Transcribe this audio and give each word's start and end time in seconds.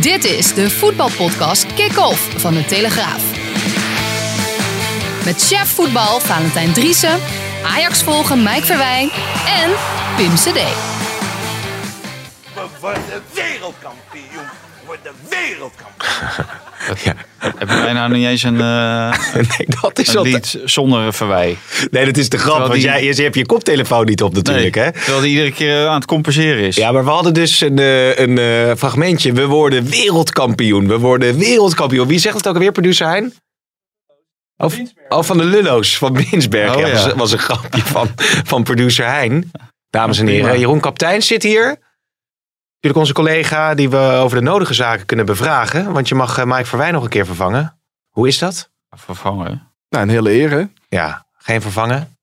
Dit 0.00 0.24
is 0.24 0.54
de 0.54 0.70
voetbalpodcast 0.70 1.74
Kick-Off 1.74 2.40
van 2.40 2.54
de 2.54 2.64
Telegraaf. 2.64 3.22
Met 5.24 5.42
chef 5.42 5.74
voetbal 5.74 6.20
Valentijn 6.20 6.72
Driessen, 6.72 7.20
Ajax 7.64 8.02
volgen 8.02 8.42
Mike 8.42 8.66
Verwijn 8.66 9.10
en 9.46 9.70
Pim 10.16 10.34
CD. 10.34 10.60
We 12.54 12.68
worden 12.80 13.22
wereldkampioen. 13.32 14.48
We 14.80 14.86
worden 14.86 15.14
wereldkampioen. 15.28 16.46
Ja. 17.04 17.14
Heb 17.38 17.68
je 17.68 17.74
bijna 17.82 18.08
niet 18.08 18.26
eens 18.26 18.42
een, 18.42 18.60
eh, 18.70 19.14
Nee, 19.34 19.66
dat 19.80 19.98
is 19.98 20.08
een 20.08 20.14
wat. 20.14 20.24
lied 20.24 20.58
zonder 20.64 21.12
verwij? 21.12 21.56
Nee, 21.90 22.04
dat 22.04 22.16
is 22.16 22.28
de 22.28 22.38
grap. 22.38 22.48
Terwijl 22.50 22.68
Want 22.68 22.80
die- 22.80 22.90
jij, 22.90 23.14
je 23.14 23.22
hebt 23.22 23.34
je 23.34 23.46
koptelefoon 23.46 24.04
niet 24.04 24.22
op 24.22 24.34
natuurlijk, 24.34 24.74
hè? 24.74 24.92
Terwijl 24.92 25.20
die 25.20 25.30
iedere 25.30 25.52
keer 25.52 25.86
aan 25.86 25.94
het 25.94 26.04
compenseren 26.04 26.62
is. 26.64 26.76
Ja, 26.76 26.92
maar 26.92 27.04
we 27.04 27.10
hadden 27.10 27.34
dus 27.34 27.60
een, 27.60 27.78
eh, 27.78 28.18
een 28.18 28.38
eh, 28.38 28.72
fragmentje. 28.76 29.32
We 29.32 29.46
worden 29.46 29.88
wereldkampioen. 29.88 30.88
We 30.88 30.98
worden 30.98 31.38
wereldkampioen. 31.38 32.06
Wie 32.08 32.18
zegt 32.18 32.36
het 32.36 32.46
ook 32.48 32.54
alweer, 32.54 32.72
producer 32.72 33.06
Hein? 33.06 33.34
Oh, 34.56 34.72
oh, 35.08 35.22
van 35.22 35.38
de 35.38 35.44
Lullo's 35.44 35.96
van 35.98 36.12
Binsberg. 36.12 36.74
Oh, 36.74 36.80
ja, 36.80 36.86
ja. 36.86 36.92
was, 36.92 37.12
was 37.14 37.32
een 37.32 37.38
grapje 37.38 37.80
van, 37.82 38.08
van 38.44 38.62
producer 38.62 39.06
Hein. 39.06 39.50
Dames 39.90 40.18
en 40.18 40.26
heren. 40.26 40.58
Jeroen 40.58 40.80
Kaptein 40.80 41.22
zit 41.22 41.42
hier. 41.42 41.76
Natuurlijk 42.82 43.00
onze 43.00 43.12
collega 43.12 43.74
die 43.74 43.88
we 43.90 43.96
over 43.96 44.36
de 44.38 44.42
nodige 44.44 44.74
zaken 44.74 45.06
kunnen 45.06 45.26
bevragen. 45.26 45.92
Want 45.92 46.08
je 46.08 46.14
mag 46.14 46.38
eh, 46.38 46.44
Mike 46.44 46.64
Verwijn 46.64 46.92
nog 46.92 47.02
een 47.02 47.08
keer 47.08 47.26
vervangen. 47.26 47.78
Hoe 48.10 48.28
is 48.28 48.38
dat? 48.38 48.70
Vervangen? 48.96 49.68
Nou, 49.88 50.04
een 50.04 50.10
hele 50.10 50.30
eer, 50.32 50.50
hè? 50.50 50.62
Ja, 50.88 51.26
geen 51.38 51.60
vervangen? 51.62 52.16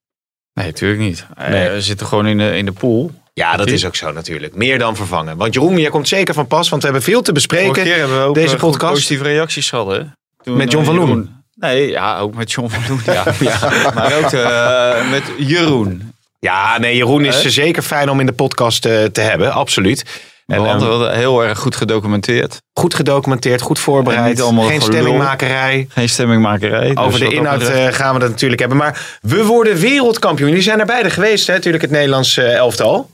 Nee, 0.54 0.66
natuurlijk 0.66 1.00
niet. 1.00 1.26
Eh, 1.36 1.48
Nee. 1.48 1.70
We 1.70 1.80
zitten 1.80 2.06
gewoon 2.06 2.26
in 2.26 2.38
de, 2.38 2.56
in 2.56 2.64
de 2.64 2.72
pool. 2.72 3.10
Ja, 3.34 3.56
dat 3.56 3.68
is 3.70 3.84
ook 3.86 3.96
zo 3.96 4.12
natuurlijk. 4.12 4.54
Meer 4.54 4.78
dan 4.78 4.96
vervangen. 4.96 5.36
Want 5.36 5.54
Jeroen, 5.54 5.78
jij 5.78 5.90
komt 5.90 6.08
zeker 6.08 6.34
van 6.34 6.46
pas, 6.46 6.68
want 6.68 6.82
we 6.82 6.88
hebben 6.88 7.06
veel 7.06 7.22
te 7.22 7.30
Vorige 7.30 7.46
bespreken. 7.48 7.82
keer 7.82 7.98
hebben 7.98 8.18
we 8.18 8.24
ook 8.28 8.34
deze 8.34 8.54
eh, 8.54 8.60
podcast. 8.60 8.92
positieve 8.92 9.24
reacties 9.24 9.68
gehad, 9.68 9.86
hè? 9.86 10.02
Toen, 10.42 10.56
Met 10.56 10.72
John 10.72 10.84
van 10.84 10.94
Loen. 10.94 11.06
Jeroen- 11.08 11.36
Nee, 11.54 11.88
ja, 11.90 12.18
ook 12.18 12.34
met 12.34 12.52
John 12.52 12.68
van 12.68 12.82
Loen. 12.88 13.00
Ja, 13.04 13.24
ja. 13.50 13.90
Maar 13.94 14.14
ook 14.16 14.32
eh, 14.32 15.10
met 15.10 15.22
Jeroen. 15.38 16.12
Ja, 16.40 16.78
nee, 16.78 16.96
Jeroen 16.96 17.24
is 17.24 17.42
zeker 17.44 17.82
fijn 17.82 18.10
om 18.10 18.20
in 18.20 18.26
de 18.26 18.32
podcast 18.32 18.84
eh, 18.86 19.04
te 19.04 19.20
hebben, 19.20 19.52
absoluut. 19.52 20.20
En 20.52 20.64
ehm, 20.64 20.78
hadden 20.78 21.14
heel 21.14 21.44
erg 21.44 21.58
goed 21.58 21.76
gedocumenteerd. 21.76 22.62
goed 22.72 22.94
gedocumenteerd, 22.94 23.60
goed 23.60 23.78
voorbereid, 23.78 24.40
geen 24.40 24.66
gelul. 24.66 24.80
stemmingmakerij. 24.80 25.86
Geen 25.88 26.08
stemmingmakerij. 26.08 26.96
Over 26.96 27.10
dus 27.10 27.18
de 27.18 27.24
dat 27.24 27.34
inhoud 27.34 27.62
eh, 27.62 27.86
gaan 27.86 28.14
we 28.14 28.20
het 28.20 28.30
natuurlijk 28.30 28.60
hebben. 28.60 28.78
Maar 28.78 29.18
we 29.20 29.44
worden 29.44 29.76
wereldkampioen. 29.76 30.48
Jullie 30.48 30.64
zijn 30.64 30.80
er 30.80 30.86
beide 30.86 31.10
geweest, 31.10 31.46
hè? 31.46 31.52
natuurlijk 31.52 31.82
het 31.82 31.92
Nederlands 31.92 32.36
eh, 32.36 32.54
elftal. 32.54 33.10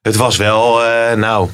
Het 0.00 0.16
was 0.16 0.36
wel, 0.36 0.84
eh, 0.84 1.16
nou, 1.16 1.50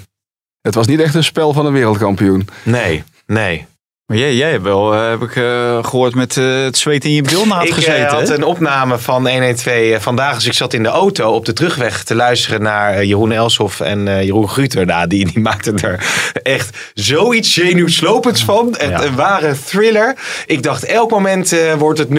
Het 0.60 0.74
was 0.74 0.86
niet 0.86 1.00
echt 1.00 1.14
een 1.14 1.24
spel 1.24 1.52
van 1.52 1.66
een 1.66 1.72
wereldkampioen. 1.72 2.48
nee, 2.62 3.05
nee. 3.27 3.66
Maar 4.12 4.20
jij, 4.20 4.34
jij 4.34 4.50
hebt 4.50 4.62
wel, 4.62 4.94
eh, 4.94 5.08
heb 5.08 5.22
ik 5.22 5.36
eh, 5.36 5.84
gehoord, 5.84 6.14
met 6.14 6.36
eh, 6.36 6.62
het 6.62 6.78
zweet 6.78 7.05
in 7.05 7.12
je 7.12 7.22
bilnaad 7.22 7.64
Ik 7.64 7.73
gezeten. 7.73 8.06
had 8.06 8.28
hè? 8.28 8.34
een 8.34 8.45
opname 8.45 8.98
van 8.98 9.28
112 9.28 10.02
vandaag. 10.02 10.34
Dus 10.34 10.46
ik 10.46 10.52
zat 10.52 10.73
in 10.73 10.83
de 10.83 10.89
auto 10.89 11.30
op 11.30 11.45
de 11.45 11.52
terugweg 11.52 12.05
te 12.05 12.14
luisteren 12.14 12.62
naar 12.62 13.05
Jeroen 13.05 13.33
Elshoff 13.33 13.80
en 13.80 14.24
Jeroen 14.24 14.48
Gruter. 14.48 14.86
Nou, 14.86 15.06
die, 15.06 15.33
die 15.33 15.40
maakten 15.42 15.78
er 15.78 16.05
echt 16.42 16.90
zoiets 16.95 17.52
zenuwslopends 17.52 18.45
van. 18.45 18.74
Ja. 18.78 19.02
een 19.02 19.14
ware 19.14 19.55
thriller. 19.64 20.17
Ik 20.46 20.62
dacht, 20.62 20.84
elk 20.84 21.11
moment 21.11 21.56
wordt 21.79 21.98
het 21.98 22.08
0-1. 22.08 22.12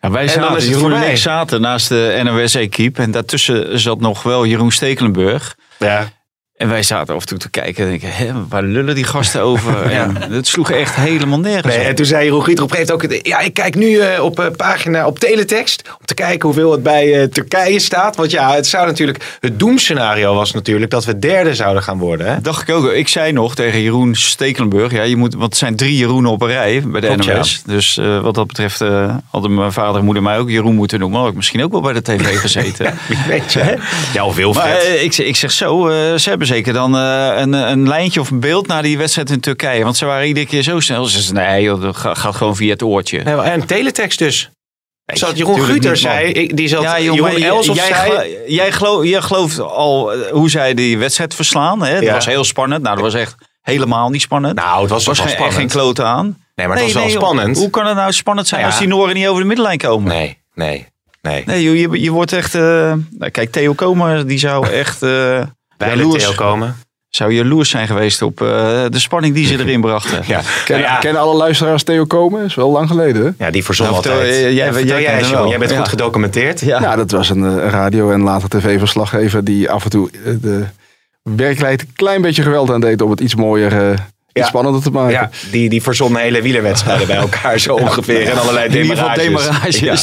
Ja, 0.00 0.10
wij 0.10 0.28
zaten, 0.28 0.68
Jeroen 0.68 0.92
en 0.92 1.10
ik 1.10 1.16
zaten 1.16 1.60
naast 1.60 1.88
de 1.88 2.20
NOS-equipe. 2.22 3.02
En 3.02 3.10
daartussen 3.10 3.80
zat 3.80 4.00
nog 4.00 4.22
wel 4.22 4.46
Jeroen 4.46 4.72
Stekelenburg. 4.72 5.56
Ja. 5.78 6.08
En 6.58 6.68
wij 6.68 6.82
zaten 6.82 7.14
af 7.14 7.20
en 7.20 7.26
toe 7.26 7.38
te 7.38 7.50
kijken 7.50 7.84
en 7.84 7.90
denken, 7.90 8.12
hè, 8.12 8.30
waar 8.48 8.62
lullen 8.62 8.94
die 8.94 9.04
gasten 9.04 9.40
over? 9.42 9.76
Ja. 9.98 10.10
En 10.20 10.32
het 10.32 10.46
sloeg 10.46 10.70
echt 10.70 10.94
helemaal 10.94 11.38
nergens 11.40 11.74
Nee, 11.74 11.82
op. 11.82 11.88
en 11.88 11.94
toen 11.94 12.06
zei 12.06 12.24
Jeroen 12.24 12.42
Gruter 12.42 12.64
op 12.64 12.70
een 12.70 12.76
gegeven 12.76 12.96
moment 13.00 13.20
ook... 13.20 13.26
Ja, 13.26 13.38
ik 13.40 13.54
kijk 13.54 13.74
nu 13.74 13.98
eh, 13.98 14.24
op 14.24 14.38
eh, 14.40 14.46
pagina, 14.56 15.06
op 15.06 15.18
teletext... 15.18 15.82
om 16.00 16.06
te 16.06 16.14
kijken 16.14 16.40
hoeveel 16.48 16.72
het 16.72 16.82
bij 16.82 17.20
eh, 17.20 17.28
Turkije 17.28 17.78
staat. 17.78 18.16
Want 18.16 18.30
ja, 18.30 18.54
het 18.54 18.66
zou 18.66 18.86
natuurlijk... 18.86 19.36
Het 19.40 19.58
doemscenario 19.58 20.34
was 20.34 20.52
natuurlijk 20.52 20.90
dat 20.90 21.04
we 21.04 21.18
derde 21.18 21.54
zouden 21.54 21.82
gaan 21.82 21.98
worden. 21.98 22.26
Hè? 22.26 22.40
Dacht 22.40 22.68
ik 22.68 22.74
ook. 22.74 22.90
Ik 22.92 23.08
zei 23.08 23.32
nog 23.32 23.54
tegen 23.54 23.80
Jeroen 23.82 24.14
Stekelenburg. 24.14 24.92
Ja, 24.92 25.02
je 25.02 25.16
moet, 25.16 25.32
want 25.34 25.44
het 25.44 25.56
zijn 25.56 25.76
drie 25.76 25.96
Jeroenen 25.96 26.30
op 26.30 26.42
een 26.42 26.48
rij 26.48 26.82
bij 26.86 27.00
de 27.00 27.06
Klopt, 27.06 27.24
ja. 27.24 27.36
NOS. 27.36 27.62
Dus 27.66 28.00
wat 28.22 28.34
dat 28.34 28.46
betreft 28.46 28.78
hadden 29.30 29.54
mijn 29.54 29.72
vader 29.72 29.98
en 29.98 30.04
moeder 30.04 30.22
mij 30.22 30.38
ook 30.38 30.50
Jeroen 30.50 30.74
moeten 30.74 30.98
noemen. 30.98 31.20
Had 31.20 31.28
ik 31.28 31.34
misschien 31.34 31.62
ook 31.64 31.72
wel 31.72 31.80
bij 31.80 31.92
de 31.92 32.02
tv 32.02 32.38
gezeten. 32.38 32.94
Wie 33.08 33.18
weet 33.28 33.52
je. 33.52 33.58
hè? 33.58 33.74
Ja, 34.12 34.24
of 34.26 34.34
Wilfred. 34.36 34.64
Maar 34.64 34.82
ik, 35.02 35.12
zeg- 35.12 35.26
ik 35.26 35.36
zeg 35.36 35.50
zo, 35.50 35.88
ze 36.16 36.28
hebben 36.28 36.46
zeker 36.48 36.72
dan 36.72 36.96
eh, 36.96 37.32
een, 37.36 37.52
een 37.52 37.88
lijntje 37.88 38.20
of 38.20 38.30
een 38.30 38.40
beeld 38.40 38.66
naar 38.66 38.82
die 38.82 38.98
wedstrijd 38.98 39.30
in 39.30 39.40
Turkije. 39.40 39.84
Want 39.84 39.96
ze 39.96 40.04
waren 40.04 40.26
iedere 40.26 40.46
keer 40.46 40.62
zo 40.62 40.80
snel. 40.80 41.04
Ze 41.04 41.20
zeiden, 41.22 41.52
nee 41.52 41.62
joh, 41.62 41.82
dat 41.82 41.96
ga- 41.96 42.14
gaat 42.14 42.36
gewoon 42.36 42.56
via 42.56 42.72
het 42.72 42.82
oortje. 42.82 43.22
Nee, 43.22 43.34
en 43.40 43.66
teletext 43.66 44.18
dus. 44.18 44.50
Zat 45.06 45.36
Jeroen 45.38 45.78
man. 45.82 45.96
zei, 45.96 46.32
ik- 46.32 46.56
die 46.56 46.68
zat 46.68 46.82
Ja, 46.82 47.00
joh, 47.00 47.14
Jeroen 47.14 47.42
Els 47.42 47.68
of 47.68 47.76
jij, 47.76 47.86
zei... 47.86 48.10
gelo- 48.10 48.24
jij, 48.46 48.72
geloof, 48.72 49.04
jij 49.04 49.20
gelooft 49.22 49.60
al 49.60 50.12
eh, 50.12 50.30
hoe 50.32 50.50
zij 50.50 50.74
die 50.74 50.98
wedstrijd 50.98 51.34
verslaan. 51.34 51.82
Hè? 51.82 51.94
Dat 51.94 52.02
Ja. 52.02 52.12
was 52.14 52.26
heel 52.26 52.44
spannend. 52.44 52.82
Nou, 52.82 52.94
dat 52.94 53.04
was 53.04 53.14
echt 53.14 53.34
helemaal 53.62 54.10
niet 54.10 54.20
spannend. 54.20 54.54
Nou, 54.54 54.80
het 54.80 54.90
was, 54.90 55.04
was 55.04 55.18
wel 55.18 55.26
geen, 55.26 55.36
echt 55.36 55.42
geen 55.54 55.70
spannend. 55.70 55.72
klote 55.96 56.02
aan. 56.02 56.24
Nee, 56.54 56.66
maar 56.66 56.76
het 56.76 56.84
was 56.84 57.02
wel 57.02 57.08
spannend. 57.10 57.56
Hoe 57.56 57.70
kan 57.70 57.86
het 57.86 57.96
nou 57.96 58.12
spannend 58.12 58.48
zijn 58.48 58.60
ja. 58.60 58.66
als 58.66 58.78
die 58.78 58.88
Noren 58.88 59.14
niet 59.14 59.26
over 59.26 59.40
de 59.40 59.46
middenlijn 59.48 59.78
komen? 59.78 60.08
Nee, 60.08 60.38
nee, 60.54 60.86
nee. 61.22 61.42
Nee, 61.46 61.62
joh, 61.62 61.92
je, 61.94 62.02
je 62.02 62.10
wordt 62.10 62.32
echt... 62.32 62.54
eh, 62.54 62.60
nou, 63.10 63.30
kijk, 63.30 63.52
Theo 63.52 63.72
Komen, 63.72 64.26
die 64.26 64.38
zou 64.38 64.68
echt... 64.68 65.02
Bij 65.78 65.90
de 65.90 65.96
jaloers, 65.96 66.24
Theo 66.24 66.32
komen. 66.34 66.76
zou 67.08 67.32
jaloers 67.32 67.70
zijn 67.70 67.86
geweest 67.86 68.22
op 68.22 68.40
eh, 68.40 68.46
de 68.88 68.98
spanning 68.98 69.34
die 69.34 69.46
ze 69.46 69.58
erin 69.62 69.80
brachten. 69.80 70.22
Ja, 70.26 70.40
Kennen, 70.64 70.86
ja, 70.86 70.96
kennen 70.98 71.22
alle 71.22 71.36
luisteraars 71.36 71.82
Theo 71.82 72.04
Komen? 72.04 72.44
is 72.44 72.54
wel 72.54 72.70
lang 72.70 72.88
geleden, 72.88 73.24
hè? 73.36 73.44
ja, 73.44 73.50
die 73.50 73.64
verzon 73.64 73.86
Nou, 73.86 73.96
altijd. 73.96 74.20
eh, 74.22 74.30
jij- 74.40 74.40
Ja, 74.40 74.48
jij 74.50 74.72
vertel 74.72 75.48
jij, 75.48 75.58
bent 75.58 75.70
Ja. 75.70 75.78
goed 75.78 75.88
gedocumenteerd. 75.88 76.60
Ja. 76.60 76.80
Ja, 76.80 76.96
dat 76.96 77.10
was 77.10 77.30
een 77.30 77.44
eh, 77.44 77.68
radio- 77.70 78.10
en 78.10 78.20
later 78.22 78.48
tv-verslaggever 78.48 79.44
die 79.44 79.70
af 79.70 79.84
en 79.84 79.90
toe 79.90 80.10
de 80.40 80.64
werkelijkheid 81.22 81.80
een 81.80 81.92
klein 81.94 82.22
beetje 82.22 82.42
geweld 82.42 82.70
aan 82.70 82.80
deed 82.80 83.02
om 83.02 83.10
het 83.10 83.20
iets 83.20 83.34
mooier, 83.34 83.90
eh, 83.90 83.98
Ja. 84.38 84.46
spannender 84.46 84.82
te 84.82 84.90
maken. 84.90 85.10
Ja, 85.12 85.30
die, 85.50 85.68
die 85.68 85.82
verzonnen 85.82 86.20
hele 86.20 86.42
wielerwedstrijden 86.42 87.06
bij 87.06 87.16
elkaar 87.26 87.58
zo 87.58 87.74
ongeveer. 87.74 88.28
En 88.28 88.40
allerlei 88.40 88.66
In 88.78 88.88
demarages. 89.14 89.78
Ja. 89.78 89.94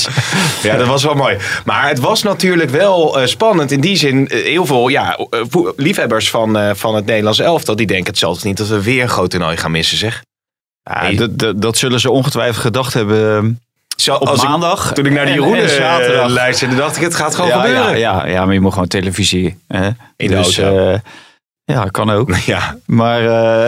ja, 0.71 0.77
dat 0.77 0.87
was 0.87 1.03
wel 1.03 1.15
mooi. 1.15 1.37
Maar 1.65 1.87
het 1.87 1.99
was 1.99 2.23
natuurlijk 2.23 2.69
wel 2.69 3.19
eh, 3.19 3.27
spannend. 3.27 3.71
In 3.71 3.81
die 3.81 3.95
zin, 3.97 4.27
eh, 4.27 4.43
heel 4.43 4.65
veel 4.65 4.87
ja, 4.87 5.17
eh, 5.29 5.39
liefhebbers 5.75 6.29
van, 6.29 6.75
van 6.75 6.95
het 6.95 7.05
Nederlands 7.05 7.39
elftal... 7.39 7.75
die 7.75 7.87
denken 7.87 8.11
het 8.11 8.19
toch 8.19 8.43
niet 8.43 8.57
dat 8.57 8.67
we 8.67 8.81
weer 8.83 9.01
een 9.03 9.09
groot 9.09 9.29
toernooi 9.29 9.57
gaan 9.57 9.71
missen, 9.71 9.97
zeg. 9.97 10.23
Ja, 10.83 11.27
dat, 11.55 11.77
zullen 11.77 11.99
ze 11.99 12.11
ongetwijfeld 12.11 12.57
gedacht 12.63 12.93
hebben 12.93 13.59
Zo, 13.95 14.15
op 14.15 14.29
ik- 14.29 14.43
maandag. 14.43 14.93
toen 14.93 15.05
ik 15.05 15.11
naar 15.11 15.25
de 15.25 15.31
en- 15.31 15.37
Jeroen 15.37 15.55
en 15.55 15.69
zaterdag. 15.69 16.29
luisterde, 16.29 16.75
dacht 16.75 16.95
ik, 16.95 17.01
het 17.01 17.15
gaat 17.15 17.35
gewoon 17.35 17.49
ja, 17.49 17.61
gebeuren. 17.61 17.97
ja, 17.99 18.25
ja, 18.25 18.27
ja, 18.27 18.45
maar 18.45 18.53
je 18.53 18.59
moet 18.59 18.73
gewoon 18.73 18.87
televisie. 18.87 19.57
Hè? 19.67 19.87
In 20.17 20.27
de 20.27 20.35
dus, 20.35 20.59
auto. 20.59 20.99
Ja, 21.65 21.85
kan 21.85 22.09
ook. 22.09 22.35
Ja, 22.45 22.77
Maar 22.85 23.25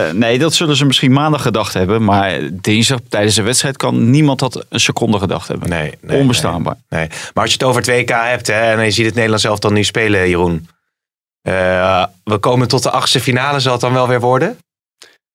eh, 0.08 0.14
nee, 0.14 0.40
dat 0.40 0.54
zullen 0.54 0.76
ze 0.76 0.86
misschien 0.86 1.12
maandag 1.12 1.42
gedacht 1.42 1.74
hebben. 1.74 2.04
Maar 2.04 2.40
dinsdag 2.52 3.00
tijdens 3.10 3.36
de 3.36 3.42
wedstrijd 3.42 3.78
kan 3.78 4.10
niemand 4.10 4.40
dat 4.40 4.66
een 4.70 4.80
seconde 4.80 5.20
gedacht 5.20 5.48
hebben. 5.48 5.70
nee, 5.70 5.94
nee, 6.02 6.20
Onbestaanbaar. 6.20 6.76
Nee. 6.90 7.08
Maar 7.08 7.44
als 7.44 7.52
je 7.52 7.58
het 7.60 7.64
over 7.68 7.82
het 7.82 7.90
WK 7.90 8.10
hebt 8.10 8.48
hè, 8.48 8.54
en 8.76 8.84
je 8.84 8.92
ziet 8.92 9.06
het 9.06 9.14
Nederlands 9.16 9.44
elftal 9.44 9.72
nu 9.72 9.84
spelen, 9.84 10.30
Jeroen. 10.30 10.70
eh, 11.42 12.06
we 12.24 12.38
komen 12.38 12.68
tot 12.68 12.84
de 12.84 12.92
achtste 12.92 13.20
finale, 13.20 13.60
zal 13.60 13.72
het 13.72 13.82
dan 13.82 13.94
wel 13.94 14.08
weer 14.08 14.20
worden? 14.20 14.58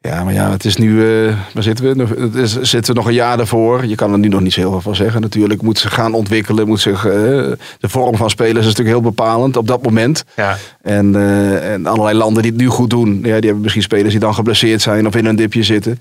Ja, 0.02 0.24
maar 0.24 0.32
ja, 0.32 0.50
het 0.50 0.64
is 0.64 0.76
nu, 0.76 1.00
eh, 1.26 1.36
waar 1.54 1.62
zitten 1.62 1.84
we? 1.88 1.94
Nog- 1.94 2.08
Het 2.18 2.34
is, 2.34 2.60
zitten 2.60 2.92
we 2.94 2.98
nog 3.00 3.08
een 3.08 3.14
jaar 3.14 3.38
ervoor. 3.38 3.86
Je 3.86 3.94
kan 3.94 4.12
er 4.12 4.18
nu 4.18 4.28
nog 4.28 4.40
niet 4.40 4.52
zo 4.52 4.60
heel 4.60 4.70
veel 4.70 4.80
van 4.80 4.94
zeggen. 4.94 5.20
Natuurlijk 5.20 5.62
moet 5.62 5.78
ze 5.78 5.90
gaan 5.90 6.14
ontwikkelen. 6.14 6.66
Moet 6.66 6.80
zich, 6.80 7.04
eh, 7.06 7.12
de 7.12 7.58
vorm 7.88 8.16
van 8.16 8.30
spelers 8.30 8.58
is 8.58 8.64
natuurlijk 8.74 8.96
heel 8.96 9.10
bepalend 9.10 9.56
op 9.56 9.66
dat 9.66 9.82
moment. 9.82 10.24
Ja. 10.36 10.56
En, 10.82 11.14
eh, 11.16 11.72
en 11.72 11.86
allerlei 11.86 12.16
landen 12.18 12.42
die 12.42 12.52
het 12.52 12.60
nu 12.60 12.66
goed 12.66 12.90
doen. 12.90 13.14
Ja, 13.14 13.20
die 13.22 13.30
hebben 13.32 13.60
misschien 13.60 13.82
spelers 13.82 14.10
die 14.10 14.20
dan 14.20 14.34
geblesseerd 14.34 14.82
zijn 14.82 15.06
of 15.06 15.16
in 15.16 15.26
een 15.26 15.36
dipje 15.36 15.62
zitten. 15.62 16.00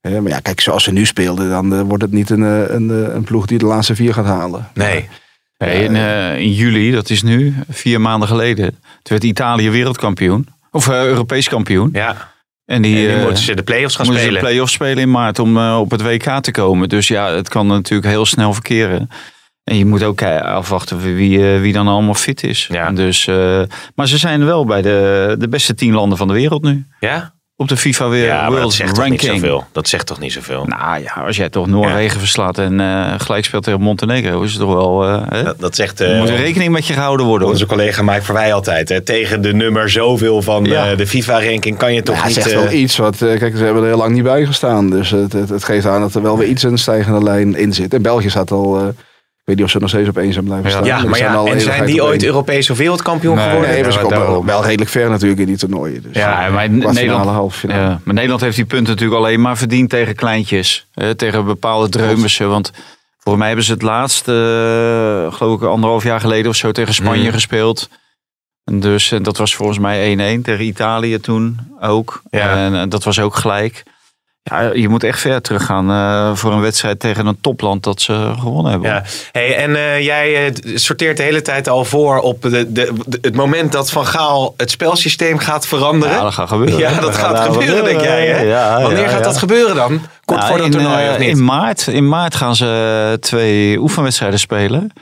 Maar 0.00 0.28
ja, 0.28 0.38
kijk, 0.40 0.60
zoals 0.60 0.84
ze 0.84 0.92
nu 0.92 1.04
speelden, 1.06 1.48
dan 1.50 1.82
wordt 1.84 2.02
het 2.02 2.12
niet 2.12 2.30
een, 2.30 2.40
een, 2.74 2.88
een 3.16 3.24
ploeg 3.24 3.46
die 3.46 3.58
de 3.58 3.66
laatste 3.66 3.94
vier 3.94 4.14
gaat 4.14 4.24
halen. 4.26 4.68
Nee. 4.74 5.08
Nee, 5.58 5.84
in, 5.84 5.96
eh, 5.96 6.38
in 6.38 6.52
juli, 6.52 6.90
dat 6.90 7.10
is 7.10 7.22
nu 7.22 7.54
vier 7.68 8.00
maanden 8.00 8.28
geleden, 8.28 8.66
toen 8.70 8.78
werd 9.02 9.24
Italië 9.24 9.70
wereldkampioen. 9.70 10.46
Of 10.70 10.88
Europees 10.88 11.48
kampioen. 11.48 11.88
Ja. 11.92 12.34
En 12.66 12.82
die, 12.82 13.08
En 13.08 13.14
nu 13.14 13.18
eh, 13.18 13.24
moeten 13.24 13.42
ze 13.42 13.54
de 13.54 13.62
play-offs 13.62 13.96
gaan 13.96 14.06
moeten 14.06 14.22
ze 14.22 14.28
spelen. 14.28 14.44
de 14.44 14.52
play-offs 14.52 14.74
spelen 14.74 14.98
in 14.98 15.10
maart 15.10 15.38
om 15.38 15.56
eh, 15.56 15.78
op 15.78 15.90
het 15.90 16.02
WK 16.02 16.40
te 16.40 16.50
komen. 16.50 16.88
Dus 16.88 17.08
ja, 17.08 17.30
het 17.30 17.48
kan 17.48 17.66
natuurlijk 17.66 18.08
heel 18.08 18.26
snel 18.26 18.52
verkeren. 18.52 19.10
En 19.64 19.76
je 19.76 19.86
moet 19.86 20.02
ook 20.02 20.20
eh, 20.20 20.40
afwachten 20.40 21.00
wie, 21.00 21.40
wie, 21.40 21.72
dan 21.72 21.88
allemaal 21.88 22.14
fit 22.14 22.42
is. 22.42 22.68
Ja. 22.70 22.90
Dus, 22.90 23.26
maar 23.94 24.08
ze 24.08 24.18
zijn 24.18 24.44
wel 24.44 24.64
bij 24.64 24.82
de, 24.82 25.34
de 25.38 25.48
beste 25.48 25.74
tien 25.74 25.92
landen 25.92 26.18
van 26.18 26.28
de 26.28 26.34
wereld 26.34 26.62
nu. 26.62 26.86
ja? 27.00 27.34
Op 27.58 27.68
de 27.68 27.76
FIFA 27.76 28.08
weer 28.08 28.24
Ja, 28.26 28.34
maar 28.40 28.50
dat 28.50 28.58
World 28.58 28.72
zegt 28.72 28.94
toch 28.94 29.08
niet 29.08 29.20
Ranking. 29.22 29.40
zoveel. 29.42 29.64
Dat 29.72 29.88
zegt 29.88 30.06
toch 30.06 30.18
niet 30.20 30.32
zoveel. 30.32 30.64
Nou 30.64 31.02
ja, 31.02 31.22
als 31.26 31.36
jij 31.36 31.48
toch 31.48 31.66
Noorwegen 31.66 32.18
verslaat 32.20 32.58
en 32.58 32.80
eh, 32.80 33.14
gelijk 33.18 33.44
speelt 33.44 33.62
tegen 33.64 33.80
Montenegro, 33.80 34.42
is 34.42 34.50
het 34.52 34.60
toch 34.60 34.74
wel. 34.74 35.04
eh, 35.04 35.22
hè? 35.28 35.42
Dat, 35.42 35.60
dat 35.60 35.74
zegt 35.76 36.00
Er 36.00 36.12
eh, 36.12 36.18
moet 36.18 36.28
er 36.28 36.36
rekening 36.36 36.72
met 36.72 36.86
je 36.86 36.92
gehouden 36.92 37.26
worden. 37.26 37.42
hoor. 37.44 37.52
onze 37.56 37.66
collega 37.66 38.02
Mike 38.02 38.22
Verwij 38.22 38.52
altijd. 38.54 38.88
Hè. 38.88 39.00
Tegen 39.00 39.42
de 39.42 39.52
nummer 39.54 39.90
zoveel 39.90 40.42
van 40.42 40.64
Ja. 40.64 40.90
eh, 40.90 40.96
de 40.96 41.06
FIFA-ranking 41.06 41.76
kan 41.76 41.94
je 41.94 42.02
toch 42.02 42.16
Ja, 42.16 42.24
niet... 42.24 42.34
zegt 42.34 42.50
eh, 42.52 42.58
wel 42.62 42.70
iets. 42.72 42.96
Wat, 42.96 43.22
eh, 43.22 43.38
kijk, 43.38 43.56
ze 43.56 43.64
hebben 43.64 43.82
er 43.82 43.88
heel 43.88 43.98
lang 43.98 44.14
niet 44.14 44.22
bij 44.22 44.46
gestaan. 44.46 44.90
Dus 44.90 45.10
het, 45.10 45.32
het, 45.32 45.48
het 45.48 45.64
geeft 45.64 45.86
aan 45.86 46.00
dat 46.00 46.14
er 46.14 46.22
wel 46.22 46.38
weer 46.38 46.48
iets 46.48 46.62
een 46.62 46.78
stijgende 46.78 47.22
lijn 47.22 47.54
in 47.56 47.72
zit. 47.72 47.94
En 47.94 48.02
België 48.02 48.30
staat 48.30 48.50
al... 48.50 48.94
eh, 49.46 49.52
ik 49.52 49.54
weet 49.54 49.56
niet 49.56 49.64
of 49.64 49.70
ze 49.70 49.78
nog 49.78 49.88
steeds 49.88 50.08
op 50.08 50.18
één 50.18 50.32
zijn 50.32 50.44
blijven 50.44 50.70
staan. 50.70 50.84
ja, 50.84 51.04
maar 51.04 51.16
zijn 51.16 51.32
ja, 51.32 51.36
al 51.38 51.46
en 51.48 51.60
zijn 51.60 51.84
die 51.86 52.02
ooit. 52.04 52.24
Europees 52.24 52.70
of 52.70 52.78
wereldkampioen 52.78 53.34
Nee, 53.36 53.44
geworden? 53.44 53.70
Nee, 53.70 54.44
wel, 54.44 54.64
redelijk 54.64 54.90
ver 54.90 55.10
natuurlijk 55.10 55.40
in 55.40 55.46
die 55.46 55.56
toernooien. 55.56 56.02
Dus, 56.02 56.16
Ja, 56.16 56.46
eh, 56.46 56.52
maar 56.52 56.70
Nederland, 56.70 57.54
ja, 57.68 58.00
maar 58.04 58.14
Nederland 58.14 58.40
heeft 58.40 58.56
die 58.56 58.64
punten 58.64 58.92
natuurlijk 58.92 59.20
alleen 59.20 59.40
maar 59.40 59.56
verdiend 59.56 59.90
tegen 59.90 60.14
kleintjes. 60.14 60.86
Hè, 60.94 61.14
tegen 61.14 61.44
bepaalde 61.44 61.88
dreumissen. 61.88 62.48
Want 62.48 62.70
volgens 63.18 63.36
mij 63.36 63.46
hebben 63.46 63.64
ze 63.64 63.72
het 63.72 63.82
laatste, 63.82 64.32
eh, 65.30 65.36
geloof 65.36 65.60
ik, 65.60 65.66
anderhalf 65.68 66.02
jaar 66.04 66.20
geleden 66.20 66.50
of 66.50 66.56
zo 66.56 66.72
tegen 66.72 66.94
Spanje 66.94 67.22
Mhm. 67.22 67.32
gespeeld. 67.32 67.88
En 68.64 68.80
dus 68.80 69.12
en 69.12 69.22
dat 69.22 69.36
was 69.36 69.54
volgens 69.54 69.78
mij 69.78 70.10
1-1 70.12 70.42
tegen 70.42 70.64
Italië 70.64 71.18
toen 71.20 71.58
ook. 71.80 72.22
Ja. 72.30 72.56
En, 72.56 72.74
eh, 72.74 72.82
dat 72.88 73.04
was 73.04 73.20
ook 73.20 73.34
gelijk. 73.36 73.82
Ja, 74.50 74.70
je 74.74 74.88
moet 74.88 75.04
echt 75.04 75.20
ver 75.20 75.42
teruggaan 75.42 75.90
eh 75.90 76.36
voor 76.36 76.52
een 76.52 76.60
wedstrijd 76.60 77.00
tegen 77.00 77.26
een 77.26 77.38
topland 77.40 77.82
dat 77.82 78.00
ze 78.00 78.32
gewonnen 78.38 78.70
hebben. 78.72 78.90
Ja. 78.90 79.02
Hey, 79.32 79.56
en 79.56 79.76
eh, 79.76 80.04
jij 80.04 80.46
eh, 80.46 80.52
sorteert 80.76 81.16
de 81.16 81.22
hele 81.22 81.42
tijd 81.42 81.68
al 81.68 81.84
voor 81.84 82.18
op 82.18 82.42
de, 82.42 82.50
de, 82.50 82.92
de- 83.06 83.18
het 83.20 83.34
moment 83.34 83.72
dat 83.72 83.90
Van 83.90 84.06
Gaal 84.06 84.54
het 84.56 84.70
spelsysteem 84.70 85.38
gaat 85.38 85.66
veranderen. 85.66 86.14
Ja, 86.16 86.22
dat 86.22 86.32
gaat 86.34 86.48
gebeuren. 86.48 86.78
Ja, 86.78 87.00
dat 87.00 87.14
gaat 87.14 87.36
gaat 87.38 87.52
gebeuren, 87.54 87.84
denk 87.84 88.00
jij. 88.00 88.26
Hè? 88.26 88.40
Ja, 88.40 88.82
Wanneer 88.82 89.02
ja, 89.02 89.08
gaat 89.08 89.24
dat 89.24 89.38
gebeuren 89.38 89.76
dan? 89.76 90.00
Kort 90.24 90.38
Nou, 90.40 90.50
voor 90.50 90.58
dat 90.58 90.66
in, 90.66 90.72
toernooi 90.72 91.10
of 91.10 91.18
niet? 91.18 91.28
In 91.28 91.44
maart, 91.44 91.86
in 91.86 92.08
maart 92.08 92.34
gaan 92.34 92.56
ze 92.56 93.16
twee 93.20 93.78
oefenwedstrijden 93.80 94.38
spelen. 94.38 94.92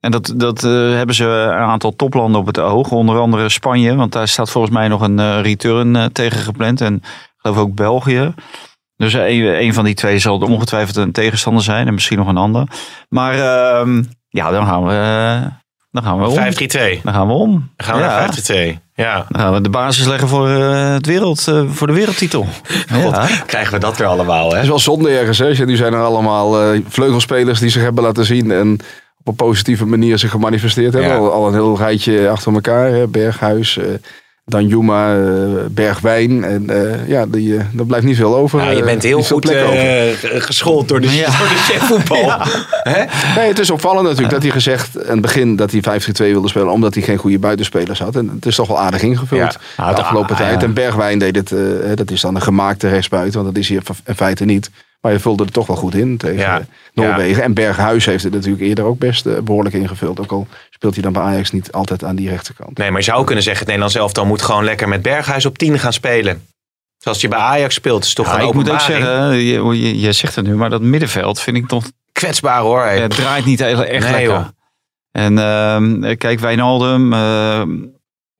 En 0.00 0.10
dat, 0.10 0.32
dat 0.36 0.60
hebben 0.60 1.14
ze 1.14 1.24
een 1.24 1.52
aantal 1.68 1.96
toplanden 1.96 2.40
op 2.40 2.46
het 2.46 2.58
oog. 2.58 2.90
Onder 2.90 3.18
andere 3.18 3.48
Spanje, 3.48 3.94
want 3.96 4.12
daar 4.12 4.28
staat 4.28 4.50
volgens 4.50 4.74
mij 4.74 4.88
nog 4.88 5.00
een 5.00 5.42
return 5.42 6.10
tegen 6.12 6.40
gepland. 6.40 6.80
En 6.80 6.94
ik 6.94 7.02
geloof 7.36 7.56
ook 7.56 7.74
België. 7.74 8.34
Dus 9.02 9.14
eh, 9.14 9.28
een, 9.28 9.62
een 9.62 9.74
van 9.74 9.84
die 9.84 9.94
twee 9.94 10.18
zal 10.18 10.38
ongetwijfeld 10.38 10.96
een 10.96 11.12
tegenstander 11.12 11.62
zijn. 11.62 11.86
En 11.86 11.94
misschien 11.94 12.18
nog 12.18 12.28
een 12.28 12.36
ander. 12.36 12.66
Maar 13.08 13.34
ehm, 13.34 14.02
ja, 14.28 14.50
dan 14.50 14.66
gaan 14.66 14.84
we, 14.84 14.92
eh, 14.92 15.50
dan 15.90 16.02
gaan 16.02 16.18
we 16.20 16.26
om. 16.26 16.36
5-3-2. 16.36 17.00
Dan 17.02 17.12
gaan 17.12 17.26
we 17.26 17.32
om. 17.32 17.50
Dan 17.76 17.86
gaan 17.86 17.96
we 17.96 18.02
ja. 18.02 18.18
naar 18.18 18.76
5-3-2. 18.76 18.80
Ja. 18.94 19.26
Dan 19.28 19.40
gaan 19.40 19.52
we 19.52 19.60
de 19.60 19.68
basis 19.68 20.06
leggen 20.06 20.28
voor, 20.28 20.48
eh, 20.48 20.92
het 20.92 21.06
wereld, 21.06 21.48
eh, 21.48 21.62
voor 21.68 21.86
de 21.86 21.92
wereldtitel. 21.92 22.46
Ja. 22.88 23.28
Krijgen 23.46 23.72
we 23.72 23.78
dat 23.78 23.96
weer 23.96 24.06
allemaal, 24.06 24.44
Het 24.44 24.54
hè? 24.54 24.60
is 24.60 24.68
wel 24.68 24.78
zonde 24.78 25.10
ergens. 25.18 25.38
Hè? 25.38 25.64
Nu 25.64 25.76
zijn 25.76 25.92
er 25.92 26.02
allemaal 26.02 26.60
eh, 26.62 26.80
vleugelspelers 26.88 27.60
die 27.60 27.70
zich 27.70 27.82
hebben 27.82 28.04
laten 28.04 28.24
zien. 28.24 28.50
En 28.50 28.78
op 29.18 29.28
een 29.28 29.34
positieve 29.34 29.86
manier 29.86 30.18
zich 30.18 30.30
gemanifesteerd 30.30 30.92
hebben. 30.92 31.10
Ja. 31.10 31.16
Al, 31.16 31.32
al 31.32 31.46
een 31.46 31.54
heel 31.54 31.76
rijtje 31.76 32.28
achter 32.28 32.54
elkaar. 32.54 32.88
Hè? 32.88 33.06
Berghuis, 33.06 33.78
eh 34.52 34.58
Danjuma, 34.58 35.16
eh, 35.16 35.22
Bergwijn. 35.70 36.44
En 36.44 36.70
eh, 36.70 37.08
ja, 37.08 37.26
die, 37.26 37.56
eh 37.56 37.64
daar 37.72 37.86
blijft 37.86 38.06
niet 38.06 38.16
veel 38.16 38.36
over. 38.36 38.62
Ja, 38.62 38.70
je 38.70 38.82
bent 38.82 39.02
heel 39.02 39.22
goed 39.22 39.50
eh, 39.50 40.12
geschoold 40.20 40.88
door 40.88 41.00
de, 41.00 41.14
Ja. 41.16 41.26
door 41.38 41.48
de 41.48 41.54
chef 41.54 41.82
voetbal. 41.82 42.32
Hè? 42.82 43.04
Nee, 43.36 43.48
het 43.48 43.58
is 43.58 43.70
opvallend 43.70 44.02
natuurlijk 44.02 44.32
dat 44.32 44.42
hij 44.42 44.50
gezegd 44.50 45.04
aan 45.04 45.12
het 45.12 45.20
begin 45.20 45.56
dat 45.56 45.70
hij 45.70 46.00
5-3-2 46.00 46.12
wilde 46.16 46.48
spelen. 46.48 46.70
Omdat 46.72 46.94
hij 46.94 47.02
geen 47.02 47.18
goede 47.18 47.38
buitenspelers 47.38 47.98
had. 47.98 48.16
En 48.16 48.30
het 48.34 48.46
is 48.46 48.54
toch 48.54 48.68
wel 48.68 48.78
aardig 48.78 49.02
ingevuld 49.02 49.40
Ja. 49.40 49.84
Ja, 49.84 49.92
de 49.92 50.00
afgelopen 50.00 50.36
ah, 50.36 50.40
tijd. 50.40 50.60
ja. 50.60 50.66
En 50.66 50.74
Bergwijn 50.74 51.18
deed 51.18 51.36
het, 51.36 51.52
eh, 51.52 51.58
dat 51.94 52.10
is 52.10 52.20
dan 52.20 52.34
een 52.34 52.42
gemaakte 52.42 52.88
rechtsbuiten. 52.88 53.42
Want 53.42 53.54
dat 53.54 53.62
is 53.62 53.68
hier 53.68 53.82
in 54.06 54.14
feite 54.14 54.44
niet. 54.44 54.70
Maar 55.02 55.12
hij 55.12 55.20
vulde 55.20 55.44
er 55.44 55.50
toch 55.50 55.66
wel 55.66 55.76
goed 55.76 55.94
in 55.94 56.16
tegen 56.16 56.36
Ja. 56.38 56.58
eh, 56.58 56.64
Noorwegen. 56.94 57.42
En 57.42 57.54
Berghuis 57.54 58.04
heeft 58.06 58.24
het 58.24 58.32
natuurlijk 58.32 58.62
eerder 58.62 58.84
ook 58.84 58.98
best 58.98 59.26
eh, 59.26 59.38
behoorlijk 59.38 59.74
ingevuld. 59.74 60.20
Ook 60.20 60.32
al 60.32 60.46
speelt 60.70 60.94
hij 60.94 61.02
dan 61.02 61.12
bij 61.12 61.22
Ajax 61.22 61.50
niet 61.50 61.72
altijd 61.72 62.04
aan 62.04 62.16
die 62.16 62.28
rechterkant. 62.28 62.78
Nee, 62.78 62.90
maar 62.90 62.98
je 63.00 63.04
zou 63.06 63.24
kunnen 63.24 63.42
zeggen, 63.44 63.60
het 63.66 63.68
Nederlands 63.74 64.00
elftal 64.00 64.26
moet 64.26 64.42
gewoon 64.42 64.64
lekker 64.64 64.88
met 64.88 65.02
Berghuis 65.02 65.46
op 65.46 65.58
10 65.58 65.78
gaan 65.78 65.92
spelen. 65.92 66.46
Zoals 66.98 67.20
je 67.20 67.28
bij 67.28 67.38
Ajax 67.38 67.74
speelt, 67.74 68.04
is 68.04 68.14
toch 68.14 68.26
Ja, 68.26 68.32
een 68.40 68.46
ik 68.48 68.54
moet 68.54 68.70
ook 68.70 68.74
openbaring. 68.80 69.04
zeggen, 69.04 69.36
je, 69.36 69.80
je, 69.88 70.00
je 70.00 70.12
zegt 70.12 70.34
het 70.36 70.46
nu, 70.46 70.54
maar 70.54 70.70
dat 70.70 70.80
middenveld 70.82 71.40
vind 71.40 71.56
ik 71.56 71.66
toch 71.68 71.84
Kwetsbaar 72.12 72.60
hoor. 72.60 72.84
Het 72.84 73.10
draait 73.16 73.44
niet 73.44 73.60
heel 73.60 73.84
echt 73.84 74.04
Nee, 74.04 74.12
lekker. 74.12 74.34
joh. 74.34 74.46
En 75.12 75.38
ehm, 75.38 76.16
kijk, 76.16 76.40
Wijnaldum 76.40 77.12
ehm, 77.12 77.70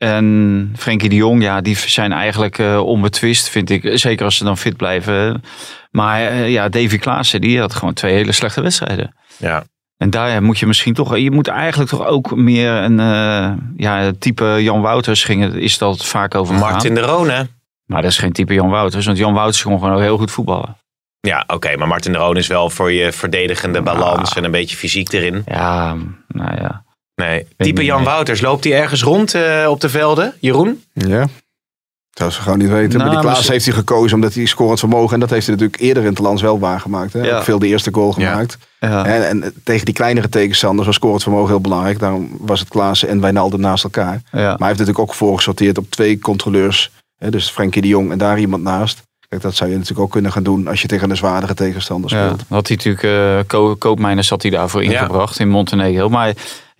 en 0.02 0.72
Frenkie 0.76 1.08
de 1.08 1.14
Jong, 1.14 1.42
ja, 1.42 1.60
die 1.60 1.76
zijn 1.76 2.12
eigenlijk 2.12 2.58
eh, 2.58 2.86
onbetwist, 2.86 3.48
vind 3.48 3.70
ik. 3.70 3.90
Zeker 3.98 4.24
als 4.24 4.36
ze 4.36 4.44
dan 4.44 4.58
fit 4.58 4.76
blijven. 4.76 5.44
Maar 5.90 6.20
eh, 6.20 6.50
ja, 6.50 6.68
Davy 6.68 6.98
Klaassen, 6.98 7.40
die 7.40 7.60
had 7.60 7.74
gewoon 7.74 7.94
twee 7.94 8.12
hele 8.12 8.32
slechte 8.32 8.60
wedstrijden. 8.60 9.14
Ja. 9.36 9.64
En 9.96 10.10
daar 10.10 10.42
moet 10.42 10.58
je 10.58 10.66
misschien 10.66 10.94
toch, 10.94 11.16
je 11.16 11.30
moet 11.30 11.48
eigenlijk 11.48 11.90
toch 11.90 12.06
ook 12.06 12.36
meer 12.36 12.72
een 12.72 13.00
eh, 13.00 13.52
ja, 13.76 14.12
type 14.18 14.56
Jan 14.58 14.80
Wouters 14.80 15.24
ging 15.24 15.42
het, 15.42 15.54
is 15.54 15.78
dat 15.78 16.06
vaak 16.06 16.34
over. 16.34 16.54
Martin 16.54 16.94
de 16.94 17.00
Roon, 17.00 17.30
hè? 17.30 17.42
Maar 17.86 18.02
dat 18.02 18.10
is 18.10 18.18
geen 18.18 18.32
type 18.32 18.54
Jan 18.54 18.70
Wouters, 18.70 19.06
want 19.06 19.18
Jan 19.18 19.34
Wouters 19.34 19.62
kon 19.62 19.78
gewoon 19.78 20.02
heel 20.02 20.18
goed 20.18 20.30
voetballen. 20.30 20.76
Ja, 21.20 21.44
oké, 21.46 21.76
maar 21.76 21.88
Martin 21.88 22.12
de 22.12 22.18
Roon 22.18 22.36
is 22.36 22.46
wel 22.46 22.70
voor 22.70 22.92
je 22.92 23.12
verdedigende 23.12 23.82
balans 23.82 24.34
en 24.34 24.44
een 24.44 24.50
beetje 24.50 24.76
fysiek 24.76 25.12
erin. 25.12 25.42
Ja, 25.46 25.96
nou 26.28 26.56
ja. 26.60 26.84
Nee, 27.28 27.46
type 27.56 27.84
Jan. 27.84 28.04
Wouters, 28.04 28.40
loopt 28.40 28.64
hij 28.64 28.72
ergens 28.80 29.02
rond 29.02 29.34
eh, 29.34 29.66
op 29.68 29.80
de 29.80 29.88
velden? 29.88 30.34
Jeroen? 30.40 30.82
Ja. 30.92 31.18
Dat 31.18 32.20
zou 32.20 32.30
ze 32.30 32.40
gewoon 32.40 32.58
niet 32.58 32.68
weten. 32.68 32.88
Nou, 32.98 32.98
maar 33.02 33.10
die 33.10 33.18
Klaas 33.20 33.32
misschien- 33.34 33.52
heeft 33.52 33.64
hij 33.66 33.74
gekozen 33.74 34.14
omdat 34.14 34.34
hij 34.34 34.44
scorend 34.46 34.78
vermogen. 34.78 35.14
En 35.14 35.20
dat 35.20 35.30
heeft 35.30 35.46
hij 35.46 35.54
natuurlijk 35.54 35.82
eerder 35.82 36.02
in 36.02 36.08
het 36.08 36.18
land 36.18 36.40
wel 36.40 36.58
waargemaakt. 36.58 37.12
Hè? 37.12 37.20
Ja. 37.20 37.42
Veel 37.42 37.58
de 37.58 37.66
eerste 37.66 37.90
goal 37.92 38.12
gemaakt. 38.12 38.58
ja. 38.80 39.04
En, 39.06 39.28
en 39.28 39.54
tegen 39.64 39.84
die 39.84 39.94
kleinere 39.94 40.28
tegenstanders 40.28 40.86
was 40.86 40.96
scorend 40.96 41.22
vermogen 41.22 41.48
heel 41.48 41.60
belangrijk. 41.60 41.98
Daarom 41.98 42.28
was 42.40 42.60
het 42.60 42.68
Klaassen 42.68 43.08
en 43.08 43.20
Wijnaldum 43.20 43.60
naast 43.60 43.84
elkaar. 43.84 44.12
ja. 44.12 44.20
Maar 44.32 44.42
hij 44.42 44.50
heeft 44.66 44.78
natuurlijk 44.78 44.98
ook 44.98 45.14
voorgesorteerd 45.14 45.78
op 45.78 45.90
twee 45.90 46.18
controleurs. 46.18 46.90
Hè? 47.18 47.30
Dus 47.30 47.50
Frenkie 47.50 47.82
de 47.82 47.88
Jong 47.88 48.10
en 48.12 48.18
daar 48.18 48.38
iemand 48.38 48.62
naast. 48.62 49.02
Kijk, 49.28 49.42
dat 49.42 49.54
zou 49.54 49.70
je 49.70 49.76
natuurlijk 49.76 50.02
ook 50.04 50.10
kunnen 50.12 50.32
gaan 50.32 50.42
doen 50.42 50.68
als 50.68 50.82
je 50.82 50.88
tegen 50.88 51.10
een 51.10 51.16
zwaardere 51.16 51.54
tegenstander 51.54 52.10
Ja, 52.16 52.24
speelt. 52.24 52.42
had 52.48 52.66
hij 52.68 52.76
natuurlijk, 52.76 53.04
eh 53.04 53.38
Ko- 53.46 53.76
Koopmeiners 53.76 54.28
had 54.28 54.42
hij 54.42 54.50
daarvoor 54.50 54.84
Ja. 54.84 54.90
ingebracht 54.90 55.38
in 55.38 55.48
Montenegro. 55.48 56.08
Maar 56.08 56.32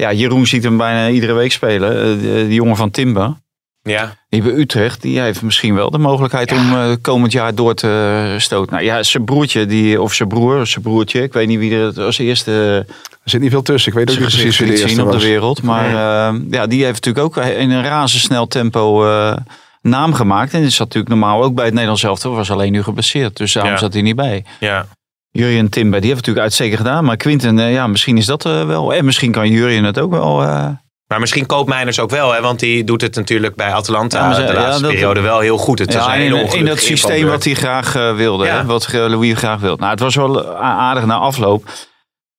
ja, 0.03 0.13
Jeroen 0.13 0.47
ziet 0.47 0.63
hem 0.65 0.77
bijna 0.77 1.09
iedere 1.09 1.33
week 1.33 1.53
spelen. 1.53 1.91
Eh, 1.91 2.03
de, 2.21 2.45
de 2.49 2.55
jongen 2.55 2.77
van 2.77 2.91
Timber, 2.91 3.35
Ja. 3.83 4.17
die 4.29 4.43
bij 4.43 4.53
Utrecht, 4.53 5.03
die 5.03 5.21
heeft 5.21 5.43
misschien 5.43 5.75
wel 5.75 5.91
de 5.91 5.99
mogelijkheid 5.99 6.51
Ja. 6.51 6.57
om 6.57 6.73
eh, 6.73 6.97
komend 7.01 7.33
jaar 7.33 7.55
door 7.55 7.75
te 7.75 8.35
stoten. 8.39 8.73
Nou 8.73 8.85
ja, 8.87 9.03
zijn 9.03 9.25
broertje, 9.25 9.67
die, 9.67 10.01
of 10.03 10.15
zijn 10.15 10.29
broer, 10.29 10.67
zijn 10.67 10.85
broertje, 10.85 11.23
ik 11.23 11.33
weet 11.33 11.49
niet 11.49 11.59
wie 11.59 11.75
er 11.75 11.85
het 11.85 11.99
als 11.99 12.19
eerste 12.19 12.85
Er 13.25 13.31
zit 13.31 13.41
niet 13.41 13.51
veel 13.51 13.63
tussen. 13.63 13.93
Ik 13.93 13.99
weet 13.99 14.11
ook 14.11 14.19
niet 14.19 14.29
precies 14.29 14.59
wie 14.59 14.67
de 14.67 14.73
eerste 14.73 14.89
zien 14.89 15.03
op 15.07 15.13
de 15.13 15.21
wereld. 15.21 15.63
Maar 15.63 15.87
eh, 15.87 16.41
ja, 16.51 16.67
die 16.67 16.85
heeft 16.85 17.05
natuurlijk 17.05 17.25
ook 17.39 17.45
in 17.45 17.71
een 17.71 17.83
razendsnel 17.83 18.47
tempo 18.47 19.07
eh, 19.07 19.37
naam 19.83 20.15
gemaakt. 20.15 20.53
En 20.55 20.61
die 20.61 20.71
zat 20.71 20.79
natuurlijk 20.87 21.09
normaal 21.15 21.43
ook 21.43 21.55
bij 21.55 21.65
het 21.65 21.73
Nederlands 21.73 22.03
elftal, 22.03 22.35
was 22.35 22.51
alleen 22.51 22.73
nu 22.73 22.83
geblesseerd. 22.83 23.37
Dus 23.37 23.53
daarom 23.53 23.73
Ja. 23.73 23.79
zat 23.79 23.93
hij 23.93 24.03
niet 24.03 24.17
bij. 24.17 24.45
Ja. 24.61 24.87
Jurien 25.33 25.69
Timber, 25.69 26.01
die 26.01 26.09
heeft 26.11 26.21
natuurlijk 26.21 26.45
uitstekend 26.47 26.79
gedaan. 26.81 27.05
Maar 27.05 27.17
Quinten, 27.17 27.59
eh, 27.59 27.73
ja, 27.73 27.87
misschien 27.87 28.17
is 28.17 28.27
dat 28.27 28.45
eh, 28.47 28.67
wel. 28.67 28.95
En 28.95 29.05
misschien 29.05 29.33
kan 29.33 29.49
Jurien 29.49 29.85
het 29.85 29.99
ook 29.99 30.11
wel. 30.11 30.43
eh, 30.43 30.67
Maar 31.07 31.21
misschien 31.21 31.47
Koopmeiners 31.47 32.01
ook 32.01 32.11
wel, 32.11 32.33
hè? 32.33 32.41
want 32.41 32.61
die 32.61 32.85
doet 32.85 33.01
het 33.01 33.15
natuurlijk 33.15 33.55
bij 33.55 33.73
Atalanta 33.73 34.29
Ja, 34.29 34.35
ze- 34.35 34.45
de 34.45 34.53
laatste 34.53 34.87
periode 34.87 35.21
wel 35.21 35.39
heel 35.41 35.59
goed. 35.59 35.79
Het 35.79 35.95
was 35.95 36.05
ja, 36.07 36.15
een 36.17 36.21
in, 36.37 36.53
in 36.59 36.65
dat 36.65 36.79
systeem 36.79 37.27
wat 37.27 37.45
hij 37.45 37.55
graag 37.55 37.93
wilde. 37.93 38.47
Hè? 38.47 38.65
Wat 38.65 38.93
Louis 38.93 39.35
graag 39.39 39.61
wilde. 39.61 39.79
Nou, 39.81 39.91
het 39.91 40.01
was 40.01 40.15
wel 40.15 40.55
aardig 40.57 41.07
na 41.07 41.15
afloop. 41.17 41.65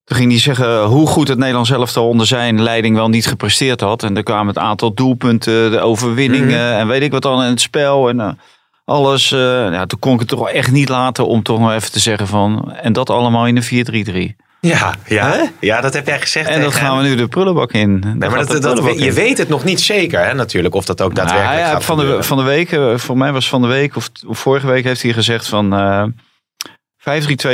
Toen 0.04 0.18
ging 0.18 0.32
hij 0.32 0.40
zeggen 0.40 0.84
hoe 0.84 1.08
goed 1.08 1.28
het 1.28 1.38
Nederlands 1.38 1.70
elftal 1.72 2.08
onder 2.08 2.28
zijn 2.28 2.62
leiding 2.62 2.96
wel 2.96 3.10
niet 3.10 3.28
gepresteerd 3.28 3.82
had. 3.82 4.04
En 4.04 4.18
er 4.18 4.24
kwamen 4.24 4.48
het 4.48 4.58
aantal 4.58 4.94
doelpunten, 4.94 5.72
de 5.72 5.80
overwinningen 5.80 6.70
Mhm. 6.70 6.80
en 6.80 6.88
weet 6.88 7.02
ik 7.02 7.12
wat 7.12 7.22
dan 7.22 7.44
in 7.44 7.50
het 7.50 7.62
spel. 7.62 8.10
En 8.10 8.40
alles. 8.86 9.30
ja, 9.30 9.86
toen 9.86 10.00
kon 10.00 10.14
ik 10.14 10.20
het 10.20 10.28
toch 10.28 10.50
echt 10.50 10.72
niet 10.72 10.90
laten 10.90 11.28
om 11.28 11.44
toch 11.44 11.60
nog 11.60 11.72
even 11.72 11.92
te 11.92 12.00
zeggen 12.00 12.28
van... 12.28 12.72
En 12.72 12.94
dat 12.94 13.10
allemaal 13.10 13.48
in 13.48 13.58
een 13.58 14.34
4-3-3. 14.34 14.44
Ja, 14.60 14.94
ja. 15.08 15.30
Hè? 15.32 15.44
ja, 15.60 15.82
dat 15.82 15.94
heb 15.94 16.08
jij 16.08 16.20
gezegd. 16.20 16.50
En 16.50 16.62
dat 16.62 16.72
tegen 16.72 16.86
gaan 16.86 16.98
we 16.98 17.04
nu 17.04 17.16
de 17.16 17.28
prullenbak 17.28 17.72
in. 17.72 18.02
Dan 18.02 18.18
maar 18.18 18.30
dat, 18.30 18.48
de 18.48 18.54
dat, 18.60 18.62
prullenbak 18.62 18.94
je 19.00 19.06
in. 19.06 19.14
weet 19.14 19.38
het 19.38 19.50
nog 19.50 19.64
niet 19.64 19.82
zeker, 19.82 20.26
hè, 20.26 20.34
natuurlijk, 20.34 20.76
of 20.76 20.86
dat 20.86 21.02
ook 21.02 21.16
daadwerkelijk 21.16 21.56
Nou, 21.56 21.68
ja, 21.68 21.74
gaat 21.74 21.84
van, 21.84 21.98
de, 21.98 22.24
van 22.24 22.38
de 22.38 22.44
week, 22.44 22.72
eh, 22.72 22.98
voor 22.98 23.18
mij 23.18 23.32
was 23.32 23.50
van 23.50 23.62
de 23.62 23.68
week 23.68 23.96
of, 23.96 24.10
of 24.28 24.40
vorige 24.40 24.68
week 24.68 24.84
heeft 24.84 25.02
hij 25.02 25.14
gezegd 25.14 25.48
van 25.48 25.74
eh 25.74 26.06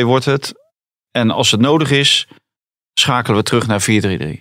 5-3-2 0.02 0.04
wordt 0.04 0.26
het. 0.26 0.54
En 1.12 1.32
als 1.32 1.52
het 1.52 1.62
nodig 1.62 1.92
is, 1.92 2.28
schakelen 2.94 3.38
we 3.38 3.44
terug 3.44 3.68
naar 3.68 3.82
4-3-3. 3.82 4.40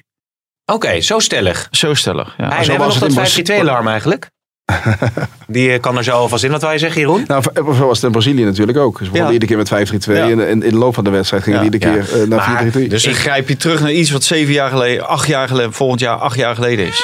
Oké, 0.65 1.01
zo 1.01 1.19
stellig. 1.19 1.69
Zo 1.71 1.95
stellig. 1.95 2.35
Ja. 2.39 2.63
Zo 2.63 2.77
was 2.77 2.95
nog 2.95 3.05
het 3.05 3.15
dat 3.15 3.37
in 3.37 3.45
Bos- 3.45 3.61
5-3-2-alarm 3.61 3.89
eigenlijk? 3.89 4.31
Die 5.47 5.73
eh, 5.73 5.81
kan 5.81 5.97
er 5.97 6.05
zo 6.05 6.11
alvast 6.11 6.45
in. 6.45 6.51
Wat 6.51 6.61
wil 6.63 6.71
je 6.71 6.79
zeggen, 6.79 7.01
Jeroen? 7.01 7.25
Nou, 7.27 7.43
zo 7.55 7.87
was 7.87 7.97
het 7.97 8.05
in 8.07 8.11
Brazilië 8.13 8.45
natuurlijk 8.45 8.79
ook. 8.79 8.97
Ze 8.97 9.03
begonnen 9.05 9.27
Ja. 9.27 9.33
iedere 9.33 9.65
keer 9.65 9.79
met 9.79 9.91
5-3-2. 10.09 10.13
Ja. 10.13 10.29
En, 10.31 10.49
en 10.49 10.63
in 10.63 10.71
de 10.71 10.77
loop 10.77 10.95
van 10.95 11.05
de 11.05 11.11
wedstrijd 11.11 11.43
gingen 11.43 11.65
Ja. 11.65 11.71
die 11.71 11.81
iedere 11.81 11.97
Ja. 11.97 12.05
keer 12.05 12.23
eh, 12.23 12.29
naar 12.29 12.39
Maar- 12.39 12.65
4-3-3. 12.67 12.87
Dus 12.89 13.03
dan 13.03 13.15
grijp 13.15 13.49
je 13.49 13.57
terug 13.57 13.81
naar 13.81 13.93
iets 13.93 14.11
wat 14.11 14.25
zeven 14.25 14.53
jaar 14.53 14.71
geleden, 14.71 15.07
acht 15.09 15.27
jaar 15.27 15.49
geleden, 15.49 15.73
volgend 15.73 16.01
jaar 16.01 16.17
acht 16.17 16.37
jaar 16.37 16.55
geleden 16.55 16.87
is. 16.87 17.03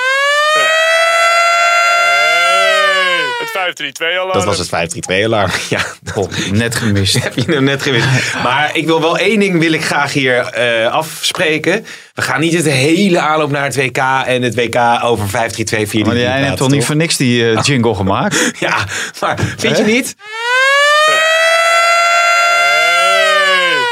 Het 3.75 4.03
5-3-2 4.03 4.05
alarm. 4.19 4.33
Dat 4.33 4.45
was 4.45 4.59
het 4.59 4.95
5-3-2-alarm. 5.13 5.51
Ja, 5.69 5.81
Oh, 6.15 6.31
net 6.53 6.75
gemist. 6.75 7.15
heb 7.23 7.35
je 7.35 7.53
hem 7.53 7.65
net 7.65 7.83
gewist. 7.83 8.07
Maar 8.43 8.77
ik 8.77 8.87
wil 8.87 9.01
wel 9.01 9.19
één 9.19 9.39
ding 9.39 9.59
wil 9.59 9.73
ik 9.73 9.85
graag 9.85 10.13
hier 10.13 10.37
eh, 10.37 10.93
afspreken. 10.93 11.87
We 12.15 12.23
gaan 12.23 12.41
niet 12.41 12.53
het 12.55 12.65
hele 12.67 13.19
aanloop 13.19 13.51
naar 13.51 13.65
het 13.65 13.77
WK 13.77 13.99
en 14.27 14.43
het 14.43 14.55
WK 14.55 14.77
over 15.03 15.27
5-3-2 15.29 15.89
4 15.89 16.07
Maar 16.07 16.17
jij 16.17 16.43
hebt 16.43 16.57
toch 16.57 16.71
niet 16.71 16.85
voor 16.85 16.97
niks 16.97 17.17
die 17.17 17.51
eh, 17.53 17.63
jingle 17.63 17.95
gemaakt? 17.95 18.51
Ja, 18.59 18.77
maar 19.21 19.39
vind 19.57 19.77
je 19.79 19.85
niet? 19.85 20.15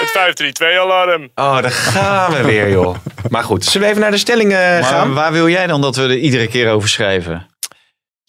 Het 0.01 0.63
5-3-2 0.63 0.79
alarm. 0.81 1.31
Oh, 1.35 1.63
daar 1.63 1.71
gaan 1.71 2.33
we 2.33 2.43
weer, 2.43 2.71
joh. 2.71 2.97
Maar 3.29 3.45
goed, 3.45 3.65
zullen 3.65 3.81
we 3.81 3.87
even 3.89 4.01
naar 4.01 4.11
de 4.11 4.17
stelling 4.17 4.53
eh, 4.53 4.87
gaan? 4.87 5.07
Maar 5.07 5.23
waar 5.23 5.33
wil 5.33 5.49
jij 5.49 5.67
dan 5.67 5.81
dat 5.81 5.97
we 5.97 6.03
er 6.03 6.17
iedere 6.17 6.47
keer 6.49 6.71
over 6.71 6.89
schrijven? 6.89 7.47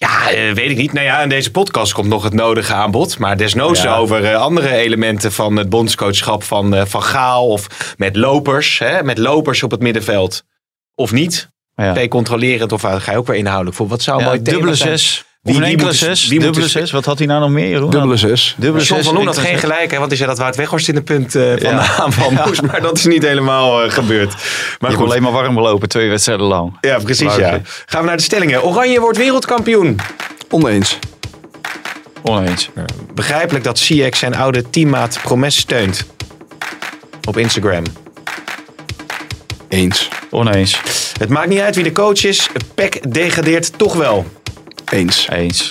Ja, 0.04 0.32
eh, 0.32 0.54
weet 0.54 0.70
ik 0.70 0.78
niet. 0.78 0.94
Nou 0.94 1.06
ja, 1.06 1.22
in 1.22 1.30
deze 1.30 1.52
podcast 1.52 1.94
komt 1.94 2.08
nog 2.08 2.24
het 2.24 2.34
nodige 2.34 2.74
aan 2.74 2.92
bod. 2.92 3.18
Maar 3.20 3.38
desnoods 3.38 3.82
Ja. 3.82 3.96
over 3.96 4.26
eh, 4.26 4.36
andere 4.36 4.76
elementen 4.76 5.32
van 5.32 5.56
het 5.56 5.70
bondscoachschap 5.70 6.44
van 6.44 6.76
eh, 6.76 6.86
Van 6.86 7.04
Gaal. 7.04 7.48
Of 7.48 7.94
met 7.98 8.16
lopers, 8.16 8.80
hè, 8.80 9.04
met 9.04 9.18
lopers 9.18 9.64
op 9.64 9.72
het 9.72 9.82
middenveld. 9.82 10.44
Of 10.96 11.12
niet. 11.12 11.50
Ja. 11.76 11.94
Ben 11.94 12.02
je 12.02 12.08
controlerend 12.08 12.72
of 12.72 12.82
ga 12.82 13.12
je 13.12 13.18
ook 13.18 13.28
weer 13.28 13.36
inhoudelijk 13.36 13.76
voor? 13.76 13.88
Wat 13.88 14.02
zou 14.02 14.18
een 14.18 14.24
Ja, 14.24 14.30
mooi 14.30 14.42
dubbele 14.42 14.76
zes. 14.76 15.26
Wie- 15.44 15.56
een 15.56 15.64
enkele 15.64 15.94
zes. 15.94 16.28
wie 16.28 16.40
Dubbele 16.40 16.68
zes. 16.68 16.92
Wat 16.92 17.06
had 17.06 17.18
hij 17.18 17.28
nou 17.28 17.40
nog 17.40 17.50
meer, 17.50 17.68
Jeroen? 17.68 17.90
Dubbele 17.90 18.18
zes. 18.18 18.56
Dubbele 18.58 18.84
zes. 18.84 19.06
van 19.06 19.14
Loen 19.16 19.26
had 19.26 19.38
geen 19.38 19.58
gelijk, 19.58 19.92
hè, 19.92 19.98
want 19.98 20.08
hij 20.08 20.18
zei 20.18 20.30
dat 20.30 20.38
Wout 20.40 20.56
Weghorst 20.56 20.88
in 20.88 20.96
de 20.96 21.02
punt 21.02 21.36
eh, 21.36 21.44
van 21.44 21.70
Ja. 21.72 21.82
de 21.82 22.02
aanval 22.04 22.32
moest. 22.32 22.62
Maar 22.72 22.82
dat 22.82 22.98
is 22.98 23.06
niet 23.06 23.24
helemaal 23.24 23.84
eh, 23.84 23.92
gebeurd. 23.92 24.32
Je 24.32 24.38
Maar 24.80 24.90
hebt 24.90 25.02
goed, 25.02 25.10
alleen 25.10 25.22
maar 25.24 25.32
warm 25.32 25.56
gelopen, 25.56 25.90
twee 25.90 26.10
wedstrijden 26.10 26.46
lang. 26.46 26.78
ja, 26.82 27.00
precies. 27.00 27.36
Ja. 27.36 27.62
Gaan 27.86 28.02
we 28.02 28.08
naar 28.08 28.18
de 28.18 28.24
stellingen. 28.24 28.64
Oranje 28.64 29.00
wordt 29.00 29.18
wereldkampioen. 29.18 30.00
Oneens. 30.50 31.00
Oneens. 32.22 32.70
Begrijpelijk 33.14 33.64
dat 33.64 33.80
CX 33.80 34.20
zijn 34.20 34.36
oude 34.36 34.70
teammaat 34.70 35.20
Promes 35.24 35.58
steunt. 35.58 36.06
Op 37.28 37.38
Instagram. 37.38 37.84
Eens. 39.70 40.10
Oneens. 40.30 40.80
Het 41.20 41.30
maakt 41.30 41.48
niet 41.50 41.60
uit 41.60 41.76
wie 41.76 41.84
de 41.84 41.92
coach 41.92 42.24
is. 42.24 42.50
PEC 42.76 43.14
degradeert 43.14 43.78
toch 43.78 43.94
wel. 43.96 44.26
Eens. 44.94 45.28
Eens. 45.30 45.68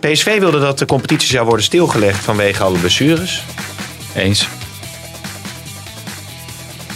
PSV 0.00 0.38
wilde 0.38 0.60
dat 0.60 0.78
de 0.78 0.86
competitie 0.86 1.28
zou 1.28 1.46
worden 1.46 1.64
stilgelegd 1.64 2.24
vanwege 2.24 2.62
alle 2.62 2.78
blessures. 2.78 3.42
Eens. 4.14 4.48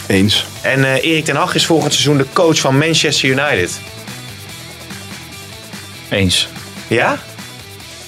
Eens. 0.06 0.46
En 0.62 0.84
eh, 0.84 1.04
Erik 1.04 1.24
ten 1.24 1.36
Hag 1.36 1.54
is 1.54 1.66
volgend 1.66 1.92
seizoen 1.92 2.16
de 2.16 2.26
coach 2.32 2.58
van 2.58 2.78
Manchester 2.78 3.28
United. 3.28 3.80
Eens. 6.10 6.48
Ja? 6.86 7.18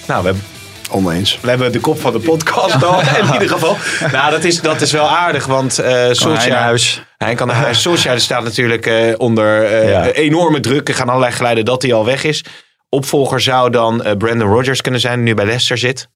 Nou, 0.06 0.20
we 0.20 0.26
hebben, 0.26 0.44
Oneens. 0.90 1.38
we 1.40 1.48
hebben 1.48 1.72
de 1.72 1.80
kop 1.80 2.00
van 2.00 2.12
de 2.12 2.18
podcast 2.18 2.84
al. 2.84 3.00
In 3.20 3.32
ieder 3.32 3.48
geval. 3.48 3.76
Nou, 4.12 4.30
dat 4.30 4.44
is, 4.44 4.60
dat 4.60 4.80
is 4.80 4.92
wel 4.92 5.08
aardig, 5.08 5.46
want 5.46 5.78
eh 5.78 5.84
Kan 5.86 5.94
hij 5.94 6.14
Solskjaer... 6.14 6.56
huis? 6.56 7.02
Hij 7.18 7.34
kan 7.34 7.46
naar 7.46 7.56
huis. 7.56 7.82
Solskjaer 7.82 8.20
staat 8.20 8.42
natuurlijk 8.44 8.86
eh, 8.86 9.14
onder 9.16 9.64
eh, 9.64 9.88
Ja. 9.90 10.04
enorme 10.10 10.60
druk. 10.60 10.88
Er 10.88 10.94
gaan 10.94 11.08
allerlei 11.08 11.32
geluiden 11.32 11.64
dat 11.64 11.82
hij 11.82 11.92
al 11.92 12.04
weg 12.04 12.24
is. 12.24 12.44
Opvolger 12.96 13.40
zou 13.40 13.70
dan 13.70 14.02
eh, 14.02 14.16
Brandon 14.16 14.48
Rodgers 14.48 14.80
kunnen 14.80 15.00
zijn, 15.00 15.14
die 15.16 15.24
nu 15.24 15.34
bij 15.34 15.44
Leicester 15.44 15.78
zit. 15.78 16.08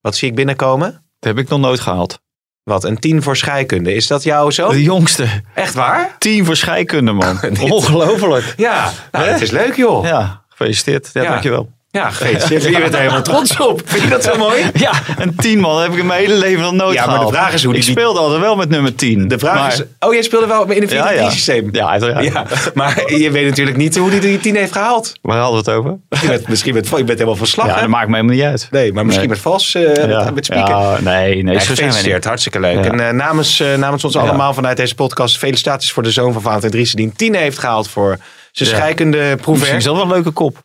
Wat 0.00 0.16
zie 0.16 0.28
ik 0.28 0.34
binnenkomen? 0.34 0.90
Dat 1.18 1.34
heb 1.36 1.38
ik 1.44 1.48
nog 1.48 1.60
nooit 1.60 1.80
gehaald. 1.80 2.18
Wat, 2.62 2.84
een 2.84 2.98
10 2.98 3.22
voor 3.22 3.36
scheikunde. 3.36 3.94
Is 3.94 4.06
dat 4.06 4.22
jouw 4.22 4.50
zo? 4.50 4.68
De 4.70 4.82
jongste. 4.82 5.28
Echt 5.54 5.74
waar? 5.74 6.16
Tien 6.18 6.44
voor 6.44 6.56
scheikunde, 6.56 7.12
man. 7.12 7.40
Ongelooflijk. 7.60 8.54
Ja, 8.56 8.92
nou, 9.12 9.30
dat 9.30 9.40
is 9.40 9.50
leuk 9.50 9.76
joh. 9.76 10.04
Ja, 10.04 10.44
gefeliciteerd. 10.48 11.10
Ja, 11.12 11.22
Ja. 11.22 11.30
dankjewel. 11.30 11.70
Ja, 11.94 12.10
gefeliciteerd. 12.10 12.62
Je 12.74 12.78
bent 12.78 12.92
er 12.94 12.98
helemaal 13.00 13.22
trots 13.22 13.56
op. 13.60 13.82
Vind 13.84 14.02
je 14.02 14.08
dat 14.08 14.24
zo 14.24 14.36
mooi? 14.36 14.62
Ja, 14.74 14.92
een 15.18 15.34
tien 15.34 15.58
man 15.60 15.82
heb 15.82 15.92
ik 15.92 15.98
in 15.98 16.06
mijn 16.06 16.20
hele 16.20 16.34
leven 16.34 16.62
nog 16.62 16.72
nooit 16.72 16.94
Ja, 16.94 17.06
maar 17.06 17.18
de 17.20 17.26
vraag 17.28 17.52
is 17.52 17.64
hoe 17.64 17.74
Ik 17.74 17.82
die- 17.82 17.90
speelde 17.90 18.18
altijd 18.18 18.40
wel 18.40 18.56
met 18.56 18.68
nummer 18.68 18.94
10. 18.94 19.28
De 19.28 19.38
vraag 19.38 19.54
maar, 19.58 19.72
is... 19.72 19.82
Oh, 19.98 20.12
jij 20.12 20.22
speelde 20.22 20.46
wel 20.46 20.70
in 20.70 20.82
een 20.82 20.88
4 20.88 20.96
Ja, 20.98 21.10
ja. 21.10 21.30
systeem. 21.30 21.68
Ja. 21.72 21.94
Ja, 22.20 22.44
maar 22.74 23.12
je 23.12 23.30
weet 23.30 23.48
natuurlijk 23.48 23.76
niet 23.76 23.96
hoe 23.96 24.10
hij 24.10 24.20
die 24.20 24.38
10 24.38 24.56
heeft 24.56 24.72
gehaald. 24.72 25.12
Waar 25.22 25.38
hadden 25.38 25.64
we 25.64 25.70
het 25.70 25.78
over? 25.78 25.96
Misschien 26.08 26.30
met, 26.30 26.48
misschien 26.48 26.74
met, 26.74 26.88
je 26.88 26.94
bent 26.96 27.08
helemaal 27.08 27.36
van 27.36 27.46
slag, 27.46 27.66
Ja, 27.66 27.74
hè? 27.74 27.80
dat 27.80 27.88
maakt 27.88 28.08
me 28.08 28.14
helemaal 28.16 28.36
niet 28.36 28.44
uit. 28.44 28.68
Nee, 28.70 28.92
maar 28.92 29.04
misschien 29.04 29.26
Nee. 29.28 29.34
met 29.36 29.44
vals, 29.44 29.74
eh, 29.74 29.94
ja. 30.08 30.30
met 30.34 30.44
spieken. 30.44 30.68
Ja, 30.68 30.90
nee, 31.00 31.02
nee, 31.34 31.42
Nee, 31.42 31.54
zo 31.54 31.60
zijn 31.60 31.66
we 31.68 31.74
gefeliciteerd, 31.74 32.14
niet. 32.14 32.24
hartstikke 32.24 32.60
leuk. 32.60 32.84
Ja. 32.84 32.90
En 32.90 33.00
eh, 33.08 33.10
namens, 33.12 33.60
eh, 33.60 33.74
namens 33.74 34.04
ons 34.04 34.14
Ja. 34.14 34.20
allemaal 34.20 34.54
vanuit 34.54 34.76
deze 34.76 34.94
podcast, 34.94 35.38
felicitaties 35.38 35.92
voor 35.92 36.02
de 36.02 36.10
zoon 36.10 36.32
van 36.32 36.42
Valentijn 36.42 36.72
Driessen, 36.72 36.96
die 36.96 37.06
een 37.06 37.16
10 37.16 37.34
heeft 37.34 37.58
gehaald 37.58 37.88
voor 37.88 38.18
zijn 38.52 38.68
Ja. 38.70 38.76
scheikunde 38.76 39.16
Misschien 39.18 39.40
proever. 39.40 39.74
is 39.74 39.84
dat 39.84 39.94
wel 39.94 40.02
een 40.04 40.08
leuke 40.10 40.30
kop. 40.30 40.62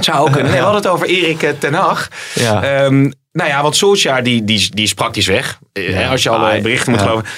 Zou 0.00 0.18
ook 0.18 0.32
kunnen. 0.32 0.44
Nee, 0.52 0.60
we 0.60 0.64
hadden 0.66 0.82
het 0.82 0.90
over 0.90 1.06
Erik 1.06 1.42
eh, 1.42 1.50
ten 1.58 1.74
Hag. 1.74 2.08
Ja. 2.34 2.62
Ehm, 2.62 3.00
nou 3.32 3.48
ja, 3.50 3.62
want 3.62 3.76
Solskjaer 3.76 4.22
die, 4.22 4.44
die, 4.44 4.70
die 4.74 4.84
is 4.84 4.94
praktisch 4.94 5.26
weg. 5.26 5.58
Eh, 5.72 6.00
Ja. 6.00 6.10
Als 6.10 6.22
je 6.22 6.28
alle 6.30 6.56
Ah, 6.56 6.62
berichten 6.62 6.90
moet 6.90 7.00
ja. 7.00 7.06
geloven. 7.06 7.28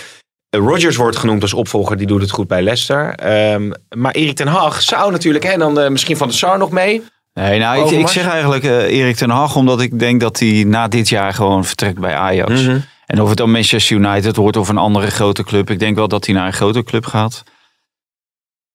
Eh, 0.51 0.61
Rodgers 0.61 0.97
wordt 0.97 1.17
genoemd 1.17 1.43
als 1.43 1.53
opvolger, 1.55 1.97
die 1.97 2.07
doet 2.07 2.21
het 2.21 2.31
goed 2.31 2.49
bij 2.49 2.63
Leicester. 2.63 3.15
Ehm, 3.15 3.71
maar 3.97 4.13
Erik 4.13 4.37
ten 4.37 4.47
Hag 4.47 4.83
zou 4.83 5.13
natuurlijk, 5.13 5.45
hè, 5.45 5.57
dan 5.57 5.93
misschien 5.93 6.17
van 6.17 6.29
de 6.29 6.35
Sar 6.35 6.59
nog 6.59 6.71
mee. 6.71 7.03
Nee, 7.35 7.59
nou, 7.59 7.97
ik, 7.97 8.09
zeg 8.09 8.29
eigenlijk 8.29 8.65
eh, 8.65 8.99
Erik 8.99 9.17
ten 9.17 9.31
Hag, 9.31 9.57
omdat 9.57 9.81
ik 9.81 9.99
denk 9.99 10.21
dat 10.21 10.39
hij 10.39 10.65
na 10.67 10.89
dit 10.89 11.09
jaar 11.09 11.35
gewoon 11.35 11.65
vertrekt 11.65 11.99
bij 11.99 12.15
Ajax. 12.15 12.63
Mhm. 12.63 12.79
En 13.07 13.23
of 13.23 13.29
het 13.29 13.39
dan 13.39 13.51
Manchester 13.51 13.97
United 13.97 14.37
wordt 14.37 14.57
of 14.57 14.69
een 14.69 14.79
andere 14.79 15.11
grote 15.11 15.45
club. 15.45 15.71
Ik 15.71 15.79
denk 15.79 15.97
wel 15.97 16.09
dat 16.09 16.27
hij 16.27 16.35
naar 16.35 16.47
een 16.47 16.53
grote 16.53 16.83
club 16.83 17.07
gaat. 17.07 17.43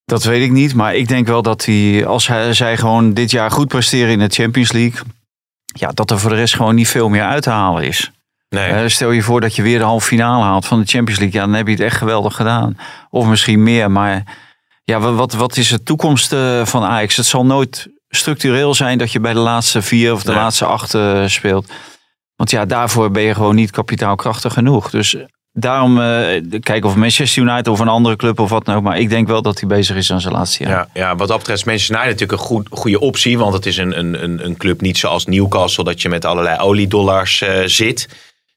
Dat 0.05 0.23
weet 0.23 0.41
ik 0.43 0.51
niet, 0.51 0.73
maar 0.73 0.95
ik 0.95 1.07
denk 1.07 1.27
wel 1.27 1.41
dat 1.41 1.65
hij, 1.65 2.05
als 2.05 2.27
hij, 2.27 2.53
zij 2.53 2.77
gewoon 2.77 3.13
dit 3.13 3.31
jaar 3.31 3.51
goed 3.51 3.67
presteren 3.67 4.11
in 4.11 4.19
de 4.19 4.29
Champions 4.29 4.71
League, 4.71 5.01
ja, 5.65 5.91
dat 5.93 6.11
er 6.11 6.19
voor 6.19 6.29
de 6.29 6.35
rest 6.35 6.55
gewoon 6.55 6.75
niet 6.75 6.87
veel 6.87 7.09
meer 7.09 7.23
uit 7.23 7.43
te 7.43 7.49
halen 7.49 7.83
is. 7.83 8.11
Nee. 8.49 8.69
Eh, 8.71 8.87
stel 8.87 9.11
je 9.11 9.21
voor 9.21 9.41
dat 9.41 9.55
je 9.55 9.61
weer 9.61 9.77
de 9.77 9.83
halve 9.83 10.07
finale 10.07 10.43
haalt 10.43 10.65
van 10.65 10.79
de 10.79 10.85
Champions 10.87 11.19
League. 11.19 11.39
Ja, 11.39 11.45
dan 11.47 11.55
heb 11.55 11.65
je 11.67 11.71
het 11.73 11.81
echt 11.81 11.97
geweldig 11.97 12.35
gedaan. 12.35 12.77
Of 13.09 13.25
misschien 13.25 13.63
meer. 13.63 13.91
Maar 13.91 14.37
ja, 14.83 14.99
wa- 14.99 15.11
wat, 15.13 15.33
wat 15.33 15.57
is 15.57 15.69
de 15.69 15.83
toekomst 15.83 16.33
eh, 16.33 16.65
van 16.65 16.83
Ajax? 16.83 17.15
Het 17.17 17.25
zal 17.25 17.45
nooit 17.45 17.87
structureel 18.09 18.73
zijn 18.73 18.97
dat 18.97 19.11
je 19.11 19.19
bij 19.19 19.33
de 19.33 19.39
laatste 19.39 19.81
vier 19.81 20.13
of 20.13 20.23
de 20.23 20.31
Nee. 20.31 20.39
laatste 20.39 20.65
acht 20.65 20.93
eh, 20.93 21.27
speelt. 21.27 21.71
Want 22.35 22.49
ja, 22.51 22.65
daarvoor 22.65 23.11
ben 23.11 23.23
je 23.23 23.33
gewoon 23.33 23.55
niet 23.55 23.71
kapitaalkrachtig 23.71 24.53
genoeg. 24.53 24.89
Dus 24.89 25.15
daarom, 25.53 26.01
eh, 26.01 26.59
kijk 26.59 26.85
of 26.85 26.95
Manchester 26.95 27.43
United 27.43 27.67
of 27.67 27.79
een 27.79 27.87
andere 27.87 28.15
club 28.15 28.39
of 28.39 28.49
wat 28.49 28.65
dan 28.65 28.75
ook. 28.75 28.83
Maar 28.83 28.99
ik 28.99 29.09
denk 29.09 29.27
wel 29.27 29.41
dat 29.41 29.59
hij 29.59 29.67
bezig 29.67 29.95
is 29.95 30.11
aan 30.11 30.21
zijn 30.21 30.33
laatste 30.33 30.63
jaar. 30.63 30.71
Ja, 30.71 30.87
ja, 30.93 31.15
wat 31.15 31.27
dat 31.27 31.37
betreft 31.37 31.59
is 31.59 31.65
Manchester 31.65 31.95
United 31.95 32.19
natuurlijk 32.19 32.41
een 32.41 32.47
goed, 32.47 32.67
goede 32.71 32.99
optie. 32.99 33.37
Want 33.37 33.53
het 33.53 33.65
is 33.65 33.77
een, 33.77 33.99
een, 33.99 34.23
een, 34.23 34.45
een 34.45 34.57
club 34.57 34.81
niet 34.81 34.97
zoals 34.97 35.25
Newcastle 35.25 35.83
dat 35.83 36.01
je 36.01 36.09
met 36.09 36.25
allerlei 36.25 36.59
oliedollars 36.59 37.41
eh, 37.41 37.61
zit. 37.65 38.07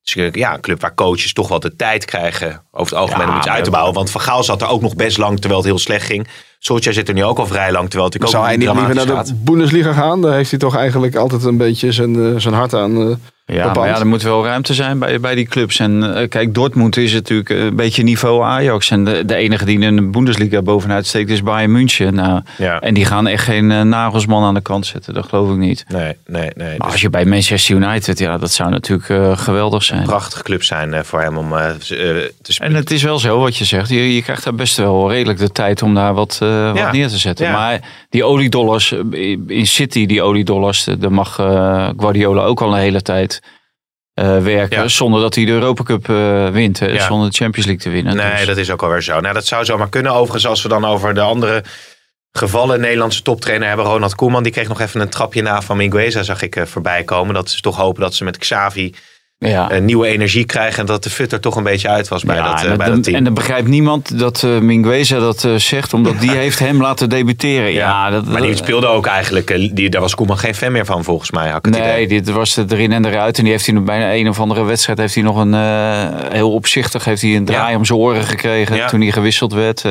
Dus 0.02 0.16
eh, 0.16 0.32
ja, 0.32 0.54
een 0.54 0.60
club 0.60 0.80
waar 0.80 0.94
coaches 0.94 1.32
toch 1.32 1.48
wel 1.48 1.60
de 1.60 1.76
tijd 1.76 2.04
krijgen 2.04 2.62
over 2.70 2.92
het 2.92 3.02
algemeen 3.02 3.26
Ja, 3.26 3.32
om 3.32 3.38
iets 3.38 3.48
uit 3.48 3.64
te 3.64 3.70
bouwen. 3.70 3.94
Want 3.94 4.10
Van 4.10 4.20
Gaal 4.20 4.44
zat 4.44 4.62
er 4.62 4.68
ook 4.68 4.82
nog 4.82 4.96
best 4.96 5.18
lang 5.18 5.38
terwijl 5.38 5.60
het 5.60 5.68
heel 5.68 5.78
slecht 5.78 6.06
ging. 6.06 6.28
Solskjaer 6.58 6.94
zit 6.94 7.08
er 7.08 7.14
nu 7.14 7.24
ook 7.24 7.38
al 7.38 7.46
vrij 7.46 7.72
lang 7.72 7.90
terwijl 7.90 8.10
het 8.10 8.20
natuurlijk 8.20 8.30
Zou 8.30 8.42
ook 8.42 8.48
hij 8.48 8.56
niet 8.56 8.96
liever 8.96 9.14
naar 9.14 9.24
de 9.24 9.34
Bundesliga 9.34 9.92
gaan? 9.92 10.20
Daar 10.20 10.34
heeft 10.34 10.50
hij 10.50 10.58
toch 10.58 10.76
eigenlijk 10.76 11.16
altijd 11.16 11.44
een 11.44 11.56
beetje 11.56 11.92
zijn, 11.92 12.40
zijn 12.40 12.54
hart 12.54 12.74
aan. 12.74 13.18
Eh. 13.46 13.56
Ja, 13.56 13.72
maar 13.72 13.88
ja, 13.88 13.98
er 13.98 14.06
moet 14.06 14.22
wel 14.22 14.44
ruimte 14.44 14.74
zijn 14.74 14.98
bij, 14.98 15.20
bij 15.20 15.34
die 15.34 15.46
clubs. 15.46 15.78
En 15.78 16.14
eh, 16.16 16.28
kijk, 16.28 16.54
Dortmund 16.54 16.96
is 16.96 17.12
natuurlijk 17.12 17.48
een 17.50 17.76
beetje 17.76 18.02
niveau 18.02 18.42
Ajax. 18.44 18.90
En 18.90 19.04
de, 19.04 19.24
de 19.24 19.34
enige 19.34 19.64
die 19.64 19.78
in 19.80 19.96
de 19.96 20.02
Bundesliga 20.02 20.62
bovenuit 20.62 21.06
steekt 21.06 21.30
is 21.30 21.42
Bayern 21.42 21.72
München. 21.72 22.14
Nou, 22.14 22.40
Ja. 22.58 22.80
En 22.80 22.94
die 22.94 23.04
gaan 23.04 23.26
echt 23.26 23.44
geen 23.44 23.70
eh, 23.70 23.80
nagelsman 23.82 24.44
aan 24.44 24.54
de 24.54 24.60
kant 24.60 24.86
zetten. 24.86 25.14
Dat 25.14 25.26
geloof 25.28 25.50
ik 25.50 25.56
niet. 25.56 25.84
Nee, 25.88 26.12
nee, 26.26 26.50
nee. 26.54 26.68
Maar 26.68 26.76
Dus 26.78 26.92
als 26.92 27.00
je 27.00 27.10
bij 27.10 27.24
Manchester 27.24 27.76
United, 27.76 28.18
ja, 28.18 28.38
dat 28.38 28.52
zou 28.52 28.70
natuurlijk 28.70 29.08
eh, 29.08 29.38
geweldig 29.38 29.82
zijn. 29.82 30.00
een 30.00 30.06
prachtige 30.06 30.42
club 30.42 30.62
zijn 30.62 30.94
eh, 30.94 31.02
voor 31.02 31.20
hem 31.20 31.36
om 31.36 31.52
eh, 31.56 31.68
eh, 31.68 31.76
te 32.42 32.52
spelen. 32.52 32.72
En 32.72 32.78
het 32.78 32.90
is 32.90 33.02
wel 33.02 33.18
zo 33.18 33.38
wat 33.38 33.56
je 33.56 33.64
zegt. 33.64 33.88
Je, 33.88 34.14
je 34.14 34.22
krijgt 34.22 34.44
daar 34.44 34.54
best 34.54 34.76
wel 34.76 35.10
redelijk 35.10 35.38
de 35.38 35.50
tijd 35.52 35.82
om 35.82 35.94
daar 35.94 36.14
wat, 36.14 36.38
eh, 36.42 36.48
Ja. 36.48 36.72
wat 36.72 36.92
neer 36.92 37.08
te 37.08 37.18
zetten. 37.18 37.52
Maar 37.52 37.80
die 38.10 38.24
oliedollars 38.24 38.92
eh, 38.92 39.36
in 39.46 39.66
City, 39.66 40.06
die 40.06 40.22
oliedollars, 40.22 40.86
daar 40.98 41.12
mag 41.12 41.38
eh, 41.38 41.88
Guardiola 41.96 42.42
ook 42.42 42.60
al 42.60 42.72
een 42.74 42.80
hele 42.80 43.02
tijd 43.02 43.35
eh, 44.16 44.42
werken. 44.42 44.82
Ja. 44.82 44.88
Zonder 44.88 45.20
dat 45.20 45.34
hij 45.34 45.44
de 45.44 45.50
Europa 45.52 45.82
Cup 45.82 46.08
eh, 46.08 46.48
wint. 46.48 46.78
Ja. 46.78 47.06
Zonder 47.06 47.30
de 47.30 47.36
Champions 47.36 47.66
League 47.66 47.84
te 47.84 47.90
winnen. 47.90 48.16
Nee, 48.16 48.36
Dus- 48.36 48.46
dat 48.46 48.56
is 48.56 48.70
ook 48.70 48.82
alweer 48.82 49.02
zo. 49.02 49.20
Nou, 49.20 49.34
dat 49.34 49.46
zou 49.46 49.64
zomaar 49.64 49.88
kunnen. 49.88 50.12
Overigens, 50.12 50.46
als 50.46 50.62
we 50.62 50.68
dan 50.68 50.84
over 50.84 51.14
de 51.14 51.20
andere 51.20 51.64
gevallen 52.32 52.80
Nederlandse 52.80 53.22
toptrainer 53.22 53.68
hebben. 53.68 53.86
Ronald 53.86 54.14
Koeman, 54.14 54.42
die 54.42 54.52
kreeg 54.52 54.68
nog 54.68 54.80
even 54.80 55.00
een 55.00 55.08
trapje 55.08 55.42
na 55.42 55.62
van 55.62 55.76
Mingueza, 55.76 56.22
zag 56.22 56.42
ik 56.42 56.56
eh, 56.56 56.64
voorbij 56.64 57.04
komen. 57.04 57.34
Dat 57.34 57.48
is 57.48 57.60
toch 57.60 57.76
hopen 57.76 58.02
dat 58.02 58.14
ze 58.14 58.24
met 58.24 58.38
Xavi 58.38 58.94
Ja. 59.38 59.70
eh, 59.70 59.80
nieuwe 59.80 60.06
energie 60.06 60.44
krijgen. 60.44 60.80
En 60.80 60.86
dat 60.86 61.02
de 61.02 61.10
fut 61.10 61.32
er 61.32 61.40
toch 61.40 61.56
een 61.56 61.62
beetje 61.62 61.88
uit 61.88 62.08
was 62.08 62.24
bij, 62.24 62.36
Ja, 62.36 62.50
dat, 62.50 62.62
eh, 62.64 62.70
en, 62.70 62.76
bij 62.76 62.86
dat 62.88 63.02
team. 63.02 63.16
en 63.16 63.24
dan 63.24 63.34
begrijpt 63.34 63.68
niemand 63.68 64.18
dat 64.18 64.42
eh 64.42 64.58
Mingueza 64.58 65.18
dat 65.18 65.44
eh, 65.44 65.54
zegt, 65.54 65.94
omdat 65.94 66.20
die 66.20 66.30
heeft 66.30 66.58
hem 66.58 66.80
laten 66.80 67.08
debuteren. 67.08 67.72
Ja, 67.72 68.10
dat, 68.10 68.24
maar 68.26 68.40
die 68.40 68.56
speelde 68.56 68.86
ook 68.86 69.06
eigenlijk, 69.06 69.70
die, 69.76 69.90
daar 69.90 70.00
was 70.00 70.14
Koeman 70.14 70.38
geen 70.38 70.54
fan 70.54 70.72
meer 70.72 70.84
van 70.84 71.04
volgens 71.04 71.30
mij. 71.30 71.48
Had 71.48 71.66
ik 71.66 71.74
het 71.74 71.82
Nee, 71.84 72.04
idee. 72.04 72.22
dit 72.22 72.34
was 72.34 72.54
het 72.56 72.72
erin 72.72 72.92
en 72.92 73.04
eruit. 73.04 73.36
En 73.38 73.42
die 73.42 73.52
heeft 73.52 73.66
hij 73.66 73.82
bijna 73.82 74.14
een 74.14 74.28
of 74.28 74.40
andere 74.40 74.64
wedstrijd. 74.64 74.98
Heeft 74.98 75.14
hij 75.14 75.22
nog 75.22 75.36
een 75.36 75.54
heel 76.32 76.52
opzichtig 76.52 77.04
heeft 77.04 77.22
hij 77.22 77.36
een 77.36 77.44
draai 77.44 77.76
om 77.76 77.84
zijn 77.84 77.98
oren 77.98 78.24
gekregen 78.24 78.86
toen 78.86 79.00
hij 79.00 79.12
gewisseld 79.12 79.52
werd. 79.52 79.84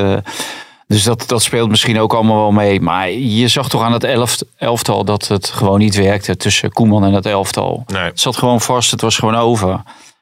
Dus 0.87 1.03
dat, 1.03 1.23
dat 1.27 1.43
speelt 1.43 1.69
misschien 1.69 1.99
ook 1.99 2.13
allemaal 2.13 2.37
wel 2.37 2.51
mee. 2.51 2.81
Maar 2.81 3.11
je 3.11 3.47
zag 3.47 3.69
toch 3.69 3.81
aan 3.81 3.93
het 3.93 4.03
elft, 4.03 4.45
elftal 4.57 5.05
dat 5.05 5.27
het 5.27 5.47
gewoon 5.47 5.79
niet 5.79 5.95
werkte 5.95 6.37
tussen 6.37 6.71
Koeman 6.71 7.05
en 7.05 7.13
het 7.13 7.25
elftal. 7.25 7.83
Nee. 7.87 8.03
Het 8.03 8.19
zat 8.19 8.37
gewoon 8.37 8.61
vast, 8.61 8.91
het 8.91 9.01
was 9.01 9.17
gewoon 9.17 9.35
over. 9.35 9.69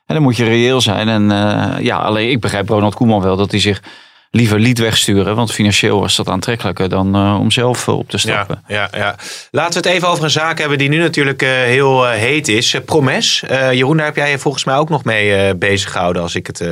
En 0.05 0.15
dan 0.15 0.21
moet 0.21 0.37
je 0.37 0.43
reëel 0.43 0.81
zijn. 0.81 1.07
En 1.07 1.31
eh, 1.31 1.83
ja, 1.83 1.97
alleen 1.97 2.29
ik 2.29 2.39
begrijp 2.39 2.69
Ronald 2.69 2.95
Koeman 2.95 3.21
wel 3.21 3.35
dat 3.35 3.51
hij 3.51 3.59
zich 3.59 3.81
liever 4.35 4.59
liet 4.59 4.79
wegsturen. 4.79 5.35
Want 5.35 5.51
financieel 5.51 5.99
was 5.99 6.15
dat 6.15 6.27
aantrekkelijker 6.27 6.89
dan 6.89 7.15
eh, 7.15 7.37
om 7.39 7.51
zelf 7.51 7.87
eh, 7.87 7.97
op 7.97 8.09
te 8.09 8.17
stappen. 8.17 8.63
Ja, 8.67 8.89
ja, 8.91 8.97
ja. 8.99 9.15
Laten 9.51 9.81
we 9.81 9.87
het 9.87 9.97
even 9.97 10.07
over 10.07 10.23
een 10.23 10.29
zaak 10.29 10.59
hebben 10.59 10.77
die 10.77 10.89
nu 10.89 10.97
natuurlijk 10.97 11.41
eh, 11.41 11.49
heel 11.49 12.07
eh, 12.07 12.17
heet 12.19 12.47
is. 12.47 12.75
Promes. 12.85 13.43
Eh, 13.47 13.71
Jeroen, 13.73 13.97
daar 13.97 14.05
heb 14.05 14.15
jij 14.15 14.29
je 14.29 14.39
volgens 14.39 14.63
mij 14.63 14.75
ook 14.75 14.89
nog 14.89 15.03
mee 15.03 15.35
eh, 15.35 15.55
bezig 15.55 15.91
gehouden, 15.91 16.21
als 16.21 16.35
ik 16.35 16.47
het 16.47 16.61
eh, 16.61 16.71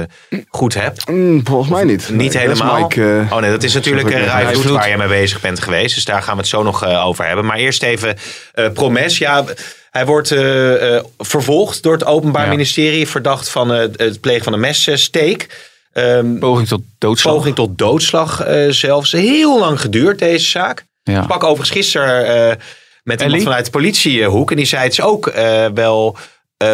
goed 0.49 0.73
heb. 0.73 0.97
Mm, 1.09 1.41
volgens 1.43 1.69
mij 1.69 1.83
niet. 1.83 2.09
Niet 2.09 2.33
Nee, 2.33 2.47
dat 2.47 2.55
is 2.55 2.59
helemaal. 2.61 2.81
Mike, 2.81 3.25
oh 3.29 3.39
nee, 3.39 3.51
dat 3.51 3.63
is 3.63 3.73
natuurlijk 3.73 4.09
uh, 4.09 4.71
waar 4.71 4.89
je 4.89 4.97
mee 4.97 5.07
bezig 5.07 5.41
bent 5.41 5.59
geweest. 5.59 5.95
Dus 5.95 6.05
daar 6.05 6.21
gaan 6.21 6.33
we 6.33 6.39
het 6.39 6.49
zo 6.49 6.63
nog 6.63 6.85
over 6.85 7.25
hebben. 7.25 7.45
Maar 7.45 7.57
eerst 7.57 7.83
even 7.83 8.17
eh, 8.53 8.69
Promes. 8.73 9.17
Ja, 9.17 9.43
hij 9.91 10.05
wordt 10.05 10.31
eh, 10.31 10.95
eh, 10.95 11.03
vervolgd 11.17 11.83
door 11.83 11.93
het 11.93 12.05
Openbaar 12.05 12.43
Ja. 12.43 12.49
Ministerie. 12.49 13.07
Verdacht 13.07 13.49
van 13.49 13.73
eh, 13.73 13.79
het 13.95 14.21
plegen 14.21 14.43
van 14.43 14.53
een 14.53 14.59
messteek. 14.59 15.69
Ehm 15.93 16.39
Poging 16.39 16.67
tot 16.67 16.81
doodslag. 16.97 17.33
poging 17.35 17.55
tot 17.55 17.77
doodslag 17.77 18.41
eh, 18.41 18.69
zelfs. 18.69 19.11
Heel 19.11 19.59
lang 19.59 19.81
geduurd 19.81 20.19
deze 20.19 20.49
zaak. 20.49 20.85
Ja. 21.03 21.17
Ik 21.17 21.23
sprak 21.23 21.43
overigens 21.43 21.69
gisteren 21.69 22.25
eh, 22.49 22.55
met 23.03 23.21
iemand 23.21 23.43
vanuit 23.43 23.65
de 23.65 23.71
politiehoek. 23.71 24.49
En 24.51 24.57
die 24.57 24.65
zei 24.65 24.83
het 24.83 24.91
is 24.91 25.01
ook 25.01 25.27
eh, 25.27 25.65
wel 25.73 26.17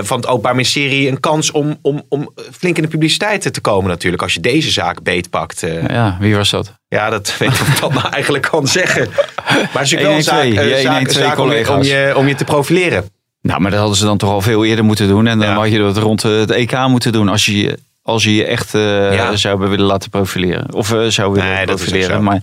van 0.01 0.17
het 0.17 0.27
Openbaar 0.27 0.55
Ministerie 0.55 1.07
een 1.09 1.19
kans 1.19 1.51
om, 1.51 1.79
om, 1.81 2.03
om 2.09 2.29
flink 2.51 2.75
in 2.77 2.81
de 2.83 2.87
publiciteit 2.89 3.53
te 3.53 3.61
komen 3.61 3.89
natuurlijk. 3.89 4.23
Als 4.23 4.33
je 4.33 4.39
deze 4.39 4.71
zaak 4.71 5.03
beetpakt. 5.03 5.63
Ja, 5.87 6.17
wie 6.19 6.35
was 6.35 6.49
dat? 6.49 6.73
Ja, 6.87 7.09
dat 7.09 7.33
weet 7.39 7.49
ik 7.53 7.61
of 7.61 7.67
ik 7.67 7.79
dat 7.81 7.93
nou 7.93 8.09
eigenlijk 8.09 8.47
kan 8.49 8.67
zeggen. 8.67 9.09
Maar 9.45 9.57
het 9.71 9.81
is 9.83 9.91
natuurlijk 9.91 10.01
wel 10.01 10.15
een 10.15 10.23
zaak, 10.33 10.43
112, 10.43 10.69
je 10.75 10.81
zaak, 10.81 10.93
112 10.93 11.27
zaak 11.27 11.39
om, 11.39 11.51
je, 11.51 11.71
om, 11.73 11.83
je, 11.83 12.13
om 12.17 12.27
je 12.27 12.35
te 12.35 12.43
profileren. 12.43 13.09
Nou, 13.41 13.61
maar 13.61 13.71
dat 13.71 13.79
hadden 13.79 13.97
ze 13.97 14.05
dan 14.05 14.17
toch 14.17 14.29
al 14.29 14.41
veel 14.41 14.65
eerder 14.65 14.85
moeten 14.85 15.07
doen. 15.07 15.27
En 15.27 15.39
dan 15.39 15.47
Ja. 15.47 15.55
had 15.55 15.71
je 15.71 15.77
dat 15.77 15.97
rond 15.97 16.21
het 16.23 16.51
EK 16.51 16.77
moeten 16.87 17.11
doen. 17.11 17.29
Als 17.29 17.45
je- 17.45 17.77
als 18.07 18.23
je, 18.23 18.35
je 18.35 18.45
echt 18.45 18.71
Ja. 18.71 19.35
zou 19.35 19.59
willen 19.59 19.85
laten 19.85 20.09
profileren. 20.09 20.73
Of 20.73 20.93
eh, 20.93 21.05
zou 21.07 21.33
willen 21.33 21.53
Nee, 21.53 21.65
profileren. 21.65 22.23
Maar 22.23 22.41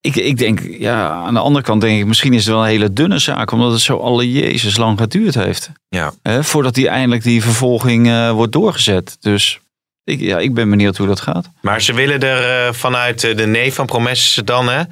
ik, 0.00 0.16
ik 0.16 0.38
denk, 0.38 0.60
ja, 0.78 1.08
aan 1.08 1.34
de 1.34 1.40
andere 1.40 1.64
kant 1.64 1.80
denk 1.80 2.00
ik... 2.00 2.06
misschien 2.06 2.32
is 2.32 2.44
het 2.44 2.54
wel 2.54 2.62
een 2.62 2.68
hele 2.70 2.92
dunne 2.92 3.18
zaak. 3.18 3.50
Omdat 3.50 3.72
het 3.72 3.80
zo 3.80 3.96
alle 3.96 4.32
jezus 4.32 4.76
lang 4.76 4.98
geduurd 4.98 5.34
heeft. 5.34 5.70
Ja. 5.88 6.12
Hè, 6.22 6.44
voordat 6.44 6.74
die 6.74 6.88
eindelijk 6.88 7.22
die 7.22 7.42
vervolging 7.42 8.08
eh, 8.08 8.30
wordt 8.30 8.52
doorgezet. 8.52 9.16
Dus 9.20 9.60
ik, 10.04 10.20
ja, 10.20 10.38
ik 10.38 10.54
ben 10.54 10.70
benieuwd 10.70 10.96
hoe 10.96 11.06
dat 11.06 11.20
gaat. 11.20 11.48
Maar 11.60 11.82
ze 11.82 11.92
willen 11.92 12.20
er 12.20 12.74
vanuit 12.74 13.20
de 13.20 13.46
neef 13.46 13.74
van 13.74 13.86
Promes 13.86 14.40
dan, 14.44 14.68
hè, 14.68 14.82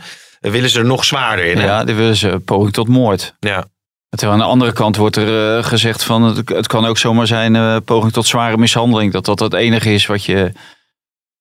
willen 0.40 0.70
ze 0.70 0.78
er 0.78 0.84
nog 0.84 1.04
zwaarder 1.04 1.44
in. 1.44 1.56
hè? 1.58 1.64
Ja, 1.64 1.84
dit 1.84 1.96
willen 1.96 2.16
ze 2.16 2.40
poging 2.44 2.72
tot 2.72 2.88
moord. 2.88 3.34
ja. 3.40 3.64
Terwijl 4.10 4.32
aan 4.32 4.46
de 4.46 4.52
andere 4.52 4.72
kant 4.72 4.96
wordt 4.96 5.16
er 5.16 5.56
eh, 5.56 5.64
gezegd 5.64 6.04
van 6.04 6.22
het, 6.22 6.48
het 6.48 6.66
kan 6.66 6.86
ook 6.86 6.98
zomaar 6.98 7.26
zijn 7.26 7.56
eh, 7.56 7.76
poging 7.84 8.12
tot 8.12 8.26
zware 8.26 8.56
mishandeling. 8.56 9.12
Dat 9.12 9.24
dat 9.24 9.38
het 9.38 9.54
enige 9.54 9.92
is 9.92 10.06
wat 10.06 10.24
je 10.24 10.52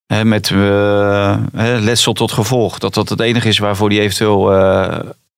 hè, 0.06 0.24
met 0.24 0.50
eh, 0.50 1.36
hè, 1.56 1.78
letsel 1.78 2.12
tot 2.12 2.32
gevolg. 2.32 2.78
Dat 2.78 2.94
dat 2.94 3.08
het 3.08 3.20
enige 3.20 3.48
is 3.48 3.58
waarvoor 3.58 3.88
die 3.88 4.00
eventueel. 4.00 4.44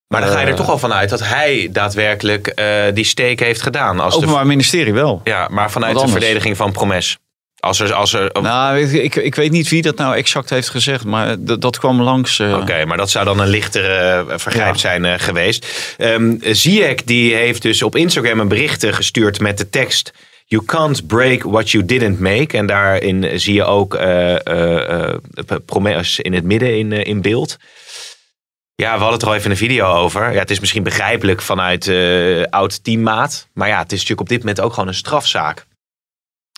Maar 0.07 0.21
dan 0.21 0.31
ga 0.31 0.41
je 0.41 0.47
er 0.47 0.55
toch 0.55 0.71
al 0.71 0.79
vanuit 0.79 1.11
dat 1.11 1.21
hij 1.21 1.69
daadwerkelijk 1.73 2.63
die 2.95 3.05
steek 3.05 3.41
heeft 3.41 3.63
gedaan. 3.63 4.01
Als 4.01 4.15
de, 4.15 4.21
Openbaar 4.21 4.47
ministerie 4.47 4.93
wel. 4.93 5.21
ja, 5.25 5.49
maar 5.51 5.71
vanuit 5.71 5.99
de 5.99 6.09
verdediging 6.09 6.57
van 6.57 6.73
Promes. 6.73 7.19
Als 7.65 7.81
er, 7.81 7.93
als 7.93 8.13
er, 8.13 8.29
Oké, 8.29 8.41
Nou, 8.41 8.79
ik, 8.81 8.93
ik, 8.93 9.15
ik 9.25 9.35
weet 9.35 9.51
niet 9.51 9.69
wie 9.69 9.83
dat 9.83 9.97
nou 9.97 10.17
exact 10.17 10.51
heeft 10.51 10.69
gezegd, 10.69 11.05
maar 11.05 11.37
dat, 11.39 11.61
dat 11.61 11.79
kwam 11.79 12.03
langs. 12.03 12.39
eh, 12.39 12.57
maar 12.85 12.97
dat 12.97 13.11
zou 13.11 13.25
dan 13.25 13.41
een 13.41 13.49
lichtere 13.49 14.25
eh, 14.29 14.39
vergrijp 14.39 14.75
Ja. 14.75 14.81
zijn 14.81 15.05
eh, 15.05 15.15
geweest. 15.19 15.95
Ehm 15.99 16.35
Ziyech 16.41 17.03
die 17.05 17.35
heeft 17.35 17.63
dus 17.63 17.83
op 17.83 17.97
Instagram 17.97 18.41
een 18.41 18.49
bericht 18.49 18.85
eh, 18.85 18.93
gestuurd 18.93 19.41
met 19.41 19.59
de 19.59 19.71
tekst... 19.71 20.13
You 20.47 20.65
can't 20.65 21.07
break 21.07 21.43
what 21.43 21.71
you 21.71 21.85
didn't 21.85 22.21
make. 22.21 22.57
En 22.57 22.67
daarin 22.67 23.41
zie 23.41 23.55
je 23.55 23.65
ook 23.65 23.95
eh 23.95 24.47
eh, 24.47 25.09
eh, 25.09 25.15
Promes 25.67 26.21
in 26.21 26.33
het 26.35 26.45
midden 26.45 26.79
in, 26.79 26.93
eh, 26.93 27.05
in 27.07 27.21
beeld. 27.21 27.57
Ja, 28.75 28.93
we 28.93 28.99
hadden 28.99 29.13
het 29.13 29.23
er 29.23 29.29
al 29.29 29.35
even 29.35 29.45
in 29.47 29.51
een 29.51 29.57
video 29.57 29.87
over. 29.93 30.33
Ja, 30.33 30.39
het 30.39 30.51
is 30.51 30.61
misschien 30.61 30.83
begrijpelijk 30.83 31.43
vanuit 31.43 31.89
eh, 31.89 32.43
oud 32.51 32.85
teammaat. 32.85 33.49
Maar 33.55 33.69
ja, 33.69 33.79
het 33.79 33.87
is 33.93 33.99
natuurlijk 33.99 34.21
op 34.21 34.29
dit 34.29 34.39
moment 34.39 34.61
ook 34.61 34.73
gewoon 34.73 34.89
een 34.89 34.95
strafzaak. 34.95 35.67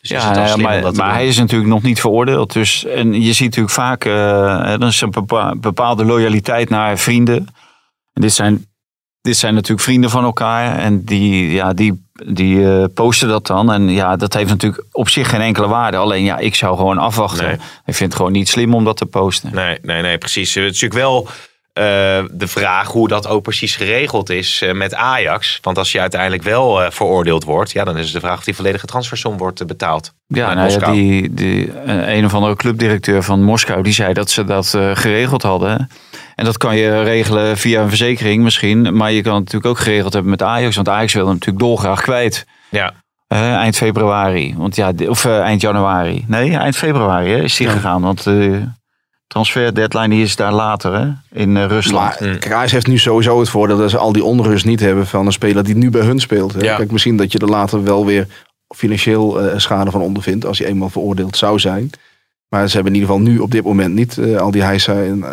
Dus 0.08 0.16
is 0.16 0.22
Ja, 0.22 0.28
het 0.40 0.48
dan 0.48 0.60
maar, 0.60 0.92
maar 0.94 1.12
hij 1.12 1.26
is 1.26 1.38
natuurlijk 1.38 1.70
nog 1.70 1.82
niet 1.82 2.00
veroordeeld. 2.00 2.52
Dus, 2.52 2.84
en 2.84 3.22
je 3.22 3.32
ziet 3.32 3.44
natuurlijk 3.46 3.74
vaak, 3.74 4.04
eh, 4.04 4.72
er 4.72 4.82
is 4.86 5.00
een 5.00 5.10
bepa- 5.10 5.54
bepaalde 5.56 6.04
loyaliteit 6.04 6.68
naar 6.68 6.98
vrienden. 6.98 7.36
En 8.12 8.22
dit 8.22 8.32
zijn, 8.32 8.66
dit 9.20 9.36
zijn 9.36 9.54
natuurlijk 9.54 9.82
vrienden 9.82 10.10
van 10.10 10.24
elkaar. 10.24 10.78
En 10.78 11.04
die, 11.04 11.50
ja, 11.52 11.72
die, 11.72 12.08
die 12.26 12.70
eh, 12.72 12.84
posten 12.94 13.28
dat 13.28 13.46
dan. 13.46 13.72
En 13.72 13.88
ja, 13.88 14.16
dat 14.16 14.34
heeft 14.34 14.48
natuurlijk 14.48 14.84
op 14.92 15.08
zich 15.08 15.28
geen 15.30 15.40
enkele 15.40 15.68
waarde. 15.68 15.96
Alleen 15.96 16.24
ja, 16.24 16.38
ik 16.38 16.54
zou 16.54 16.76
gewoon 16.76 16.98
afwachten. 16.98 17.46
Nee. 17.46 17.54
Ik 17.84 17.94
vind 17.94 17.98
het 17.98 18.14
gewoon 18.14 18.32
niet 18.32 18.48
slim 18.48 18.74
om 18.74 18.84
dat 18.84 18.96
te 18.96 19.06
posten. 19.06 19.54
Nee, 19.54 19.78
nee, 19.82 20.02
nee, 20.02 20.18
precies. 20.18 20.54
Het 20.54 20.64
is 20.64 20.80
natuurlijk 20.80 21.00
wel 21.00 21.28
de 21.74 22.46
vraag 22.46 22.88
hoe 22.88 23.08
dat 23.08 23.26
ook 23.28 23.42
precies 23.42 23.76
geregeld 23.76 24.30
is 24.30 24.62
eh, 24.62 24.72
met 24.72 24.94
Ajax. 24.94 25.58
Want 25.62 25.78
als 25.78 25.92
je 25.92 26.00
uiteindelijk 26.00 26.42
wel 26.42 26.82
eh, 26.82 26.90
veroordeeld 26.90 27.44
wordt, 27.44 27.72
ja, 27.72 27.84
dan 27.84 27.96
is 27.98 28.04
het 28.04 28.12
de 28.14 28.20
vraag 28.20 28.38
of 28.38 28.44
die 28.44 28.54
volledige 28.54 28.86
transfersom 28.86 29.36
wordt 29.36 29.60
eh, 29.60 29.66
betaald. 29.66 30.12
Ja, 30.26 30.54
nou 30.54 30.70
ja, 30.70 30.90
die, 30.92 31.34
die, 31.34 31.72
eh, 31.72 32.16
een 32.16 32.24
of 32.24 32.34
andere 32.34 32.56
clubdirecteur 32.56 33.22
van 33.22 33.42
Moskou 33.42 33.82
die 33.82 33.92
zei 33.92 34.12
dat 34.12 34.30
ze 34.30 34.44
dat 34.44 34.74
eh, 34.74 34.90
geregeld 34.94 35.42
hadden. 35.42 35.88
En 36.34 36.44
dat 36.44 36.56
kan 36.56 36.76
je 36.76 37.02
regelen 37.02 37.56
via 37.56 37.82
een 37.82 37.88
verzekering 37.88 38.42
misschien. 38.42 38.96
Maar 38.96 39.12
je 39.12 39.22
kan 39.22 39.34
het 39.34 39.44
natuurlijk 39.44 39.70
ook 39.70 39.78
geregeld 39.84 40.12
hebben 40.12 40.30
met 40.30 40.42
Ajax. 40.42 40.74
Want 40.76 40.88
Ajax 40.88 41.12
wil 41.12 41.24
hem 41.24 41.32
natuurlijk 41.32 41.64
dolgraag 41.64 42.02
kwijt. 42.02 42.46
Ja, 42.70 42.92
Eh, 43.28 43.54
eind 43.54 43.76
februari. 43.76 44.54
Want 44.56 44.76
ja, 44.76 44.92
of 45.08 45.24
eh, 45.24 45.40
eind 45.40 45.60
januari. 45.60 46.24
Nee, 46.28 46.56
eind 46.56 46.76
februari 46.76 47.30
hè, 47.30 47.42
is 47.42 47.56
die 47.56 47.68
gegaan. 47.68 48.02
Want 48.02 48.26
transfer 49.34 49.74
deadline 49.74 50.08
die 50.08 50.22
is 50.22 50.36
daar 50.36 50.52
later 50.52 50.94
hè, 50.94 51.08
in 51.40 51.56
eh, 51.56 51.66
Rusland. 51.66 52.20
Maar 52.20 52.38
kijk, 52.38 52.52
Ajax 52.52 52.72
heeft 52.72 52.86
nu 52.86 52.98
sowieso 52.98 53.40
het 53.40 53.48
voordeel 53.48 53.76
dat 53.76 53.90
ze 53.90 53.98
al 53.98 54.12
die 54.12 54.24
onrust 54.24 54.64
niet 54.64 54.80
hebben 54.80 55.06
van 55.06 55.26
een 55.26 55.32
speler 55.32 55.64
die 55.64 55.76
nu 55.76 55.90
bij 55.90 56.00
hun 56.02 56.20
speelt. 56.20 56.52
hè. 56.52 56.60
Ja. 56.60 56.76
Kijk, 56.76 56.90
misschien 56.90 57.16
dat 57.16 57.32
je 57.32 57.38
er 57.38 57.48
later 57.48 57.84
wel 57.84 58.06
weer 58.06 58.26
financieel 58.76 59.40
eh, 59.40 59.58
schade 59.58 59.90
van 59.90 60.00
ondervindt 60.00 60.46
als 60.46 60.58
hij 60.58 60.68
eenmaal 60.68 60.90
veroordeeld 60.90 61.36
zou 61.36 61.58
zijn. 61.58 61.90
Maar 62.48 62.68
ze 62.68 62.74
hebben 62.74 62.92
in 62.94 63.00
ieder 63.00 63.14
geval 63.14 63.30
nu 63.32 63.38
op 63.38 63.50
dit 63.50 63.64
moment 63.64 63.94
niet 63.94 64.18
eh, 64.18 64.36
al 64.36 64.50
die 64.50 64.62
heisa. 64.62 64.92
En, 64.92 65.24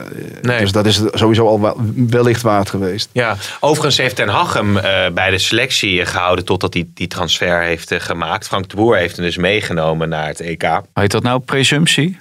Nee. 0.41 0.59
Dus 0.59 0.71
dat 0.71 0.85
is 0.85 1.01
sowieso 1.11 1.47
al 1.47 1.61
wel- 1.61 1.77
wellicht 1.95 2.41
waard 2.41 2.69
geweest. 2.69 3.09
ja. 3.11 3.35
Overigens 3.59 3.97
heeft 3.97 4.15
Ten 4.15 4.27
Hag 4.27 4.53
hem 4.53 4.77
eh, 4.77 5.09
bij 5.13 5.29
de 5.29 5.37
selectie 5.37 6.01
eh, 6.01 6.07
gehouden 6.07 6.45
totdat 6.45 6.73
hij 6.73 6.87
die 6.93 7.07
transfer 7.07 7.61
heeft 7.61 7.93
gemaakt. 7.93 8.47
Frank 8.47 8.69
de 8.69 8.75
Boer 8.75 8.97
heeft 8.97 9.15
hem 9.15 9.25
dus 9.25 9.37
meegenomen 9.37 10.09
naar 10.09 10.27
het 10.27 10.39
EK. 10.39 10.63
Heet 10.93 11.11
dat 11.11 11.23
nou 11.23 11.39
presumptie? 11.39 12.17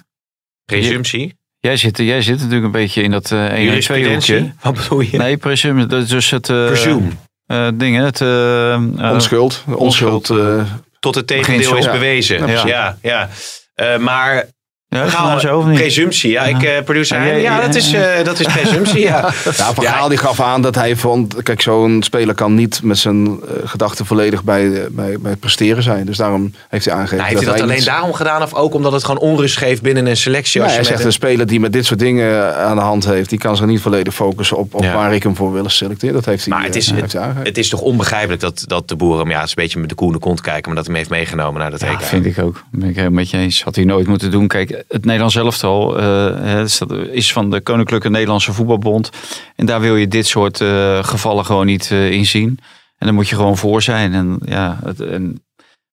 Presumptie? 0.65 1.35
Jij 1.61 1.77
zit, 1.77 1.97
jij 1.99 2.23
zit 2.23 2.37
natuurlijk 2.37 2.65
een 2.65 2.71
beetje 2.71 3.03
in 3.03 3.11
dat 3.11 3.31
eh 3.33 3.39
1 3.45 3.49
en 3.49 3.51
2 3.51 3.69
hoekje. 3.69 3.95
Jurisprudentie? 3.95 4.53
Wat 4.63 4.75
bedoel 4.75 5.01
je? 5.01 5.19
Nee, 5.19 5.37
presumptie. 5.37 5.87
Dat 5.87 6.03
is 6.03 6.09
dus 6.09 6.31
het 6.31 6.49
eh 6.49 6.67
Presume. 6.67 7.09
eh, 7.47 7.69
ding, 7.75 7.97
hè, 7.97 8.05
het 8.05 8.21
eh, 8.21 9.13
Onschuld. 9.13 9.65
Onschuld. 9.67 10.31
eh, 10.31 10.63
Tot 11.01 11.15
het 11.15 11.27
tegendeel 11.27 11.77
is 11.77 11.91
bewezen. 11.91 12.47
Ja. 12.47 12.67
Ja, 12.67 12.99
ja. 13.03 13.29
Eh, 13.75 13.97
maar 13.99 14.45
Ja, 14.93 15.07
nou 15.25 15.41
zo 15.41 15.59
of 15.59 15.67
niet? 15.67 15.79
presumptie, 15.79 16.31
ja, 16.31 16.43
ik 16.43 16.63
uh, 16.63 16.71
producer. 16.85 17.27
Ja, 17.27 17.35
Ja, 17.35 17.61
dat, 17.61 17.75
is, 17.75 17.93
eh, 17.93 18.25
dat 18.25 18.41
is 18.41 18.47
presumptie, 18.57 19.01
ja. 19.01 19.21
Ja, 19.45 19.73
Van 19.73 19.85
Ja. 19.85 19.93
Gaal 19.93 20.09
die 20.09 20.19
gaf 20.19 20.41
aan 20.41 20.63
dat 20.63 20.75
hij 20.75 20.97
vond... 20.97 21.43
Kijk, 21.43 21.61
zo'n 21.63 22.03
speler 22.03 22.35
kan 22.35 22.55
niet 22.55 22.81
met 22.83 22.99
zijn 22.99 23.27
eh, 23.27 23.35
gedachten 23.65 24.07
volledig 24.07 24.43
bij, 24.45 24.89
bij, 24.91 25.17
bij 25.21 25.31
het 25.31 25.41
presteren 25.41 25.83
zijn. 25.83 26.07
Dus 26.07 26.17
daarom 26.17 26.55
heeft 26.69 26.85
hij 26.85 26.95
aangegeven 26.95 27.17
Nou, 27.19 27.29
heeft 27.31 27.45
hij 27.45 27.53
dat 27.55 27.63
alleen 27.63 27.77
niet- 27.77 27.85
daarom 27.87 28.13
gedaan 28.13 28.43
of 28.43 28.55
ook 28.55 28.75
omdat 28.75 28.93
het 28.93 29.05
gewoon 29.05 29.21
onrust 29.21 29.57
geeft 29.57 29.83
binnen 29.83 30.07
een 30.07 30.17
selectie? 30.17 30.61
Nee, 30.61 30.69
als 30.69 30.77
hij 30.77 30.81
je 30.81 30.87
zegt 30.89 30.99
met 31.05 31.07
een 31.07 31.27
speler 31.29 31.47
die 31.47 31.61
met 31.61 31.73
dit 31.73 31.87
soort 31.87 31.99
dingen 32.01 32.57
aan 32.57 32.77
de 32.77 32.83
hand 32.83 33.05
heeft... 33.05 33.29
die 33.31 33.39
kan 33.39 33.57
zich 33.57 33.67
niet 33.67 33.81
volledig 33.81 34.15
focussen 34.15 34.57
op, 34.57 34.75
op 34.75 34.83
Ja. 34.83 34.95
waar 34.95 35.15
ik 35.15 35.23
hem 35.23 35.37
voor 35.37 35.53
wil 35.53 35.69
selecteren. 35.69 36.15
Dat 36.15 36.25
heeft 36.25 36.45
hij, 36.45 36.55
Maar 36.55 36.65
het 36.65 36.77
is, 36.77 36.87
het, 36.87 37.01
heeft 37.01 37.13
hij 37.13 37.23
aangegeven. 37.23 37.47
het 37.49 37.59
is 37.59 37.69
toch 37.69 37.81
onbegrijpelijk 37.81 38.41
dat, 38.41 38.65
dat 38.67 38.89
de 38.89 38.97
boer 38.97 39.19
hem, 39.19 39.31
ja, 39.31 39.37
het 39.39 39.45
is 39.45 39.51
een 39.57 39.63
beetje 39.63 39.79
met 39.79 39.89
de 39.89 39.95
koene 39.95 40.19
kont 40.19 40.41
kijken, 40.41 40.67
maar 40.73 40.75
dat 40.83 40.87
hij 40.87 40.95
hem 40.95 41.05
heeft 41.05 41.11
meegenomen 41.21 41.61
naar 41.61 41.71
dat 41.71 41.81
Ja, 41.81 41.91
EK. 41.91 42.01
vind 42.01 42.27
ik 42.27 42.39
ook. 42.39 42.63
Ben 42.71 42.89
ik 42.89 42.95
helemaal 42.97 43.19
met 43.19 43.31
je 43.31 43.37
eens. 43.37 43.63
Had 43.65 43.75
hij 43.77 43.85
nooit 43.85 44.07
moeten 44.07 44.31
doen. 44.31 44.47
Kijk, 44.49 44.80
het 44.89 45.05
Nederlands 45.05 45.37
elftal 45.37 45.97
hè, 45.97 46.65
is 47.13 47.33
van 47.33 47.51
de 47.51 47.61
Koninklijke 47.61 48.11
Nederlandse 48.11 48.53
Voetbalbond. 48.53 49.11
En 49.57 49.67
daar 49.67 49.81
wil 49.81 49.97
je 49.97 50.09
dit 50.09 50.27
soort 50.27 50.61
eh, 50.61 51.05
gevallen 51.05 51.45
gewoon 51.45 51.67
niet 51.67 51.91
eh, 51.91 52.11
in 52.11 52.27
zien. 52.27 52.59
En 52.99 53.07
daar 53.07 53.15
moet 53.15 53.29
je 53.29 53.35
gewoon 53.35 53.57
voor 53.57 53.83
zijn. 53.83 54.15
En 54.15 54.39
ja, 54.45 54.79
het, 54.85 55.01
en 55.01 55.45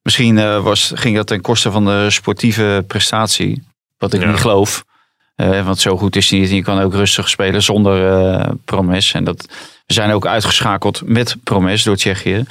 Misschien 0.02 0.62
was, 0.62 0.92
ging 0.96 1.16
dat 1.16 1.28
ten 1.28 1.42
koste 1.42 1.72
van 1.72 1.86
de 1.86 2.10
sportieve 2.10 2.84
prestatie. 2.88 3.64
Wat 3.98 4.14
ik 4.14 4.22
Ja. 4.22 4.28
niet 4.28 4.40
geloof. 4.40 4.86
Want 5.36 5.80
zo 5.80 5.98
goed 5.98 6.16
is 6.16 6.30
hij 6.30 6.40
niet. 6.40 6.50
Je 6.50 6.62
kan 6.62 6.80
ook 6.80 6.94
rustig 6.94 7.30
spelen 7.30 7.64
zonder 7.64 8.56
Promes. 8.66 9.14
En 9.14 9.24
dat, 9.24 9.48
we 9.86 9.94
zijn 9.94 10.12
ook 10.12 10.26
uitgeschakeld 10.26 11.02
met 11.06 11.36
Promes 11.44 11.84
door 11.84 11.96
Tsjechië. 11.96 12.46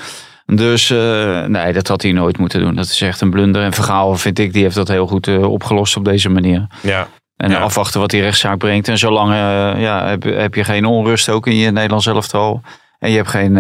Dus 0.47 0.91
eh, 0.91 1.45
nee, 1.45 1.73
dat 1.73 1.89
had 1.89 2.03
hij 2.03 2.13
nooit 2.13 2.39
moeten 2.39 2.61
doen. 2.61 2.75
Dat 2.75 2.85
is 2.85 3.01
echt 3.01 3.21
een 3.21 3.31
blunder. 3.31 3.63
En 3.63 3.73
Vergaal 3.73 4.15
vind 4.17 4.39
ik, 4.39 4.53
die 4.53 4.63
heeft 4.63 4.75
dat 4.75 4.89
heel 4.89 5.07
goed 5.07 5.27
eh, 5.29 5.51
opgelost 5.53 5.97
op 5.97 6.05
deze 6.05 6.29
manier. 6.29 6.67
Ja. 6.83 7.09
En 7.37 7.51
Ja. 7.51 7.59
afwachten 7.59 8.01
wat 8.01 8.11
die 8.11 8.21
rechtszaak 8.23 8.59
brengt. 8.59 8.89
En 8.89 8.99
zolang 8.99 9.33
eh, 9.33 9.83
ja, 9.83 10.07
heb, 10.09 10.23
heb 10.23 10.55
je 10.55 10.65
geen 10.65 10.85
onrust 10.85 11.29
ook 11.29 11.47
in 11.47 11.57
je 11.57 11.71
Nederlands 11.71 12.07
elftal. 12.07 12.61
En 12.99 13.11
je 13.11 13.17
hebt 13.17 13.29
geen... 13.29 13.55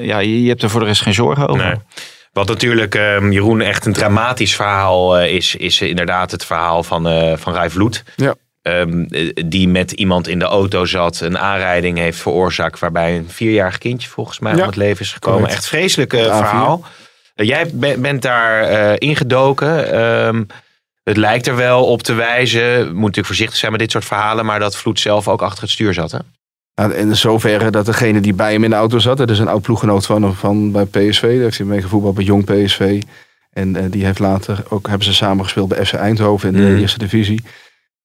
ja, 0.00 0.18
je, 0.18 0.42
je 0.42 0.48
hebt 0.48 0.62
er 0.62 0.70
voor 0.70 0.80
de 0.80 0.86
rest 0.86 1.02
geen 1.02 1.14
zorgen 1.14 1.48
over. 1.48 1.64
Nee. 1.64 1.74
Wat 2.32 2.48
natuurlijk, 2.48 2.94
ehm, 2.94 3.30
Jeroen, 3.30 3.60
echt 3.60 3.86
een 3.86 3.92
dramatisch 3.92 4.56
verhaal 4.56 5.20
is, 5.20 5.54
is 5.56 5.80
inderdaad 5.80 6.30
het 6.30 6.44
verhaal 6.44 6.82
van, 6.82 7.08
eh 7.08 7.36
van 7.36 7.52
Rijf 7.52 7.72
Vloed. 7.72 8.04
Ja. 8.16 8.34
Ehm, 8.64 9.02
eh, 9.08 9.30
die 9.46 9.68
met 9.68 9.92
iemand 9.92 10.28
in 10.28 10.38
de 10.38 10.44
auto 10.44 10.84
zat, 10.84 11.20
een 11.20 11.38
aanrijding 11.38 11.98
heeft 11.98 12.18
veroorzaakt. 12.18 12.78
waarbij 12.78 13.16
een 13.16 13.28
vierjarig 13.28 13.78
kindje 13.78 14.08
volgens 14.08 14.38
mij 14.38 14.54
Ja. 14.54 14.60
om 14.60 14.66
het 14.66 14.76
leven 14.76 15.00
is 15.04 15.12
gekomen. 15.12 15.38
Correct. 15.38 15.58
Echt 15.58 15.68
vreselijk 15.68 16.12
eh, 16.12 16.22
De 16.22 16.28
A4. 16.30 16.36
verhaal. 16.36 16.84
Eh, 17.34 17.46
jij 17.46 17.70
be- 17.74 17.96
bent 17.98 18.22
daar 18.22 18.94
ingedoken. 19.00 19.92
Ehm, 19.92 20.44
het 21.02 21.16
lijkt 21.16 21.46
er 21.46 21.56
wel 21.56 21.84
op 21.86 22.02
te 22.02 22.12
wijzen, 22.14 22.86
moet 22.86 23.00
natuurlijk 23.00 23.26
voorzichtig 23.26 23.56
zijn 23.58 23.70
met 23.70 23.80
dit 23.80 23.90
soort 23.90 24.04
verhalen. 24.04 24.44
maar 24.46 24.58
dat 24.60 24.76
Vloed 24.76 25.00
zelf 25.00 25.28
ook 25.28 25.42
achter 25.42 25.62
het 25.62 25.70
stuur 25.72 25.94
zat. 25.94 26.10
Hè? 26.10 26.18
Nou, 26.74 26.92
in 26.94 27.16
zoverre 27.16 27.70
dat 27.70 27.86
degene 27.86 28.20
die 28.20 28.34
bij 28.34 28.52
hem 28.52 28.64
in 28.64 28.70
de 28.70 28.76
auto 28.76 28.98
zat, 28.98 29.16
dat 29.16 29.30
is 29.30 29.38
een 29.38 29.48
oud 29.48 29.62
ploeggenoot 29.62 30.06
van, 30.06 30.34
van 30.34 30.72
bij 30.72 30.84
PSV, 30.84 31.20
daar 31.22 31.30
heeft 31.30 31.58
hij 31.58 31.66
mee 31.66 31.82
gevoetbald 31.82 32.14
bij 32.14 32.24
Jong 32.24 32.44
PSV. 32.44 33.02
En 33.50 33.90
die 33.90 34.04
heeft 34.04 34.18
later 34.18 34.62
ook, 34.68 34.86
hebben 34.88 35.06
ze 35.06 35.14
samen 35.14 35.44
gespeeld 35.44 35.68
bij 35.68 35.84
FC 35.86 35.92
Eindhoven 35.92 36.48
in 36.54 36.64
de 36.64 36.70
Mm. 36.70 36.78
eerste 36.78 36.98
divisie. 36.98 37.42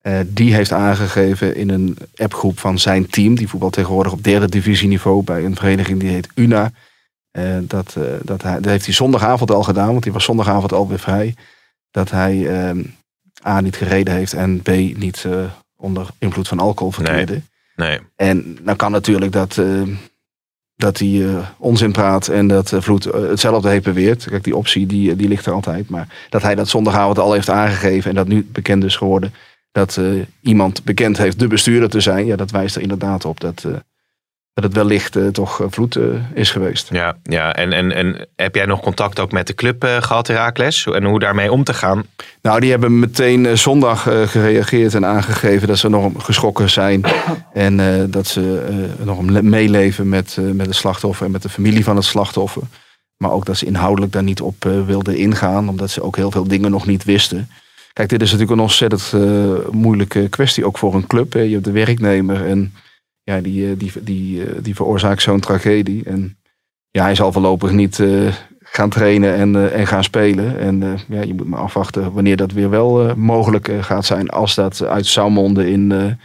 Eh, 0.10 0.20
die 0.28 0.54
heeft 0.54 0.72
aangegeven 0.72 1.56
in 1.56 1.70
een 1.70 1.98
appgroep 2.16 2.60
van 2.60 2.80
zijn 2.80 3.08
team, 3.08 3.36
die 3.36 3.48
voetbalt 3.48 3.74
tegenwoordig 3.74 4.12
op 4.12 4.24
derde 4.24 4.50
divisieniveau 4.50 5.24
bij 5.24 5.46
een 5.46 5.56
vereniging 5.56 6.00
die 6.00 6.10
heet 6.10 6.28
UNA. 6.36 6.72
eh, 7.32 7.58
dat, 7.62 7.96
eh, 7.96 8.04
dat, 8.22 8.42
hij, 8.42 8.54
dat 8.54 8.66
heeft 8.66 8.86
hij 8.86 8.94
zondagavond 8.94 9.52
al 9.52 9.64
gedaan, 9.64 9.92
want 9.92 10.04
hij 10.04 10.14
was 10.14 10.24
zondagavond 10.24 10.74
alweer 10.74 11.00
vrij. 11.00 11.36
Dat 11.92 12.12
hij 12.12 12.48
A 13.46 13.62
niet 13.62 13.76
gereden 13.76 14.14
heeft 14.14 14.34
en 14.34 14.62
B 14.62 14.68
niet 14.98 15.26
onder 15.76 16.08
invloed 16.18 16.48
van 16.48 16.60
alcohol 16.60 16.92
verkeerde. 16.92 17.42
Nee. 17.76 18.00
En 18.16 18.58
dan 18.62 18.76
kan 18.76 18.92
natuurlijk 18.92 19.32
dat, 19.32 19.62
dat 20.76 20.98
hij 20.98 21.44
onzin 21.58 21.92
praat 21.92 22.28
en 22.28 22.48
dat 22.48 22.74
Vloed 22.78 23.04
hetzelfde 23.04 23.70
heeft 23.70 23.84
beweerd. 23.84 24.26
Kijk, 24.30 24.44
die 24.44 24.56
optie 24.56 24.86
die, 24.86 25.16
die 25.16 25.28
ligt 25.28 25.46
er 25.46 25.54
altijd. 25.54 25.90
Maar 25.90 26.08
dat 26.30 26.42
hij 26.42 26.56
dat 26.56 26.70
zondagavond 26.70 27.20
al 27.20 27.34
heeft 27.34 27.50
aangegeven 27.50 28.10
en 28.10 28.16
dat 28.16 28.28
nu 28.28 28.48
bekend 28.52 28.84
is 28.84 28.96
geworden 28.96 29.34
dat 29.72 29.98
eh, 29.98 30.06
iemand 30.42 30.84
bekend 30.84 31.18
heeft 31.18 31.40
de 31.40 31.48
bestuurder 31.48 31.90
te 31.90 32.00
zijn. 32.00 32.26
Ja, 32.26 32.36
dat 32.36 32.52
wijst 32.52 32.76
er 32.76 32.82
inderdaad 32.82 33.26
op 33.26 33.40
dat, 33.40 33.64
eh, 33.66 33.72
dat 34.54 34.64
het 34.64 34.74
wellicht 34.74 35.16
eh, 35.16 35.28
toch 35.28 35.62
Vloed 35.70 36.00
is 36.34 36.52
geweest. 36.52 36.90
Ja, 36.92 37.18
ja. 37.24 37.54
En, 37.54 37.74
en, 37.74 37.92
en 37.92 38.28
heb 38.36 38.56
jij 38.56 38.66
nog 38.66 38.82
contact 38.82 39.20
ook 39.20 39.32
met 39.32 39.48
de 39.48 39.56
club 39.56 39.84
eh, 39.84 40.02
gehad, 40.02 40.28
Herakles? 40.28 40.86
En 40.86 41.04
hoe 41.04 41.20
daarmee 41.20 41.52
om 41.52 41.64
te 41.64 41.74
gaan? 41.74 42.04
Nou, 42.42 42.60
die 42.60 42.70
hebben 42.70 43.00
meteen 43.00 43.58
zondag 43.58 44.02
gereageerd 44.02 44.94
en 44.94 45.06
aangegeven 45.06 45.68
dat 45.68 45.78
ze 45.78 45.90
nog 45.90 46.26
geschrokken 46.26 46.70
zijn. 46.70 47.04
En 47.54 48.08
dat 48.12 48.28
ze 48.28 48.64
nog 49.04 49.22
meeleven 49.42 50.10
met, 50.10 50.38
met 50.54 50.66
het 50.66 50.76
slachtoffer 50.76 51.26
en 51.26 51.32
met 51.32 51.42
de 51.42 51.50
familie 51.50 51.84
van 51.84 51.96
het 51.96 52.06
slachtoffer. 52.06 52.62
Maar 53.18 53.32
ook 53.32 53.46
dat 53.46 53.58
ze 53.58 53.66
inhoudelijk 53.66 54.12
daar 54.12 54.24
niet 54.24 54.42
op 54.42 54.64
wilden 54.64 55.18
ingaan, 55.18 55.70
omdat 55.70 55.90
ze 55.90 56.02
ook 56.02 56.16
heel 56.16 56.32
veel 56.32 56.48
dingen 56.48 56.72
nog 56.72 56.86
niet 56.86 57.04
wisten. 57.04 57.50
Kijk, 57.94 58.10
dit 58.10 58.22
is 58.22 58.32
natuurlijk 58.32 58.58
een 58.58 58.64
ontzettend 58.66 59.12
eh, 59.14 59.70
moeilijke 59.72 60.30
kwestie, 60.30 60.66
ook 60.66 60.78
voor 60.78 60.94
een 60.96 61.08
club. 61.08 61.34
Hè. 61.34 61.40
Je 61.42 61.54
hebt 61.54 61.66
de 61.66 61.72
werknemer 61.72 62.46
en 62.46 62.74
ja, 63.24 63.42
die, 63.42 63.70
eh, 63.70 63.72
die, 63.78 63.92
die, 64.02 64.44
eh, 64.46 64.52
die 64.62 64.76
veroorzaakt 64.76 65.22
zo'n 65.22 65.40
tragedie. 65.40 66.04
En 66.06 66.38
ja, 66.92 67.04
hij 67.04 67.16
zal 67.16 67.32
voorlopig 67.32 67.72
niet 67.72 68.00
eh, 68.00 68.08
gaan 68.72 68.90
trainen 68.90 69.36
en, 69.36 69.56
eh, 69.56 69.80
en 69.80 69.88
gaan 69.88 70.04
spelen. 70.04 70.60
En 70.60 70.84
eh, 70.84 71.18
ja, 71.18 71.22
je 71.22 71.34
moet 71.34 71.48
maar 71.48 71.60
afwachten 71.60 72.14
wanneer 72.14 72.36
dat 72.38 72.52
weer 72.52 72.70
wel 72.70 73.08
eh, 73.08 73.14
mogelijk 73.14 73.72
gaat 73.82 74.06
zijn. 74.06 74.30
Als 74.30 74.56
dat 74.56 74.84
uit 74.86 75.06
zou 75.06 75.30
monden 75.32 75.68
in, 75.68 76.18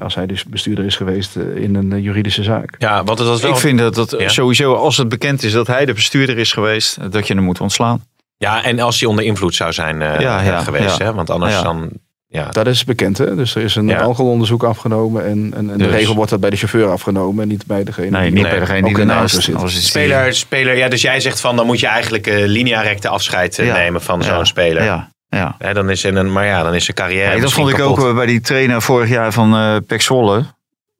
als 0.00 0.14
hij 0.14 0.26
dus 0.26 0.44
bestuurder 0.44 0.84
is 0.84 0.96
geweest 0.96 1.36
in 1.36 1.74
een 1.74 2.02
juridische 2.02 2.42
zaak. 2.42 2.74
Ja, 2.78 3.04
want 3.04 3.18
het 3.18 3.28
was 3.28 3.40
wel... 3.42 3.50
Ik 3.50 3.56
vind 3.56 3.78
dat, 3.78 3.94
dat 3.94 4.14
Ja. 4.18 4.28
sowieso, 4.28 4.74
als 4.74 4.96
het 4.96 5.08
bekend 5.08 5.42
is 5.42 5.52
dat 5.52 5.66
hij 5.66 5.84
de 5.84 5.92
bestuurder 5.92 6.38
is 6.38 6.52
geweest, 6.52 7.12
dat 7.12 7.26
je 7.26 7.34
hem 7.34 7.44
moet 7.44 7.60
ontslaan. 7.60 8.04
Ja, 8.42 8.64
en 8.64 8.80
als 8.80 9.00
hij 9.00 9.08
onder 9.08 9.24
invloed 9.24 9.54
zou 9.54 9.72
zijn 9.72 10.02
eh, 10.02 10.20
Ja, 10.20 10.40
ja, 10.42 10.58
geweest. 10.60 10.98
ja. 10.98 11.04
Hè? 11.04 11.14
Want 11.14 11.30
anders 11.30 11.52
Ja. 11.52 11.62
dan... 11.62 11.90
Ja, 12.28 12.48
Dat 12.48 12.66
is 12.66 12.84
bekend, 12.84 13.18
hè? 13.18 13.36
Dus 13.36 13.54
er 13.54 13.62
is 13.62 13.74
een 13.76 13.86
Ja. 13.88 14.00
alcoholonderzoek 14.00 14.62
afgenomen. 14.64 15.24
En, 15.24 15.52
en, 15.56 15.70
en 15.70 15.78
de 15.78 15.84
Dus. 15.84 15.92
regel 15.92 16.14
wordt 16.14 16.30
dat 16.30 16.40
bij 16.40 16.50
de 16.50 16.56
chauffeur 16.56 16.88
afgenomen 16.90 17.42
en 17.42 17.48
niet 17.48 17.66
bij 17.66 17.84
degene 17.84 18.10
Nee, 18.10 18.22
die 18.22 18.30
niet 18.32 18.42
Nee, 18.42 18.50
bij 18.50 18.60
degene 18.60 18.82
die 18.82 18.90
in 18.94 19.00
ernaast 19.10 19.42
zit. 19.42 19.56
Speler, 19.70 20.34
speler, 20.34 20.76
ja, 20.76 20.88
dus 20.88 21.02
jij 21.02 21.20
zegt 21.20 21.40
van 21.40 21.56
dan 21.56 21.66
moet 21.66 21.80
je 21.80 21.86
eigenlijk 21.86 22.26
eh 22.26 22.46
linea 22.46 22.80
recte 22.80 23.08
afscheid 23.08 23.58
eh, 23.58 23.66
Ja. 23.66 23.76
nemen 23.76 24.02
van 24.02 24.20
Ja. 24.20 24.24
zo'n 24.24 24.46
speler. 24.46 24.84
Ja, 24.84 25.08
ja. 25.28 25.54
Hè, 25.58 25.74
dan 25.74 25.90
is 25.90 26.04
er 26.04 26.16
een, 26.16 26.32
maar 26.32 26.46
ja, 26.46 26.62
dan 26.62 26.74
is 26.74 26.84
zijn 26.84 26.96
carrière. 26.96 27.34
Ja, 27.34 27.40
dat 27.40 27.52
vond 27.52 27.68
ik 27.68 27.80
ook 27.80 27.94
kapot. 27.96 28.08
eh, 28.10 28.14
bij 28.14 28.26
die 28.26 28.40
trainer 28.40 28.82
vorig 28.82 29.08
jaar 29.08 29.32
van 29.32 29.54
eh 29.54 29.76
Pek 29.86 30.02
Zwolle. 30.02 30.44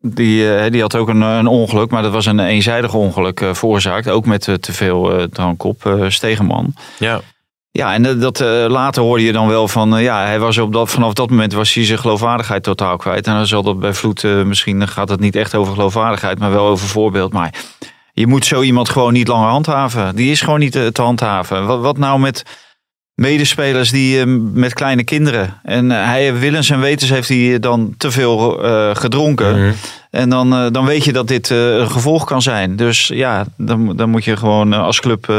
Die, 0.02 0.54
eh, 0.56 0.70
die 0.70 0.80
had 0.80 0.96
ook 0.96 1.08
een, 1.08 1.20
een 1.20 1.46
ongeluk, 1.46 1.90
maar 1.90 2.02
dat 2.02 2.12
was 2.12 2.26
een 2.26 2.38
eenzijdig 2.40 2.94
ongeluk 2.94 3.40
eh, 3.40 3.54
veroorzaakt. 3.54 4.08
Ook 4.08 4.26
met 4.26 4.48
eh, 4.48 4.54
te 4.54 4.72
veel 4.72 5.12
eh, 5.12 5.22
drank 5.22 5.62
op, 5.64 5.86
eh, 5.86 6.04
Stegenman. 6.08 6.74
Ja. 6.98 7.20
Ja, 7.70 7.94
en 7.94 8.18
dat, 8.20 8.40
eh, 8.40 8.64
later 8.68 9.02
hoorde 9.02 9.24
je 9.24 9.32
dan 9.32 9.48
wel 9.48 9.68
van, 9.68 9.96
eh, 9.96 10.02
ja, 10.02 10.24
hij 10.24 10.38
was 10.38 10.58
op 10.58 10.72
dat, 10.72 10.90
vanaf 10.90 11.12
dat 11.12 11.30
moment 11.30 11.52
was 11.52 11.74
hij 11.74 11.84
zijn 11.84 11.98
geloofwaardigheid 11.98 12.62
totaal 12.62 12.96
kwijt. 12.96 13.26
En 13.26 13.34
dan 13.34 13.46
zal 13.46 13.62
dat 13.62 13.80
bij 13.80 13.94
Vloed, 13.94 14.24
eh, 14.24 14.42
misschien 14.42 14.88
gaat 14.88 15.08
het 15.08 15.20
niet 15.20 15.36
echt 15.36 15.54
over 15.54 15.74
geloofwaardigheid, 15.74 16.38
maar 16.38 16.50
wel 16.50 16.66
over 16.66 16.88
voorbeeld. 16.88 17.32
Maar 17.32 17.54
je 18.12 18.26
moet 18.26 18.44
zo 18.44 18.62
iemand 18.62 18.88
gewoon 18.88 19.12
niet 19.12 19.28
langer 19.28 19.48
handhaven. 19.48 20.16
Die 20.16 20.30
is 20.30 20.40
gewoon 20.40 20.58
niet 20.58 20.76
eh, 20.76 20.86
te 20.86 21.02
handhaven. 21.02 21.66
Wat, 21.66 21.80
wat 21.80 21.98
nou 21.98 22.18
met 22.20 22.42
medespelers 23.14 23.90
die 23.90 24.20
eh, 24.20 24.26
met 24.52 24.74
kleine 24.74 25.04
kinderen. 25.04 25.60
En 25.62 25.90
eh, 25.90 26.04
hij 26.04 26.38
willens 26.38 26.70
en 26.70 26.80
wetens 26.80 27.10
heeft 27.10 27.28
hij 27.28 27.58
dan 27.58 27.94
te 27.96 28.10
veel 28.10 28.64
eh, 28.64 28.90
gedronken. 28.94 29.60
Mhm. 29.60 29.72
En 30.10 30.28
dan, 30.28 30.72
dan 30.72 30.84
weet 30.84 31.04
je 31.04 31.12
dat 31.12 31.28
dit 31.28 31.50
eh, 31.50 31.76
een 31.76 31.90
gevolg 31.90 32.24
kan 32.24 32.42
zijn. 32.42 32.76
Dus 32.76 33.06
ja, 33.14 33.46
dan, 33.56 33.96
dan 33.96 34.10
moet 34.10 34.24
je 34.24 34.36
gewoon 34.36 34.72
als 34.72 35.00
club, 35.00 35.32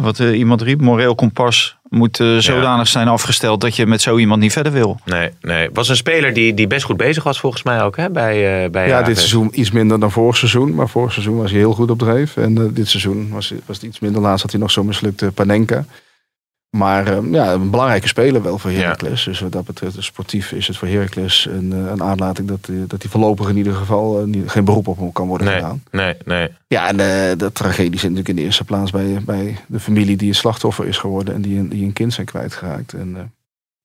wat 0.00 0.18
iemand 0.18 0.62
riep, 0.62 0.80
moreel 0.80 1.14
kompas 1.14 1.76
moet 1.88 2.16
zodanig 2.38 2.88
zijn 2.88 3.08
afgesteld 3.08 3.60
dat 3.60 3.76
je 3.76 3.86
met 3.86 4.02
zo 4.02 4.18
iemand 4.18 4.40
niet 4.40 4.52
verder 4.52 4.72
wil. 4.72 5.00
Nee, 5.04 5.30
nee. 5.40 5.68
Was 5.72 5.88
een 5.88 5.96
speler 5.96 6.34
die, 6.34 6.54
die 6.54 6.66
best 6.66 6.84
goed 6.84 6.96
bezig 6.96 7.22
was 7.22 7.40
volgens 7.40 7.62
mij 7.62 7.82
ook 7.82 7.96
hè, 7.96 8.10
bij, 8.10 8.64
eh 8.64 8.70
bij 8.70 8.88
Ja, 8.88 9.02
dit 9.02 9.16
seizoen 9.16 9.50
iets 9.52 9.70
minder 9.70 10.00
dan 10.00 10.10
vorig 10.10 10.36
seizoen. 10.36 10.74
Maar 10.74 10.88
vorig 10.88 11.12
seizoen 11.12 11.36
was 11.36 11.50
hij 11.50 11.58
heel 11.58 11.72
goed 11.72 11.90
op 11.90 11.98
dreef. 11.98 12.36
En 12.36 12.70
dit 12.74 12.88
seizoen 12.88 13.28
was, 13.30 13.52
was 13.66 13.76
het 13.76 13.86
iets 13.86 14.00
minder. 14.00 14.22
Laatst 14.22 14.42
had 14.42 14.50
hij 14.50 14.60
nog 14.60 14.70
zo'n 14.70 14.86
mislukte 14.86 15.32
Panenka. 15.32 15.84
Maar 16.70 17.06
eh, 17.06 17.18
ja, 17.30 17.52
een 17.52 17.70
belangrijke 17.70 18.08
speler 18.08 18.42
wel 18.42 18.58
voor 18.58 18.70
Ja. 18.70 18.78
Heracles. 18.78 19.24
Dus 19.24 19.40
wat 19.40 19.52
dat 19.52 19.64
betreft, 19.64 19.96
sportief 19.98 20.52
is 20.52 20.66
het 20.66 20.76
voor 20.76 20.88
Heracles 20.88 21.46
een, 21.50 21.72
eh, 21.72 21.90
een 21.90 22.02
aanlating 22.02 22.48
dat, 22.48 22.66
hij- 22.66 22.84
dat 22.86 23.02
hij 23.02 23.10
voorlopig 23.10 23.48
in 23.48 23.56
ieder 23.56 23.74
geval 23.74 24.18
eh, 24.20 24.24
niet, 24.24 24.50
geen 24.50 24.64
beroep 24.64 24.88
op 24.88 24.98
hem 24.98 25.12
kan 25.12 25.26
worden 25.28 25.46
Nee, 25.46 25.56
gedaan. 25.56 25.82
nee, 25.90 26.14
nee. 26.24 26.48
Ja, 26.68 26.88
en 26.88 27.00
eh, 27.00 27.36
de 27.38 27.50
tragedie 27.52 27.90
zit 27.92 28.02
natuurlijk 28.02 28.28
in 28.28 28.36
de 28.36 28.42
eerste 28.42 28.64
plaats 28.64 28.90
bij, 28.90 29.20
bij 29.24 29.56
de 29.66 29.80
familie 29.80 30.16
die 30.16 30.28
het 30.28 30.36
slachtoffer 30.36 30.86
is 30.86 30.98
geworden 30.98 31.34
en 31.34 31.40
die, 31.42 31.58
een- 31.58 31.68
die 31.68 31.84
een 31.84 31.92
kind 31.92 32.12
zijn 32.12 32.26
kwijtgeraakt. 32.26 32.92
En 32.92 33.12
eh, 33.16 33.22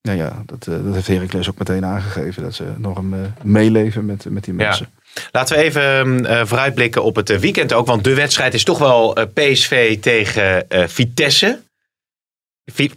nou 0.01 0.17
ja, 0.17 0.43
dat, 0.45 0.67
eh, 0.67 0.83
dat 0.83 0.93
heeft 0.93 1.07
Heracles 1.07 1.49
ook 1.49 1.57
meteen 1.57 1.85
aangegeven, 1.85 2.43
dat 2.43 2.53
ze 2.53 2.63
nog 2.77 2.97
een 2.97 3.13
eh, 3.13 3.19
meeleven 3.43 4.05
met, 4.05 4.25
met 4.29 4.43
die 4.43 4.53
Ja. 4.57 4.63
mensen. 4.63 4.87
Laten 5.31 5.57
we 5.57 5.63
even 5.63 6.25
eh, 6.25 6.45
vooruitblikken 6.45 7.03
op 7.03 7.15
het 7.15 7.29
eh, 7.29 7.37
weekend 7.37 7.73
ook. 7.73 7.85
Want 7.87 8.03
de 8.03 8.13
wedstrijd 8.15 8.53
is 8.53 8.63
toch 8.63 8.77
wel 8.77 9.15
eh, 9.15 9.25
PSV 9.33 9.99
tegen 9.99 10.69
eh, 10.69 10.87
Vitesse. 10.87 11.59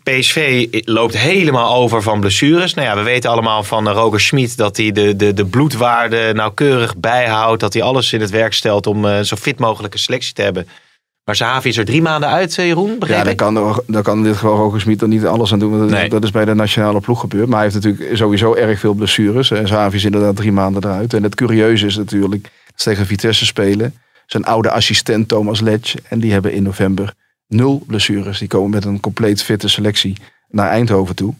PSV 0.03 0.67
loopt 0.85 1.19
helemaal 1.19 1.75
over 1.75 2.03
van 2.03 2.21
blessures. 2.21 2.75
Nou 2.75 2.89
ja, 2.89 2.97
we 2.97 3.03
weten 3.03 3.31
allemaal 3.31 3.63
van 3.63 3.89
eh, 3.89 3.95
Roger 3.95 4.21
Schmid 4.21 4.57
dat 4.57 4.77
hij 4.77 4.93
de, 4.93 5.17
de, 5.17 5.35
de 5.35 5.45
bloedwaarde 5.45 6.33
nauwkeurig 6.35 6.97
bijhoudt. 6.97 7.61
Dat 7.61 7.73
hij 7.73 7.83
alles 7.83 8.13
in 8.13 8.21
het 8.21 8.31
werk 8.31 8.53
stelt 8.53 8.87
om 8.87 9.07
eh, 9.07 9.21
zo 9.21 9.37
fit 9.37 9.59
mogelijke 9.59 9.99
selectie 9.99 10.33
te 10.35 10.43
hebben. 10.43 10.69
Maar 11.25 11.37
Zahavi 11.37 11.69
is 11.69 11.77
er 11.77 11.85
drie 11.85 12.03
maanden 12.03 12.29
uit, 12.29 12.59
eh, 12.59 12.67
Jeroen. 12.67 12.99
Begreep 12.99 13.17
Ja, 13.17 13.25
daar 13.25 13.35
kan, 13.35 13.83
daar 13.87 14.03
kan 14.03 14.19
in 14.19 14.25
dit 14.25 14.35
geval 14.35 14.57
Roger 14.57 14.81
Smit 14.81 15.03
er 15.03 15.09
niet 15.09 15.27
alles 15.27 15.53
aan 15.53 15.59
doen. 15.59 15.71
Want 15.79 15.91
dat, 15.91 15.99
Nee. 16.01 16.09
dat 16.09 16.25
is 16.25 16.31
bij 16.31 16.45
de 16.45 16.55
nationale 16.55 17.01
ploeg 17.01 17.21
gebeurd. 17.21 17.49
Maar 17.49 17.61
hij 17.63 17.71
heeft 17.71 17.85
natuurlijk 17.85 18.17
sowieso 18.17 18.55
erg 18.55 18.79
veel 18.79 18.95
blessures. 18.95 19.51
En 19.51 19.65
Xavi 19.65 19.97
is 19.97 20.05
inderdaad 20.05 20.37
drie 20.37 20.53
maanden 20.53 20.85
eruit. 20.85 21.15
En 21.15 21.23
het 21.23 21.35
curieuze 21.35 21.87
is 21.87 21.97
natuurlijk 21.97 22.43
dat 22.43 22.85
tegen 22.85 23.07
Vitesse 23.07 23.47
spelen. 23.47 23.95
Zijn 24.27 24.45
oude 24.45 24.71
assistent 24.71 25.29
Thomas 25.29 25.61
Letch. 25.61 25.95
En 26.09 26.21
die 26.21 26.33
hebben 26.33 26.53
in 26.53 26.63
november 26.63 27.15
nul 27.49 27.83
blessures. 27.87 28.39
Die 28.39 28.49
komen 28.49 28.71
met 28.71 28.85
een 28.85 29.01
compleet 29.01 29.43
fitte 29.43 29.69
selectie 29.69 30.17
naar 30.49 30.69
Eindhoven 30.69 31.15
toe. 31.15 31.35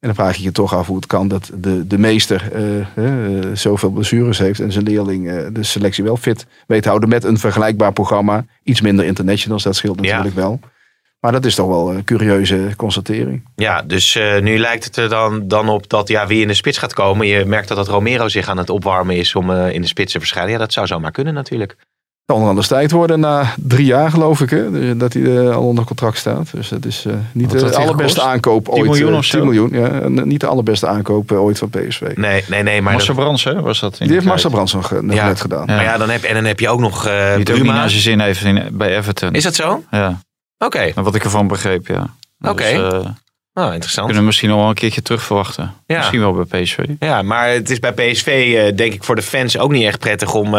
En 0.00 0.06
dan 0.08 0.14
vraag 0.14 0.36
je 0.36 0.42
je 0.42 0.52
toch 0.52 0.74
af 0.74 0.86
hoe 0.86 0.96
het 0.96 1.06
kan 1.06 1.28
dat 1.28 1.50
de, 1.54 1.86
de 1.86 1.98
meester 1.98 2.52
eh, 2.52 2.80
eh, 2.80 3.54
zoveel 3.56 3.90
blessures 3.90 4.38
heeft. 4.38 4.60
En 4.60 4.72
zijn 4.72 4.84
leerling 4.84 5.28
eh, 5.28 5.46
de 5.52 5.62
selectie 5.62 6.04
wel 6.04 6.16
fit 6.16 6.46
weet 6.66 6.84
houden 6.84 7.08
met 7.08 7.24
een 7.24 7.38
vergelijkbaar 7.38 7.92
programma. 7.92 8.44
Iets 8.62 8.80
minder 8.80 9.04
internationals, 9.04 9.62
dat 9.62 9.76
scheelt 9.76 9.96
Ja. 10.00 10.02
natuurlijk 10.02 10.34
wel. 10.34 10.60
Maar 11.20 11.32
dat 11.32 11.44
is 11.44 11.54
toch 11.54 11.66
wel 11.66 11.94
een 11.94 12.04
curieuze 12.04 12.68
constatering. 12.76 13.44
Ja, 13.54 13.82
dus 13.82 14.18
nu 14.40 14.58
lijkt 14.58 14.84
het 14.84 14.96
er 14.96 15.08
dan, 15.08 15.48
dan 15.48 15.68
op 15.68 15.88
dat 15.88 16.08
ja, 16.08 16.26
wie 16.26 16.40
in 16.40 16.48
de 16.48 16.54
spits 16.54 16.78
gaat 16.78 16.94
komen. 16.94 17.26
Je 17.26 17.44
merkt 17.44 17.68
dat, 17.68 17.76
dat 17.76 17.88
Romero 17.88 18.28
zich 18.28 18.48
aan 18.48 18.58
het 18.58 18.70
opwarmen 18.70 19.16
is 19.16 19.34
om 19.34 19.50
in 19.50 19.80
de 19.80 19.86
spits 19.86 20.12
te 20.12 20.18
verschijnen. 20.18 20.52
Ja, 20.52 20.58
dat 20.58 20.72
zou 20.72 20.86
zomaar 20.86 21.10
kunnen 21.10 21.34
natuurlijk. 21.34 21.76
Het 22.28 22.36
kan 22.36 22.46
anders 22.46 22.66
tijd 22.68 22.90
worden 22.90 23.20
na 23.20 23.54
drie 23.56 23.86
jaar, 23.86 24.10
geloof 24.10 24.40
ik, 24.40 24.50
hè, 24.50 24.96
dat 24.96 25.12
hij 25.12 25.22
eh, 25.36 25.54
al 25.56 25.62
onder 25.62 25.84
contract 25.84 26.18
staat. 26.18 26.50
Dus 26.52 26.68
dat 26.68 26.84
is 26.84 27.04
eh, 27.06 27.14
niet 27.32 27.52
Wat 27.52 27.60
de 27.60 27.76
allerbeste 27.76 28.18
gekost? 28.20 28.32
aankoop 28.34 28.64
10 28.64 28.74
ooit. 28.74 28.84
miljoen 28.84 29.12
eh, 29.12 29.16
of 29.18 29.24
zo? 29.24 29.36
10 29.36 29.46
miljoen, 29.46 29.70
ja. 29.72 30.08
Niet 30.24 30.40
de 30.40 30.46
allerbeste 30.46 30.86
aankoop 30.86 31.32
ooit 31.32 31.58
van 31.58 31.68
PSV. 31.70 32.00
Nee, 32.14 32.44
nee, 32.48 32.62
nee. 32.62 32.82
Maar, 32.82 32.92
Marcel 32.92 33.14
dat- 33.14 33.24
Brands, 33.24 33.44
hè, 33.44 33.60
was 33.60 33.80
dat 33.80 33.92
in 33.92 33.98
Die 33.98 34.08
heeft 34.10 34.22
de 34.22 34.28
Marcel. 34.28 34.50
Brands 34.50 34.72
nog, 34.72 34.90
Ja. 34.90 35.26
net 35.26 35.40
gedaan. 35.40 35.64
Ja. 35.66 35.74
maar 35.74 35.84
ja, 35.84 35.96
dan 35.98 36.10
heb, 36.10 36.22
en 36.22 36.34
dan 36.34 36.44
heb 36.44 36.60
je 36.60 36.68
ook 36.68 36.80
nog 36.80 37.06
eh 37.06 37.28
Die 37.28 37.36
niet 37.36 37.44
Bruma. 37.44 37.88
zijn 37.88 38.00
zin 38.02 38.20
heeft 38.20 38.44
in, 38.44 38.68
bij 38.72 38.96
Everton. 38.96 39.32
Is 39.32 39.42
dat 39.42 39.54
zo? 39.54 39.82
Ja, 39.90 40.20
Oké, 40.58 40.92
wat 40.94 41.14
ik 41.14 41.24
ervan 41.24 41.46
begreep, 41.48 41.86
ja. 41.86 42.06
Oké. 42.40 42.62
Dus, 42.62 42.72
eh, 42.72 43.08
nou 43.52 43.72
interessant. 43.72 44.04
kunnen 44.06 44.16
we 44.22 44.26
misschien 44.26 44.48
nog 44.48 44.58
wel 44.58 44.68
een 44.68 44.74
keertje 44.74 45.02
terug 45.02 45.22
verwachten. 45.22 45.74
Ja. 45.86 45.96
Misschien 45.96 46.20
wel 46.20 46.32
bij 46.44 46.62
PSV. 46.62 46.78
Ja, 46.98 47.22
maar 47.22 47.48
het 47.48 47.70
is 47.70 47.78
bij 47.78 47.92
PSV 47.92 48.54
denk 48.74 48.92
ik 48.92 49.04
voor 49.04 49.14
de 49.16 49.22
fans 49.22 49.58
ook 49.58 49.70
niet 49.70 49.84
echt 49.86 49.98
prettig 49.98 50.34
om 50.34 50.54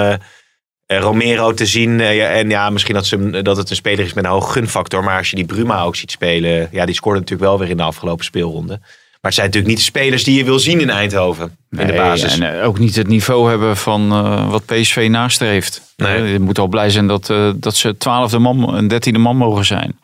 Romero 0.98 1.54
te 1.54 1.66
zien. 1.66 2.00
Eh, 2.00 2.38
en 2.40 2.50
ja, 2.50 2.70
misschien 2.70 2.96
dat, 2.96 3.06
ze, 3.06 3.42
dat 3.42 3.58
het 3.58 3.70
een 3.70 3.76
speler 3.76 4.06
is 4.06 4.14
met 4.14 4.24
een 4.24 4.30
hoge 4.30 4.52
gunfactor. 4.52 5.04
Maar 5.04 5.18
als 5.18 5.30
je 5.30 5.36
die 5.36 5.46
Bruma 5.46 5.82
ook 5.82 5.96
ziet 5.96 6.12
spelen. 6.12 6.68
Ja, 6.72 6.86
die 6.86 6.96
scoorde 6.96 7.20
natuurlijk 7.20 7.50
wel 7.50 7.60
weer 7.60 7.70
in 7.70 7.78
de 7.78 7.84
afgelopen 7.84 8.26
speelronde. 8.26 8.80
Maar 9.22 9.32
het 9.32 9.34
zijn 9.34 9.46
natuurlijk 9.46 9.76
niet 9.76 9.86
de 9.86 10.00
spelers 10.00 10.24
die 10.24 10.38
je 10.38 10.44
wil 10.44 10.60
zien 10.60 10.80
in 10.80 10.90
Eindhoven. 10.90 11.58
in 11.72 11.88
de 11.88 11.94
basis. 11.94 12.38
En 12.40 12.60
eh, 12.60 12.68
ook 12.68 12.80
niet 12.80 12.96
het 12.96 13.08
niveau 13.08 13.50
hebben 13.50 13.78
van 13.78 14.12
eh, 14.12 14.50
wat 14.50 14.66
PSV 14.66 15.08
nastreeft. 15.12 15.82
Nee. 15.98 16.16
Eh, 16.16 16.32
je 16.32 16.40
moet 16.40 16.60
al 16.60 16.68
blij 16.68 16.90
zijn 16.90 17.08
dat, 17.08 17.30
eh, 17.30 17.50
dat 17.56 17.76
ze 17.76 17.98
twaalfde 17.98 18.40
man 18.40 18.76
en 18.76 18.88
dertiende 18.88 19.20
man 19.20 19.36
mogen 19.38 19.66
zijn. 19.66 20.00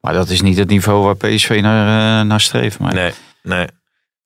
Maar 0.00 0.12
dat 0.12 0.28
is 0.28 0.40
niet 0.40 0.58
het 0.58 0.68
niveau 0.68 1.04
waar 1.04 1.16
PSV 1.16 1.58
naar, 1.62 2.20
eh, 2.20 2.26
naar 2.26 2.40
streeft. 2.40 2.78
Maar 2.78 2.94
Nee, 2.94 3.12
nee. 3.42 3.66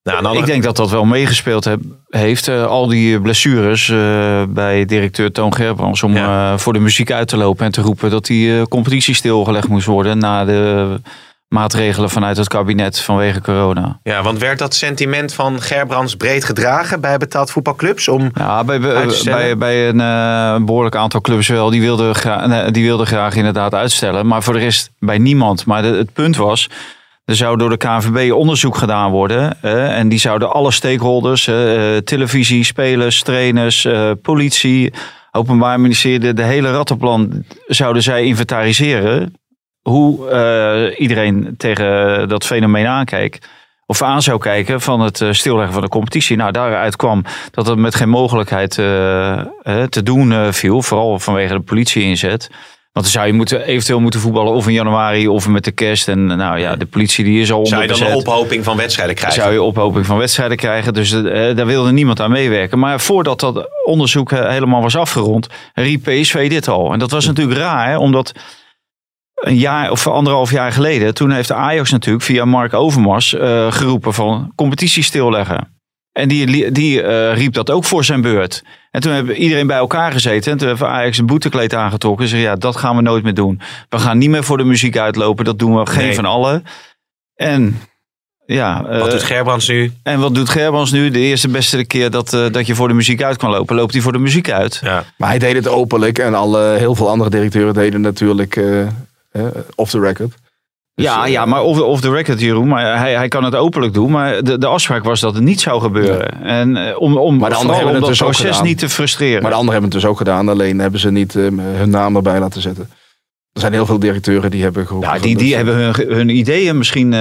Nou, 0.04 0.32
de 0.32 0.38
ik 0.38 0.46
denk 0.46 0.62
dat 0.62 0.76
dat 0.76 0.90
wel 0.90 1.04
meegespeeld 1.04 1.64
heb- 1.64 1.80
heeft. 2.08 2.48
eh, 2.48 2.66
al 2.66 2.86
die 2.86 3.20
blessures 3.20 3.88
eh, 3.88 4.42
bij 4.48 4.84
directeur 4.84 5.32
Toon 5.32 5.54
Gerbrands. 5.54 6.02
Om 6.02 6.14
Ja. 6.16 6.52
eh, 6.52 6.58
voor 6.58 6.72
de 6.72 6.78
muziek 6.78 7.12
uit 7.12 7.28
te 7.28 7.36
lopen 7.36 7.64
en 7.66 7.72
te 7.72 7.80
roepen 7.80 8.10
dat 8.10 8.26
die 8.26 8.68
competitie 8.68 9.14
stilgelegd 9.14 9.68
moest 9.68 9.86
worden. 9.86 10.18
Na 10.18 10.44
de 10.44 11.00
maatregelen 11.48 12.10
vanuit 12.10 12.36
het 12.36 12.48
kabinet 12.48 13.00
vanwege 13.00 13.40
corona. 13.40 13.98
Ja, 14.02 14.22
want 14.22 14.38
werd 14.38 14.58
dat 14.58 14.74
sentiment 14.74 15.32
van 15.34 15.60
Gerbrands 15.60 16.16
breed 16.16 16.44
gedragen 16.44 17.00
bij 17.00 17.16
betaald 17.16 17.50
voetbalclubs? 17.50 18.08
Om, 18.08 18.30
Ja, 18.34 18.64
bij, 18.64 18.80
bij, 18.80 19.56
bij 19.56 19.88
een 19.88 20.00
eh, 20.00 20.64
behoorlijk 20.64 20.96
aantal 20.96 21.20
clubs 21.20 21.48
wel. 21.48 21.70
Die 21.70 21.80
wilden, 21.80 22.72
die 22.72 22.84
wilden 22.84 23.06
graag 23.06 23.34
inderdaad 23.34 23.74
uitstellen. 23.74 24.26
Maar 24.26 24.42
voor 24.42 24.52
de 24.54 24.58
rest 24.60 24.90
bij 24.98 25.18
niemand. 25.18 25.66
Maar 25.66 25.82
de- 25.82 25.88
het 25.88 26.12
punt 26.12 26.36
was, 26.36 26.68
er 27.24 27.36
zou 27.36 27.56
door 27.56 27.68
de 27.68 27.76
KNVB 27.76 28.32
onderzoek 28.32 28.76
gedaan 28.76 29.10
worden. 29.10 29.62
eh, 29.62 29.98
en 29.98 30.08
die 30.08 30.18
zouden 30.18 30.52
alle 30.52 30.70
stakeholders, 30.70 31.46
eh, 31.46 31.96
eh, 31.96 32.02
televisie, 32.02 32.64
spelers, 32.64 33.22
trainers, 33.22 33.88
politie, 34.22 34.92
openbaar 35.30 35.80
ministerie, 35.80 36.34
de, 36.34 36.42
hele 36.42 36.70
rattenplan 36.70 37.44
zouden 37.66 38.02
zij 38.02 38.24
inventariseren. 38.24 39.34
Hoe 39.82 40.94
iedereen 40.98 41.54
tegen 41.56 42.28
dat 42.28 42.46
fenomeen 42.46 42.86
aankijkt. 42.86 43.48
Of 43.86 44.02
aan 44.02 44.22
zou 44.22 44.38
kijken 44.38 44.80
van 44.80 45.00
het 45.00 45.24
stilleggen 45.30 45.72
van 45.72 45.82
de 45.82 45.88
competitie. 45.88 46.36
Nou, 46.36 46.52
daaruit 46.52 46.96
kwam 46.96 47.24
dat 47.50 47.66
het 47.66 47.78
met 47.78 47.94
geen 47.94 48.08
mogelijkheid 48.08 48.70
te 48.70 50.00
doen 50.02 50.52
viel. 50.52 50.82
Vooral 50.82 51.18
vanwege 51.18 51.54
de 51.54 51.60
politie-inzet. 51.60 52.50
Want 52.94 53.06
dan 53.06 53.14
zou 53.14 53.26
je 53.26 53.32
moeten, 53.32 53.64
eventueel 53.64 54.00
moeten 54.00 54.20
voetballen 54.20 54.52
of 54.52 54.66
in 54.66 54.72
januari 54.72 55.28
of 55.28 55.48
met 55.48 55.64
de 55.64 55.70
kerst. 55.70 56.08
En 56.08 56.26
nou 56.26 56.58
ja, 56.58 56.76
de 56.76 56.86
politie 56.86 57.24
die 57.24 57.40
is 57.40 57.52
al 57.52 57.66
zou 57.66 57.82
je 57.82 57.88
dan 57.88 58.02
een 58.02 58.14
ophoping 58.14 58.64
van 58.64 58.76
wedstrijden 58.76 59.14
krijgen? 59.14 59.42
Zou 59.42 59.52
je 59.52 59.62
ophoping 59.62 60.06
van 60.06 60.18
wedstrijden 60.18 60.56
krijgen. 60.56 60.94
Dus 60.94 61.12
eh, 61.12 61.56
daar 61.56 61.66
wilde 61.66 61.92
niemand 61.92 62.20
aan 62.20 62.30
meewerken. 62.30 62.78
Maar 62.78 63.00
voordat 63.00 63.40
dat 63.40 63.68
onderzoek 63.84 64.32
eh, 64.32 64.48
helemaal 64.48 64.82
was 64.82 64.96
afgerond, 64.96 65.48
riep 65.72 66.02
PSV 66.02 66.48
dit 66.48 66.68
al. 66.68 66.92
En 66.92 66.98
dat 66.98 67.10
was 67.10 67.26
natuurlijk 67.26 67.58
raar, 67.58 67.88
hè, 67.88 67.96
omdat 67.96 68.32
een 69.34 69.56
jaar 69.56 69.90
of 69.90 70.06
anderhalf 70.06 70.50
jaar 70.50 70.72
geleden, 70.72 71.14
toen 71.14 71.30
heeft 71.30 71.48
de 71.48 71.54
Ajax 71.54 71.90
natuurlijk 71.90 72.24
via 72.24 72.44
Mark 72.44 72.74
Overmars 72.74 73.34
eh, 73.34 73.72
geroepen 73.72 74.14
van 74.14 74.52
competitie 74.54 75.02
stilleggen. 75.02 75.73
En 76.14 76.28
die, 76.28 76.72
die 76.72 77.02
eh, 77.02 77.36
riep 77.36 77.52
dat 77.52 77.70
ook 77.70 77.84
voor 77.84 78.04
zijn 78.04 78.20
beurt. 78.20 78.62
En 78.90 79.00
toen 79.00 79.12
hebben 79.12 79.36
iedereen 79.36 79.66
bij 79.66 79.76
elkaar 79.76 80.12
gezeten. 80.12 80.52
En 80.52 80.58
toen 80.58 80.68
heeft 80.68 80.82
Ajax 80.82 81.18
een 81.18 81.26
boetekleed 81.26 81.74
aangetrokken. 81.74 82.24
En 82.24 82.30
zei, 82.30 82.42
ja, 82.42 82.56
dat 82.56 82.76
gaan 82.76 82.96
we 82.96 83.02
nooit 83.02 83.22
meer 83.24 83.34
doen. 83.34 83.60
We 83.88 83.98
gaan 83.98 84.18
niet 84.18 84.30
meer 84.30 84.44
voor 84.44 84.56
de 84.56 84.64
muziek 84.64 84.98
uitlopen. 84.98 85.44
Dat 85.44 85.58
doen 85.58 85.76
we 85.78 85.86
geen 85.86 86.04
Nee. 86.04 86.14
van 86.14 86.24
allen. 86.24 86.64
En 87.34 87.80
ja, 88.46 88.82
Wat 88.82 89.06
eh, 89.06 89.10
doet 89.10 89.22
Gerbrands 89.22 89.68
nu? 89.68 89.92
en 90.02 90.20
wat 90.20 90.34
doet 90.34 90.48
Gerbrands 90.48 90.92
nu? 90.92 91.10
De 91.10 91.18
eerste 91.18 91.48
beste 91.48 91.84
keer 91.84 92.10
dat, 92.10 92.32
eh, 92.34 92.50
dat 92.50 92.66
je 92.66 92.74
voor 92.74 92.88
de 92.88 92.94
muziek 92.94 93.22
uit 93.22 93.36
kan 93.36 93.50
lopen, 93.50 93.76
loopt 93.76 93.92
hij 93.92 94.02
voor 94.02 94.12
de 94.12 94.18
muziek 94.18 94.50
uit. 94.50 94.80
Ja. 94.82 95.04
Maar 95.16 95.28
hij 95.28 95.38
deed 95.38 95.54
het 95.54 95.68
openlijk 95.68 96.18
en 96.18 96.34
alle, 96.34 96.76
heel 96.78 96.94
veel 96.94 97.08
andere 97.08 97.30
directeuren 97.30 97.74
deden 97.74 98.00
natuurlijk 98.00 98.60
off 99.74 99.90
the 99.90 100.00
record. 100.00 100.34
Dus, 100.94 101.04
ja, 101.04 101.24
eh, 101.24 101.32
ja, 101.32 101.44
maar 101.44 101.62
of, 101.62 101.80
of 101.80 102.00
de 102.00 102.10
record, 102.10 102.40
Jeroen. 102.40 102.68
Maar 102.68 102.98
hij, 102.98 103.14
hij 103.14 103.28
kan 103.28 103.44
het 103.44 103.54
openlijk 103.54 103.94
doen. 103.94 104.10
Maar 104.10 104.42
de, 104.42 104.58
de 104.58 104.66
afspraak 104.66 105.04
was 105.04 105.20
dat 105.20 105.34
het 105.34 105.42
niet 105.42 105.60
zou 105.60 105.80
gebeuren. 105.80 106.42
En 106.42 106.76
eh, 106.76 107.00
om, 107.00 107.16
om, 107.16 107.36
Maar 107.36 107.50
de 107.50 107.56
anderen 107.56 107.76
hebben 107.76 107.94
om 107.94 108.00
het 108.00 108.00
dat 108.00 108.10
dus 108.10 108.22
ook 108.22 108.28
proces 108.30 108.50
gedaan. 108.50 108.66
niet 108.66 108.78
te 108.78 108.88
frustreren. 108.88 109.42
Maar 109.42 109.50
de 109.50 109.56
anderen 109.56 109.72
hebben 109.72 109.90
het 109.90 110.00
dus 110.00 110.10
ook 110.10 110.16
gedaan, 110.18 110.48
alleen 110.48 110.78
hebben 110.78 111.00
ze 111.00 111.10
niet 111.10 111.36
eh, 111.36 111.42
hun 111.58 111.90
naam 111.90 112.16
erbij 112.16 112.38
laten 112.38 112.60
zetten. 112.62 112.88
Er 113.54 113.60
zijn 113.60 113.72
heel 113.72 113.86
veel 113.86 113.98
directeuren 113.98 114.50
die 114.50 114.62
hebben 114.62 114.86
geroepen. 114.86 115.12
ja, 115.14 115.18
die, 115.18 115.36
die 115.36 115.54
hebben 115.56 115.74
hun, 115.74 115.94
hun 116.08 116.28
ideeën 116.28 116.78
misschien, 116.78 117.12
eh, 117.12 117.20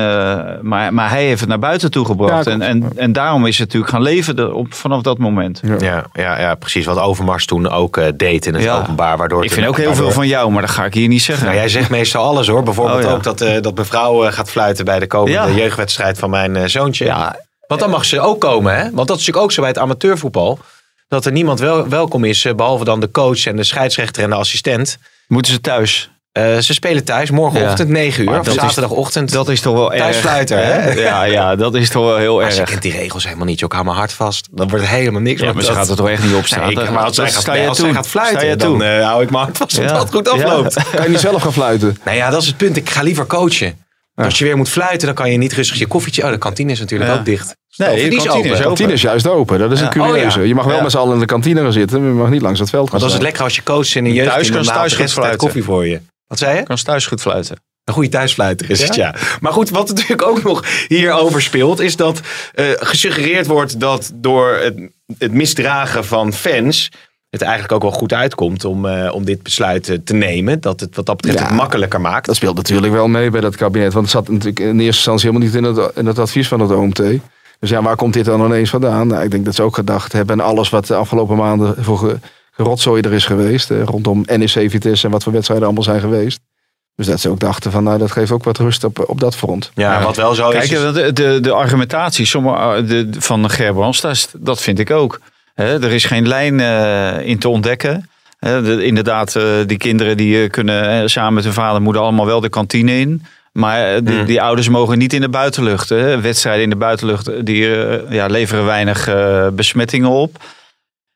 maar, 0.61 0.93
maar 0.93 1.09
hij 1.09 1.25
heeft 1.25 1.39
het 1.39 1.49
naar 1.49 1.59
buiten 1.59 1.91
toe 1.91 2.05
gebracht. 2.05 2.45
Ja, 2.45 2.51
en, 2.51 2.61
en, 2.61 2.91
en 2.95 3.11
daarom 3.13 3.45
is 3.45 3.57
het 3.57 3.65
natuurlijk 3.67 3.91
gaan 3.91 4.01
leven 4.01 4.35
de- 4.35 4.53
op, 4.53 4.73
vanaf 4.73 5.01
dat 5.01 5.17
moment. 5.17 5.59
Ja. 5.63 5.75
Ja, 5.79 6.05
ja, 6.13 6.39
ja, 6.39 6.55
precies. 6.55 6.85
Wat 6.85 6.99
Overmars 6.99 7.45
toen 7.45 7.69
ook 7.69 7.97
eh, 7.97 8.07
deed 8.15 8.45
in 8.45 8.53
het 8.53 8.63
Ja. 8.63 8.77
openbaar. 8.79 9.17
Waardoor 9.17 9.43
Ik 9.43 9.51
vind 9.51 9.67
ook 9.67 9.77
heel 9.77 9.85
waardoor- 9.85 10.03
veel 10.05 10.13
van 10.13 10.27
jou, 10.27 10.51
maar 10.51 10.61
dat 10.61 10.71
ga 10.71 10.85
ik 10.85 10.93
hier 10.93 11.07
niet 11.07 11.21
zeggen. 11.21 11.45
Nou, 11.45 11.57
jij 11.57 11.69
zegt 11.69 11.89
meestal 11.89 12.23
alles 12.23 12.47
hoor. 12.47 12.63
Bijvoorbeeld 12.63 12.97
Oh, 13.03 13.03
ja. 13.09 13.11
ook 13.15 13.23
dat, 13.23 13.41
eh, 13.41 13.61
dat 13.61 13.75
mevrouw 13.75 14.25
eh, 14.25 14.31
gaat 14.33 14.49
fluiten 14.49 14.85
bij 14.85 14.99
de 14.99 15.07
komende 15.07 15.37
Ja. 15.37 15.49
jeugdwedstrijd 15.49 16.17
van 16.19 16.29
mijn 16.29 16.69
zoontje. 16.69 17.05
Ja, 17.05 17.39
Want 17.67 17.79
dan 17.81 17.89
mag 17.89 18.05
ze 18.05 18.19
ook 18.19 18.41
komen, 18.41 18.75
hè? 18.75 18.81
Want 18.81 19.07
dat 19.07 19.17
is 19.19 19.25
natuurlijk 19.25 19.43
ook 19.45 19.51
zo 19.51 19.61
bij 19.61 19.69
het 19.69 19.79
amateurvoetbal. 19.79 20.59
Dat 21.07 21.25
er 21.25 21.31
niemand 21.31 21.59
wel, 21.59 21.87
welkom 21.89 22.23
is, 22.23 22.45
eh, 22.45 22.53
behalve 22.53 22.83
dan 22.83 22.99
de 22.99 23.11
coach 23.11 23.45
en 23.45 23.55
de 23.55 23.63
scheidsrechter 23.63 24.23
en 24.23 24.29
de 24.29 24.35
assistent. 24.35 24.97
moeten 25.27 25.51
ze 25.53 25.61
thuis. 25.61 26.11
Eh, 26.33 26.57
ze 26.57 26.73
spelen 26.73 27.03
thuis 27.03 27.29
morgenochtend 27.31 27.89
9 27.89 28.23
uur. 28.23 28.29
Maar 28.29 28.39
Of 28.39 28.45
dat 28.45 28.55
is- 28.55 28.61
zaterdagochtend. 28.61 29.31
Dat 29.31 29.49
is 29.49 29.61
toch 29.61 29.73
wel 29.73 29.93
erg. 29.93 30.01
Thuisfluiter, 30.03 30.57
hè? 30.65 30.91
Ja, 31.01 31.23
ja, 31.23 31.55
dat 31.55 31.75
is 31.75 31.89
toch 31.89 32.05
wel 32.05 32.17
heel 32.17 32.39
maar 32.39 32.51
ze 32.51 32.59
erg. 32.61 32.69
kent 32.69 32.81
die 32.81 32.91
regels 32.91 33.23
helemaal 33.23 33.45
niet. 33.45 33.61
Ik 33.61 33.71
hou 33.71 33.83
mijn 33.85 33.97
hart 33.97 34.13
vast. 34.13 34.47
Dan 34.51 34.69
wordt 34.69 34.85
het 34.85 34.93
helemaal 34.95 35.21
niks. 35.21 35.41
Ja, 35.41 35.53
maar 35.53 35.61
ze 35.61 35.67
dat- 35.67 35.77
gaat 35.77 35.89
er 35.89 35.95
toch 35.95 36.09
echt 36.09 36.23
niet 36.23 36.33
op 36.35 36.45
staan. 36.45 36.73
Nee, 36.73 36.89
maar 36.89 37.03
als, 37.03 37.15
zij 37.15 37.31
gaat, 37.31 37.45
nee, 37.45 37.67
als 37.67 37.77
zij 37.79 37.93
gaat 37.93 38.07
fluiten, 38.07 38.57
toe. 38.57 38.77
dan 38.77 38.83
eh, 38.87 39.05
hou 39.05 39.23
ik 39.23 39.29
mijn 39.31 39.43
hart 39.43 39.57
vast 39.57 39.75
dat 39.75 39.89
Ja. 39.89 39.93
dat 39.97 40.09
goed 40.11 40.29
afloopt. 40.29 40.73
Kan 40.91 41.03
je 41.03 41.09
niet 41.09 41.19
zelf 41.19 41.41
gaan 41.41 41.53
fluiten? 41.53 41.97
Nou 42.05 42.17
ja, 42.17 42.29
dat 42.29 42.41
is 42.41 42.47
het 42.47 42.57
punt. 42.57 42.77
Ik 42.77 42.89
ga 42.89 43.01
liever 43.01 43.25
coachen. 43.25 43.77
Als 44.15 44.37
je 44.39 44.45
weer 44.45 44.57
moet 44.57 44.69
fluiten, 44.69 45.05
dan 45.07 45.15
kan 45.15 45.31
je 45.31 45.37
niet 45.37 45.53
rustig 45.53 45.77
je 45.79 45.87
koffietje... 45.87 46.23
Oh, 46.23 46.29
de 46.29 46.37
kantine 46.37 46.71
is 46.71 46.79
natuurlijk 46.79 47.11
Ja. 47.11 47.17
ook 47.17 47.25
dicht. 47.25 47.55
Nee, 47.75 47.95
die 47.95 48.09
de 48.09 48.15
is 48.15 48.23
kantine 48.23 48.29
open. 48.33 48.43
is 48.43 48.49
De 48.49 48.53
open. 48.55 48.65
kantine 48.67 48.93
is 48.93 49.01
juist 49.01 49.27
open, 49.27 49.59
dat 49.59 49.71
is 49.71 49.79
een 49.79 49.85
Ja. 49.85 49.91
curieuze. 49.91 50.37
Oh, 50.37 50.43
ja. 50.43 50.47
Je 50.47 50.55
mag 50.55 50.65
wel 50.65 50.75
Ja. 50.75 50.81
met 50.81 50.91
z'n 50.91 50.97
allen 50.97 51.13
in 51.13 51.19
de 51.19 51.25
kantine 51.25 51.61
gaan 51.61 51.71
zitten, 51.73 51.99
maar 51.99 52.09
je 52.09 52.15
mag 52.15 52.29
niet 52.29 52.41
langs 52.41 52.59
het 52.59 52.69
veld 52.69 52.89
gaan 52.89 52.99
Want 52.99 53.01
dat 53.01 53.09
is 53.11 53.15
het 53.17 53.23
lekker 53.23 53.43
als 53.43 53.55
je 53.55 53.63
coach 53.63 53.95
in 53.95 54.05
een 54.05 54.13
jeugd... 54.13 54.29
Thuis 54.29 54.51
kan 54.51 54.63
ze 54.63 54.71
thuis 54.71 54.95
de 54.97 55.07
fluiten. 55.07 55.37
koffie 55.39 55.63
voor 55.63 55.87
je. 55.87 56.01
Wat 56.33 56.41
zei 56.41 56.57
je? 56.57 56.63
Kan 56.63 56.77
ze 56.77 56.83
thuis 56.83 57.05
goed 57.05 57.21
fluiten. 57.21 57.57
Een 57.83 57.93
goede 57.93 58.09
thuisfluiter 58.09 58.69
is 58.69 58.81
het, 58.83 58.95
ja. 58.95 59.15
Maar 59.39 59.51
goed, 59.51 59.69
wat 59.69 59.87
natuurlijk 59.87 60.21
ook 60.27 60.43
nog 60.43 60.63
hierover 60.87 61.41
speelt... 61.41 61.79
is 61.79 61.95
dat 61.95 62.21
eh, 62.53 62.65
gesuggereerd 62.75 63.47
wordt 63.47 63.79
dat 63.79 64.11
door 64.15 64.53
het, 64.53 64.89
het 65.17 65.31
misdragen 65.33 66.05
van 66.05 66.33
fans... 66.33 66.91
het 67.29 67.41
eigenlijk 67.41 67.73
ook 67.73 67.81
wel 67.81 67.91
goed 67.91 68.13
uitkomt 68.13 68.65
om, 68.65 68.85
eh, 68.85 69.13
om 69.13 69.25
dit 69.25 69.43
besluit 69.43 69.89
eh, 69.89 69.97
te 70.03 70.13
nemen. 70.13 70.61
Dat 70.61 70.79
het 70.79 70.95
wat 70.95 71.05
dat 71.05 71.15
betreft 71.15 71.39
Ja. 71.39 71.45
het 71.45 71.55
makkelijker 71.55 72.01
maakt. 72.01 72.25
Dat 72.25 72.35
speelt 72.35 72.55
natuurlijk 72.55 72.93
wel 72.93 73.07
mee 73.07 73.29
bij 73.29 73.41
dat 73.41 73.55
kabinet. 73.55 73.93
Want 73.93 74.05
het 74.05 74.13
zat 74.13 74.29
natuurlijk 74.29 74.59
in 74.59 74.67
eerste 74.67 74.85
instantie 74.85 75.29
helemaal 75.29 75.47
niet 75.47 75.55
in 75.55 75.63
het, 75.63 75.95
in 75.95 76.05
het 76.05 76.19
advies 76.19 76.47
van 76.47 76.59
het 76.59 76.71
OMT. 76.71 77.01
Dus 77.59 77.69
ja, 77.69 77.81
waar 77.81 77.95
komt 77.95 78.13
dit 78.13 78.25
dan 78.25 78.45
ineens 78.45 78.69
vandaan? 78.69 79.07
Nou, 79.07 79.23
ik 79.23 79.31
denk 79.31 79.45
dat 79.45 79.55
ze 79.55 79.63
ook 79.63 79.75
gedacht 79.75 80.11
hebben. 80.13 80.39
En 80.39 80.45
alles 80.45 80.69
wat 80.69 80.87
de 80.87 80.95
afgelopen 80.95 81.37
maanden 81.37 81.83
voor 81.83 82.19
gerotzooi 82.55 83.01
er 83.01 83.13
is 83.13 83.25
geweest. 83.25 83.71
eh, 83.71 83.83
rondom 83.83 84.23
NEC 84.25 84.49
Vitesse 84.69 85.05
en 85.05 85.11
wat 85.11 85.23
voor 85.23 85.33
wedstrijden 85.33 85.65
allemaal 85.65 85.83
zijn 85.83 85.99
geweest. 85.99 86.39
Dus 86.95 87.05
dat 87.07 87.19
ze 87.19 87.29
ook 87.29 87.39
dachten 87.39 87.71
van 87.71 87.83
nou, 87.83 87.97
dat 87.97 88.11
geeft 88.11 88.31
ook 88.31 88.43
wat 88.43 88.57
rust 88.57 88.83
op, 88.83 89.03
op 89.09 89.19
dat 89.19 89.35
front. 89.35 89.71
Ja, 89.75 90.03
wat 90.03 90.15
wel 90.15 90.33
zo 90.33 90.49
is... 90.49 90.67
Kijk, 90.69 90.71
is- 90.85 90.93
de, 90.93 91.13
de, 91.13 91.39
de 91.41 91.51
argumentatie 91.51 92.25
sommige, 92.25 92.83
de, 92.83 93.09
van 93.19 93.49
Gerbrands, 93.49 94.01
dat, 94.01 94.29
dat 94.37 94.61
vind 94.61 94.79
ik 94.79 94.91
ook. 94.91 95.19
Hè, 95.53 95.83
er 95.83 95.91
is 95.91 96.05
geen 96.05 96.27
lijn 96.27 96.59
eh, 96.59 97.27
in 97.27 97.39
te 97.39 97.49
ontdekken. 97.49 98.09
De- 98.39 98.85
inderdaad, 98.85 99.35
eh, 99.35 99.43
die 99.65 99.77
kinderen 99.77 100.17
die 100.17 100.43
eh, 100.43 100.49
kunnen 100.49 100.89
eh, 101.01 101.07
samen 101.07 101.33
met 101.33 101.43
hun 101.43 101.53
vader 101.53 101.75
en 101.75 101.81
moeder 101.83 102.01
allemaal 102.01 102.25
wel 102.25 102.39
de 102.41 102.49
kantine 102.49 102.99
in. 102.99 103.23
Maar 103.51 103.93
eh, 103.95 104.01
die, 104.03 104.15
Hmm. 104.15 104.25
die 104.25 104.41
ouders 104.41 104.69
mogen 104.69 104.97
niet 104.97 105.13
in 105.13 105.21
de 105.21 105.29
buitenlucht. 105.29 105.89
Hè. 105.89 106.21
Wedstrijden 106.21 106.63
in 106.63 106.69
de 106.69 106.75
buitenlucht 106.75 107.27
eh, 107.27 107.35
die, 107.43 107.75
eh, 107.85 108.11
ja, 108.11 108.25
leveren 108.25 108.65
weinig 108.65 109.07
eh, 109.07 109.47
besmettingen 109.47 110.09
op. 110.09 110.37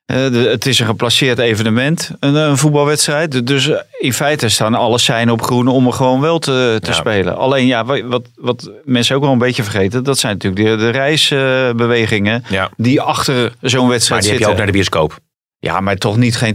Eh, 0.07 0.15
de- 0.31 0.47
het 0.51 0.65
is 0.65 0.79
een 0.79 0.85
geplaceerd 0.85 1.39
evenement, 1.39 2.11
een, 2.19 2.35
een 2.35 2.57
voetbalwedstrijd. 2.57 3.47
Dus 3.47 3.69
eh, 3.69 3.79
in 3.99 4.13
feite 4.13 4.49
staan 4.49 4.73
alle 4.75 4.97
seinen 4.97 5.33
op 5.33 5.41
groen 5.41 5.67
om 5.67 5.87
er 5.87 5.93
gewoon 5.93 6.21
wel 6.21 6.39
te, 6.39 6.77
te 6.81 6.89
Ja. 6.89 6.95
spelen. 6.95 7.37
Alleen 7.37 7.65
ja, 7.67 7.85
wa- 7.85 8.03
wat, 8.05 8.25
wat 8.35 8.71
mensen 8.83 9.15
ook 9.15 9.21
wel 9.21 9.31
een 9.31 9.37
beetje 9.37 9.63
vergeten, 9.63 10.03
dat 10.03 10.17
zijn 10.17 10.33
natuurlijk 10.33 10.65
de, 10.65 10.75
de 10.77 10.89
reisbewegingen 10.89 12.43
Ja. 12.49 12.69
die 12.77 13.01
achter 13.01 13.53
zo'n 13.61 13.81
Maar 13.81 13.89
wedstrijd 13.89 14.21
die 14.21 14.31
heb 14.31 14.39
je 14.41 14.47
ook 14.47 14.57
naar 14.57 14.65
de 14.65 14.71
bioscoop. 14.71 15.19
Ja, 15.59 15.79
maar 15.79 15.95
toch 15.95 16.17
niet 16.17 16.35
geen 16.35 16.53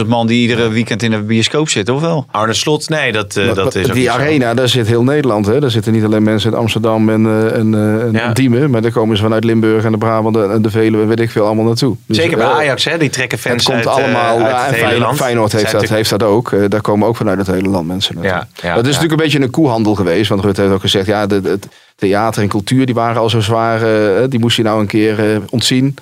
200.000 0.00 0.06
man 0.06 0.26
die 0.26 0.40
iedere 0.40 0.68
weekend 0.68 1.02
in 1.02 1.10
de 1.10 1.22
bioscoop 1.22 1.68
zitten, 1.68 1.94
of 1.94 2.00
wel? 2.00 2.26
Arne 2.30 2.54
Slot, 2.54 2.88
nee, 2.88 3.12
dat, 3.12 3.36
eh, 3.36 3.46
Maar- 3.46 3.54
dat 3.54 3.74
is 3.74 3.88
ook 3.88 3.94
die 3.94 4.04
zo. 4.04 4.10
arena, 4.10 4.54
daar 4.54 4.68
zit 4.68 4.86
heel 4.86 5.02
Nederland. 5.02 5.46
Hè? 5.46 5.60
Daar 5.60 5.70
zitten 5.70 5.92
niet 5.92 6.04
alleen 6.04 6.22
mensen 6.22 6.50
uit 6.50 6.60
Amsterdam 6.60 7.08
en, 7.08 7.26
eh, 7.26 7.56
en, 7.58 7.74
eh, 7.74 8.26
en. 8.26 8.34
Diemen. 8.34 8.70
Maar 8.70 8.82
daar 8.82 8.90
komen 8.90 9.16
ze 9.16 9.22
vanuit 9.22 9.44
Limburg 9.44 9.84
en 9.84 9.92
de 9.92 9.98
Brabant 9.98 10.36
en 10.36 10.62
de 10.62 10.70
Veluwe, 10.70 11.04
weet 11.04 11.20
ik 11.20 11.30
veel, 11.30 11.46
allemaal 11.46 11.64
naartoe. 11.64 11.96
Dus, 12.06 12.16
Zeker 12.16 12.36
bij 12.36 12.46
Ajax, 12.46 12.84
hè? 12.84 12.98
die 12.98 13.10
trekken 13.10 13.38
Het 13.38 13.46
fans 13.48 13.64
komt 13.64 13.76
uit, 13.76 13.86
eh, 13.86 13.92
allemaal, 13.92 14.38
uit 14.38 14.46
ja, 14.46 14.46
het 14.46 14.56
en 14.56 14.64
hele 14.64 14.76
Feyenoord, 14.76 15.00
land. 15.00 15.16
Feyenoord 15.16 15.52
heeft, 15.52 15.72
dat, 15.72 15.88
heeft 15.88 16.10
dat 16.10 16.22
ook. 16.22 16.70
Daar 16.70 16.80
komen 16.80 17.08
ook 17.08 17.16
vanuit 17.16 17.38
het 17.38 17.46
hele 17.46 17.68
land 17.68 17.86
mensen 17.86 18.14
naartoe. 18.14 18.32
Ja, 18.32 18.48
ja, 18.68 18.74
dat 18.74 18.86
is 18.86 18.94
ja. 18.94 19.00
natuurlijk 19.00 19.10
een 19.12 19.16
beetje 19.16 19.40
een 19.40 19.50
koehandel 19.50 19.94
geweest. 19.94 20.28
Want 20.28 20.44
Rutte 20.44 20.60
heeft 20.60 20.72
ook 20.72 20.80
gezegd, 20.80 21.06
ja, 21.06 21.26
de, 21.26 21.40
het 21.44 21.68
theater 21.96 22.42
en 22.42 22.48
cultuur 22.48 22.86
die 22.86 22.94
waren 22.94 23.20
al 23.20 23.30
zo 23.30 23.40
zwaar. 23.40 23.80
die 24.28 24.40
moest 24.40 24.56
je 24.56 24.62
nou 24.62 24.80
een 24.80 24.86
keer 24.86 25.32
eh, 25.32 25.36
ontzien. 25.50 25.96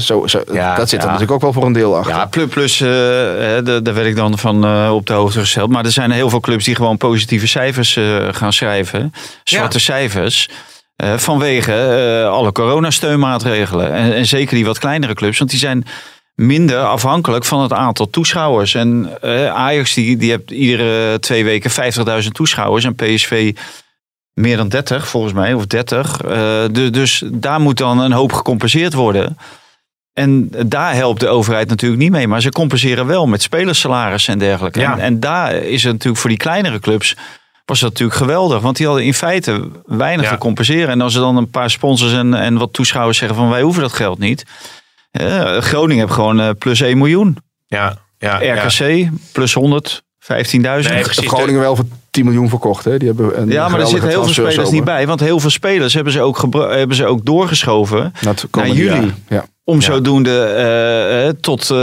Zo, 0.00 0.26
zo, 0.26 0.42
Ja, 0.52 0.74
dat 0.76 0.88
zit 0.88 0.98
er 0.98 1.04
ja. 1.06 1.12
natuurlijk 1.12 1.32
ook 1.32 1.40
wel 1.40 1.52
voor 1.52 1.64
een 1.66 1.72
deel 1.72 1.96
achter. 1.96 2.14
Ja, 2.14 2.26
plus, 2.26 2.48
plus 2.48 2.80
eh, 2.80 2.88
hè, 2.88 3.62
daar 3.82 3.94
werd 3.94 4.06
ik 4.06 4.16
dan 4.16 4.38
van 4.38 4.64
eh, 4.64 4.90
op 4.94 5.06
de 5.06 5.12
hoogte 5.12 5.38
gesteld. 5.38 5.70
Maar 5.70 5.84
er 5.84 5.90
zijn 5.92 6.10
heel 6.10 6.30
veel 6.30 6.40
clubs 6.40 6.64
die 6.64 6.74
gewoon 6.74 6.96
positieve 6.96 7.46
cijfers 7.46 7.96
eh, 7.96 8.16
gaan 8.30 8.52
schrijven. 8.52 9.12
Zwarte 9.44 9.78
cijfers. 9.80 10.48
eh, 10.96 11.16
vanwege 11.16 11.72
eh, 11.72 12.30
alle 12.32 12.52
coronasteunmaatregelen. 12.52 13.92
En, 13.92 14.14
en 14.14 14.26
zeker 14.26 14.54
die 14.54 14.64
wat 14.64 14.78
kleinere 14.78 15.14
clubs. 15.14 15.38
Want 15.38 15.50
die 15.50 15.58
zijn 15.58 15.84
minder 16.34 16.78
afhankelijk 16.84 17.44
van 17.44 17.62
het 17.62 17.72
aantal 17.72 18.10
toeschouwers. 18.10 18.74
En 18.74 19.08
eh, 19.20 19.46
Ajax 19.54 19.94
die, 19.94 20.16
die 20.16 20.30
heeft 20.30 20.50
iedere 20.50 21.18
twee 21.18 21.44
weken 21.44 21.70
50.000 22.22 22.28
toeschouwers. 22.32 22.84
En 22.84 22.94
PSV 22.94 23.52
meer 24.34 24.56
dan 24.56 24.68
30 24.68 25.08
volgens 25.08 25.32
mij. 25.32 25.54
Of 25.54 25.66
30. 25.66 26.20
Eh, 26.22 26.64
du- 26.70 26.90
dus 26.90 27.22
daar 27.32 27.60
moet 27.60 27.76
dan 27.78 27.98
een 27.98 28.12
hoop 28.12 28.32
gecompenseerd 28.32 28.92
worden. 28.94 29.36
En 30.14 30.50
daar 30.66 30.94
helpt 30.94 31.20
de 31.20 31.28
overheid 31.28 31.68
natuurlijk 31.68 32.02
niet 32.02 32.10
mee. 32.10 32.28
Maar 32.28 32.40
ze 32.40 32.50
compenseren 32.50 33.06
wel 33.06 33.26
met 33.26 33.42
spelersalarissen 33.42 34.32
en 34.32 34.38
dergelijke. 34.38 34.80
Ja. 34.80 34.92
En, 34.92 34.98
en 34.98 35.20
daar 35.20 35.54
is 35.54 35.82
het 35.82 35.92
natuurlijk 35.92 36.20
voor 36.20 36.30
die 36.30 36.38
kleinere 36.38 36.78
clubs... 36.78 37.16
was 37.64 37.80
dat 37.80 37.90
natuurlijk 37.90 38.18
geweldig. 38.18 38.60
Want 38.60 38.76
die 38.76 38.86
hadden 38.86 39.04
in 39.04 39.14
feite 39.14 39.70
weinig 39.86 40.24
Ja. 40.26 40.32
te 40.32 40.38
compenseren. 40.38 40.88
En 40.88 41.00
als 41.00 41.14
er 41.14 41.20
dan 41.20 41.36
een 41.36 41.50
paar 41.50 41.70
sponsors 41.70 42.12
en, 42.12 42.34
en 42.34 42.58
wat 42.58 42.72
toeschouwers 42.72 43.18
zeggen... 43.18 43.36
van 43.36 43.48
wij 43.48 43.62
hoeven 43.62 43.82
dat 43.82 43.92
geld 43.92 44.18
niet. 44.18 44.44
Eh, 45.10 45.58
Groningen 45.58 46.02
heeft 46.02 46.14
gewoon 46.14 46.40
eh, 46.40 46.50
plus 46.58 46.80
1 46.80 46.98
miljoen. 46.98 47.36
Ja, 47.66 47.96
ja, 48.18 48.42
ja. 48.42 48.54
RKC 48.64 49.08
plus 49.32 49.54
100, 49.54 50.02
15.000. 50.24 50.58
Nee. 50.60 51.04
Groningen 51.04 51.60
wel 51.60 51.76
voor 51.76 51.84
10 52.10 52.24
miljoen 52.24 52.48
verkocht. 52.48 52.84
Hè? 52.84 52.98
Die 52.98 53.08
hebben 53.08 53.40
een 53.40 53.48
Ja, 53.48 53.68
maar 53.68 53.80
er 53.80 53.86
zitten 53.86 54.08
heel 54.08 54.24
veel 54.24 54.32
spelers 54.32 54.70
niet 54.70 54.84
bij. 54.84 55.06
Want 55.06 55.20
heel 55.20 55.40
veel 55.40 55.50
spelers 55.50 55.94
hebben 55.94 56.12
ze 56.12 56.20
ook, 56.20 56.46
hebben 56.52 56.96
ze 56.96 57.06
ook 57.06 57.24
doorgeschoven. 57.24 58.12
Na 58.20 58.30
het 58.30 58.46
komende 58.50 58.74
juli. 58.76 59.14
Ja. 59.28 59.44
Om 59.64 59.74
Ja. 59.80 59.80
zodoende 59.84 60.40
eh, 60.42 61.28
eh, 61.28 61.34
tot 61.40 61.70
eh, 61.70 61.76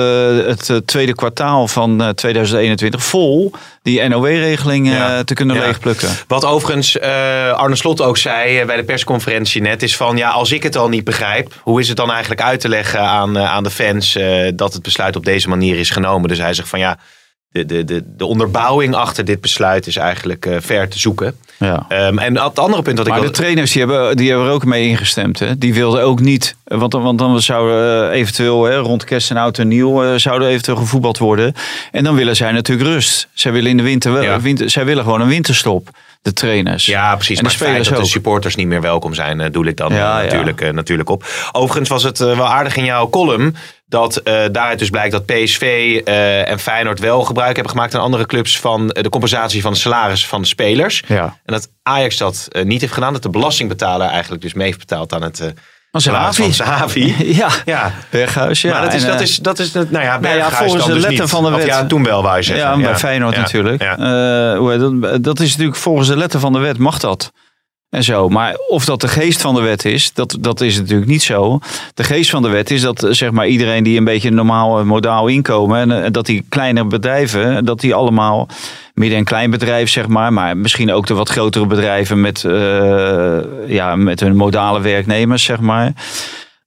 het 0.45 0.87
tweede 0.87 1.15
kwartaal 1.15 1.67
van 1.67 2.01
eh, 2.01 2.09
2021 2.09 3.03
vol 3.03 3.51
die 3.81 4.07
NOW-regeling 4.07 4.87
eh, 4.87 4.93
Ja. 4.93 5.23
te 5.23 5.33
kunnen 5.33 5.55
Ja. 5.55 5.61
leegplukken. 5.65 6.09
Wat 6.27 6.45
overigens 6.45 6.99
eh, 6.99 7.51
Arne 7.51 7.75
Slot 7.75 8.01
ook 8.01 8.17
zei 8.17 8.65
bij 8.65 8.75
de 8.75 8.83
persconferentie 8.83 9.61
net, 9.61 9.83
is 9.83 9.95
van 9.97 10.17
ja, 10.17 10.29
als 10.29 10.51
ik 10.51 10.63
het 10.63 10.75
al 10.77 10.89
niet 10.89 11.03
begrijp, 11.03 11.53
hoe 11.61 11.79
is 11.79 11.87
het 11.87 11.97
dan 11.97 12.11
eigenlijk 12.11 12.41
uit 12.41 12.59
te 12.59 12.69
leggen 12.69 12.99
aan, 12.99 13.37
aan 13.39 13.63
de 13.63 13.69
fans 13.71 14.15
eh, 14.15 14.51
dat 14.55 14.73
het 14.73 14.81
besluit 14.81 15.15
op 15.15 15.25
deze 15.25 15.49
manier 15.49 15.79
is 15.79 15.89
genomen? 15.89 16.29
Dus 16.29 16.37
hij 16.39 16.53
zegt 16.53 16.69
van 16.69 16.79
ja, 16.79 16.97
de, 17.51 17.65
de, 17.65 17.85
de, 17.85 18.03
de 18.17 18.25
onderbouwing 18.25 18.95
achter 18.95 19.25
dit 19.25 19.41
besluit 19.41 19.87
is 19.87 19.95
eigenlijk 19.95 20.45
eh, 20.45 20.55
ver 20.59 20.89
te 20.89 20.99
zoeken. 20.99 21.35
Ja. 21.59 21.85
Ehm, 21.89 22.17
en 22.17 22.37
het 22.37 22.59
andere 22.59 22.81
punt 22.81 22.97
dat 22.97 23.07
ik 23.07 23.13
Maar 23.13 23.21
de 23.21 23.29
trainers 23.29 23.71
die 23.71 23.85
hebben, 23.85 24.17
die 24.17 24.29
hebben 24.29 24.47
er 24.47 24.53
ook 24.53 24.65
mee 24.65 24.87
ingestemd. 24.87 25.39
Hè? 25.39 25.57
Die 25.57 25.73
wilden 25.73 26.03
ook 26.03 26.19
niet, 26.19 26.55
want, 26.63 26.91
dan- 26.91 27.01
want 27.01 27.19
dan 27.19 27.41
zouden 27.41 28.09
eh, 28.11 28.19
eventueel 28.19 28.63
hè, 28.63 28.77
rond 28.77 29.03
kerst 29.03 29.29
en 29.29 29.37
oud 29.37 29.57
en 29.57 29.67
nieuw 29.67 30.03
eh, 30.03 30.13
zouden 30.15 30.47
eventueel 30.47 30.77
gevoetbald 30.77 31.17
worden. 31.17 31.53
En 31.91 32.03
dan 32.03 32.15
willen 32.15 32.35
zij 32.35 32.51
natuurlijk 32.51 32.89
rust. 32.89 33.27
Zij 33.33 33.51
willen 33.51 33.69
in 33.69 33.77
de 33.77 33.83
winter, 33.83 34.13
wel, 34.13 34.23
Ja. 34.23 34.39
winter 34.39 34.69
zij 34.69 34.85
willen 34.85 35.03
gewoon 35.03 35.21
een 35.21 35.27
winterstop. 35.27 35.89
De 36.21 36.33
trainers. 36.33 36.85
Ja, 36.85 37.15
precies. 37.15 37.37
En 37.37 37.43
maar 37.43 37.51
de 37.51 37.57
het 37.57 37.67
feit 37.67 37.69
spelers 37.69 37.97
dat 37.97 38.05
de 38.05 38.11
supporters 38.11 38.55
niet 38.55 38.67
meer 38.67 38.81
welkom 38.81 39.13
zijn, 39.13 39.51
doe 39.51 39.67
ik 39.67 39.77
dan 39.77 39.93
Ja, 39.93 40.21
natuurlijk, 40.21 40.71
natuurlijk 40.73 41.09
op. 41.09 41.25
Overigens 41.51 41.89
was 41.89 42.03
het 42.03 42.17
wel 42.19 42.45
aardig 42.47 42.75
in 42.75 42.85
jouw 42.85 43.09
column 43.09 43.55
dat 43.91 44.17
eh, 44.17 44.33
daaruit 44.51 44.79
dus 44.79 44.89
blijkt 44.89 45.11
dat 45.11 45.25
PSV 45.25 45.61
eh, 46.05 46.49
en 46.49 46.59
Feyenoord 46.59 46.99
wel 46.99 47.23
gebruik 47.23 47.55
hebben 47.55 47.73
gemaakt 47.73 47.95
aan 47.95 48.01
andere 48.01 48.25
clubs 48.25 48.59
van 48.59 48.91
eh, 48.91 49.03
de 49.03 49.09
compensatie 49.09 49.61
van 49.61 49.73
de 49.73 49.77
salaris 49.77 50.27
van 50.27 50.41
de 50.41 50.47
spelers. 50.47 51.03
Ja. 51.07 51.23
En 51.23 51.53
dat 51.53 51.69
Ajax 51.83 52.17
dat 52.17 52.47
niet 52.63 52.81
heeft 52.81 52.93
gedaan, 52.93 53.13
dat 53.13 53.23
de 53.23 53.29
belastingbetaler 53.29 54.07
eigenlijk 54.07 54.41
dus 54.41 54.53
mee 54.53 54.65
heeft 54.65 54.79
betaald 54.79 55.13
aan 55.13 55.21
het 55.21 55.53
salaris 55.91 56.35
van 56.35 56.53
Sahavi. 56.53 57.15
Ja, 57.41 57.49
Ja, 57.65 57.91
Berghuis. 58.09 58.61
Ja. 58.61 58.71
maar 58.71 58.81
dat 58.81 58.93
is, 58.93 59.03
En, 59.03 59.09
dat 59.09 59.19
is, 59.21 59.37
dat 59.37 59.59
is, 59.59 59.71
nou 59.71 59.87
ja, 59.89 60.19
Nou 60.19 60.35
ja, 60.35 60.49
volgens 60.51 60.85
de 60.85 60.93
dus 60.93 61.01
letter 61.01 61.21
niet. 61.21 61.29
van 61.29 61.43
de 61.43 61.49
Of 61.49 61.55
wet. 61.55 61.65
ja, 61.65 61.85
toen 61.85 62.03
wel, 62.03 62.23
wou 62.23 62.37
je 62.37 62.43
zeggen. 62.43 62.79
Ja, 62.79 62.83
bij 62.83 62.97
Feyenoord 62.97 63.37
natuurlijk. 63.37 63.79
dat? 63.79 65.23
dat 65.23 65.39
is 65.39 65.49
natuurlijk 65.49 65.77
volgens 65.77 66.07
de 66.07 66.17
letter 66.17 66.39
van 66.39 66.53
de 66.53 66.59
wet 66.59 66.77
mag 66.77 66.99
dat. 66.99 67.31
En 67.91 68.03
zo. 68.03 68.29
Maar 68.29 68.55
of 68.67 68.85
dat 68.85 69.01
de 69.01 69.07
geest 69.07 69.41
van 69.41 69.55
de 69.55 69.61
wet 69.61 69.85
is, 69.85 70.13
dat, 70.13 70.37
dat 70.39 70.61
is 70.61 70.77
natuurlijk 70.77 71.09
niet 71.09 71.21
zo. 71.23 71.59
De 71.93 72.03
geest 72.03 72.29
van 72.29 72.41
de 72.41 72.49
wet 72.49 72.71
is 72.71 72.81
dat 72.81 73.03
eh, 73.03 73.11
zeg 73.11 73.31
maar, 73.31 73.47
iedereen 73.47 73.83
die 73.83 73.97
een 73.97 74.03
beetje 74.03 74.27
een 74.27 74.35
normaal 74.35 74.79
eh, 74.79 74.85
modaal 74.85 75.27
inkomen. 75.27 75.77
En 75.79 76.03
eh, 76.03 76.11
dat 76.11 76.25
die 76.25 76.45
kleine 76.49 76.85
bedrijven, 76.85 77.65
dat 77.65 77.79
die 77.79 77.93
allemaal 77.93 78.47
midden- 78.93 79.17
en 79.17 79.23
kleinbedrijf, 79.23 79.89
zeg 79.89 80.07
maar. 80.07 80.33
Maar 80.33 80.57
misschien 80.57 80.91
ook 80.91 81.07
de 81.07 81.13
wat 81.13 81.29
grotere 81.29 81.65
bedrijven 81.65 82.21
met, 82.21 82.45
ja, 83.67 83.95
met 83.95 84.19
hun 84.19 84.35
modale 84.35 84.81
werknemers, 84.81 85.43
zeg 85.43 85.59
maar. 85.59 85.93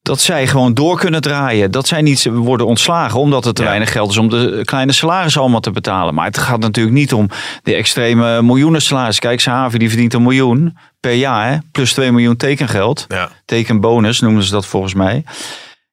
Dat 0.03 0.21
zij 0.21 0.47
gewoon 0.47 0.75
door 0.75 0.99
kunnen 0.99 1.21
draaien. 1.21 1.71
Dat 1.71 1.87
zij 1.87 2.03
niet 2.03 2.25
worden 2.33 2.67
ontslagen 2.67 3.21
omdat 3.21 3.47
er 3.47 3.55
te 3.55 3.63
Ja. 3.63 3.69
weinig 3.69 3.93
geld 3.93 4.11
is 4.11 4.17
om 4.17 4.29
de 4.29 4.61
kleine 4.65 4.93
salarissen 4.93 5.41
allemaal 5.41 5.61
te 5.61 5.71
betalen. 5.71 6.15
Maar 6.15 6.27
het 6.27 6.39
gaat 6.39 6.61
natuurlijk 6.61 6.97
niet 6.97 7.13
om 7.13 7.29
de 7.63 7.75
extreme 7.75 8.43
miljoenen 8.43 8.83
salaris. 8.83 9.19
Kijk, 9.19 9.41
Sahavi 9.41 9.79
die 9.79 9.89
verdient 9.89 10.15
een 10.15 10.23
miljoen 10.23 10.77
per 11.05 11.12
jaar. 11.14 11.62
Plus 11.73 11.93
2 11.93 12.11
miljoen 12.12 12.37
tekengeld. 12.37 13.05
Ja. 13.09 13.29
Tekenbonus 13.45 14.21
noemen 14.21 14.43
ze 14.43 14.51
dat 14.51 14.67
volgens 14.67 14.95
mij. 14.95 15.25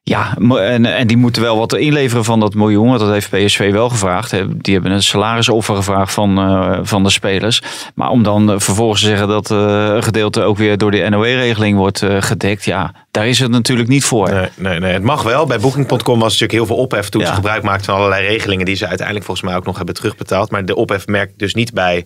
Ja, 0.04 0.38
en, 0.38 0.86
en 0.86 1.08
die 1.08 1.18
moeten 1.18 1.42
wel 1.42 1.58
wat 1.58 1.74
inleveren 1.74 2.24
van 2.26 2.40
dat 2.40 2.54
miljoen. 2.54 2.88
Want 2.88 3.00
dat 3.00 3.12
heeft 3.12 3.30
PSV 3.30 3.72
wel 3.72 3.90
gevraagd. 3.90 4.32
hè. 4.32 4.58
Die 4.58 4.74
hebben 4.74 4.92
een 4.92 5.04
salarisoffer 5.04 5.76
gevraagd 5.76 6.14
van, 6.14 6.38
eh, 6.38 6.80
van 6.82 7.04
de 7.04 7.10
spelers. 7.10 7.62
Maar 7.96 8.10
om 8.10 8.24
dan 8.24 8.62
vervolgens 8.62 9.02
te 9.02 9.08
zeggen 9.08 9.28
dat 9.28 9.52
eh, 9.52 9.58
een 9.96 10.04
gedeelte 10.04 10.42
ook 10.42 10.58
weer 10.58 10.78
door 10.78 10.92
de 10.92 11.10
NOE-regeling 11.10 11.78
wordt 11.78 12.02
eh, 12.02 12.22
gedekt. 12.22 12.66
Ja, 12.66 12.94
daar 13.12 13.28
is 13.28 13.40
het 13.40 13.52
natuurlijk 13.52 13.90
niet 13.90 14.04
voor. 14.04 14.30
Nee, 14.32 14.48
nee, 14.56 14.80
nee, 14.80 14.94
het 14.94 15.04
mag 15.04 15.24
wel. 15.24 15.46
Bij 15.46 15.60
Booking.com 15.60 16.20
was 16.20 16.32
natuurlijk 16.40 16.52
heel 16.52 16.66
veel 16.66 16.76
ophef 16.86 17.10
toen 17.10 17.22
Ja. 17.22 17.28
ze 17.28 17.34
gebruik 17.34 17.64
maakten 17.64 17.86
van 17.86 17.96
allerlei 17.96 18.28
regelingen 18.28 18.66
die 18.66 18.76
ze 18.76 18.88
uiteindelijk 18.88 19.26
volgens 19.26 19.48
mij 19.48 19.56
ook 19.58 19.66
nog 19.66 19.78
hebben 19.78 19.96
terugbetaald. 19.96 20.52
Maar 20.52 20.66
de 20.66 20.76
ophef 20.76 21.08
merkt 21.08 21.40
dus 21.40 21.54
niet 21.54 21.74
bij, 21.74 22.06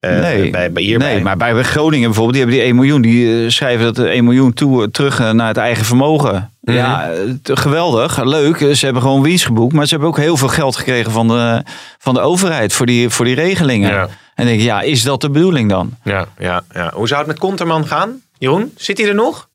eh, 0.00 0.18
Nee, 0.20 0.50
bij, 0.50 0.72
bij 0.72 0.82
hierbij. 0.82 1.12
nee, 1.14 1.22
maar 1.22 1.36
bij 1.36 1.62
Groningen 1.62 2.06
bijvoorbeeld, 2.06 2.32
die 2.36 2.42
hebben 2.42 2.58
die 2.60 2.66
1 2.66 2.76
miljoen. 2.76 3.02
Die 3.02 3.44
eh, 3.44 3.50
schrijven 3.50 3.84
dat 3.84 3.94
de 3.94 4.08
1 4.08 4.24
miljoen 4.24 4.52
toe, 4.52 4.90
terug 4.90 5.20
eh, 5.20 5.30
naar 5.30 5.48
het 5.48 5.56
eigen 5.56 5.84
vermogen. 5.84 6.52
Mhm. 6.60 6.76
Ja, 6.76 7.10
geweldig, 7.42 8.24
leuk. 8.24 8.58
Ze 8.58 8.84
hebben 8.84 9.02
gewoon 9.02 9.22
winst 9.22 9.44
geboekt. 9.44 9.72
Maar 9.72 9.84
ze 9.84 9.90
hebben 9.90 10.08
ook 10.08 10.16
heel 10.16 10.36
veel 10.36 10.48
geld 10.48 10.76
gekregen 10.76 11.12
van 11.12 11.28
de, 11.28 11.62
van 11.98 12.14
de 12.14 12.20
overheid 12.20 12.72
voor 12.72 12.86
die, 12.86 13.10
voor 13.10 13.24
die 13.24 13.34
regelingen. 13.34 13.90
Ja. 13.90 14.08
En 14.34 14.46
denk 14.46 14.58
ik, 14.58 14.64
ja, 14.64 14.80
is 14.80 15.02
dat 15.02 15.20
de 15.20 15.30
bedoeling 15.30 15.70
dan? 15.70 15.90
Ja, 16.04 16.26
ja, 16.38 16.62
ja. 16.72 16.90
Hoe 16.94 17.06
zou 17.08 17.18
het 17.20 17.28
met 17.28 17.38
Konterman 17.38 17.86
gaan? 17.86 18.20
Jeroen, 18.38 18.72
zit 18.76 18.98
hij 18.98 19.08
er 19.08 19.14
nog? 19.14 19.48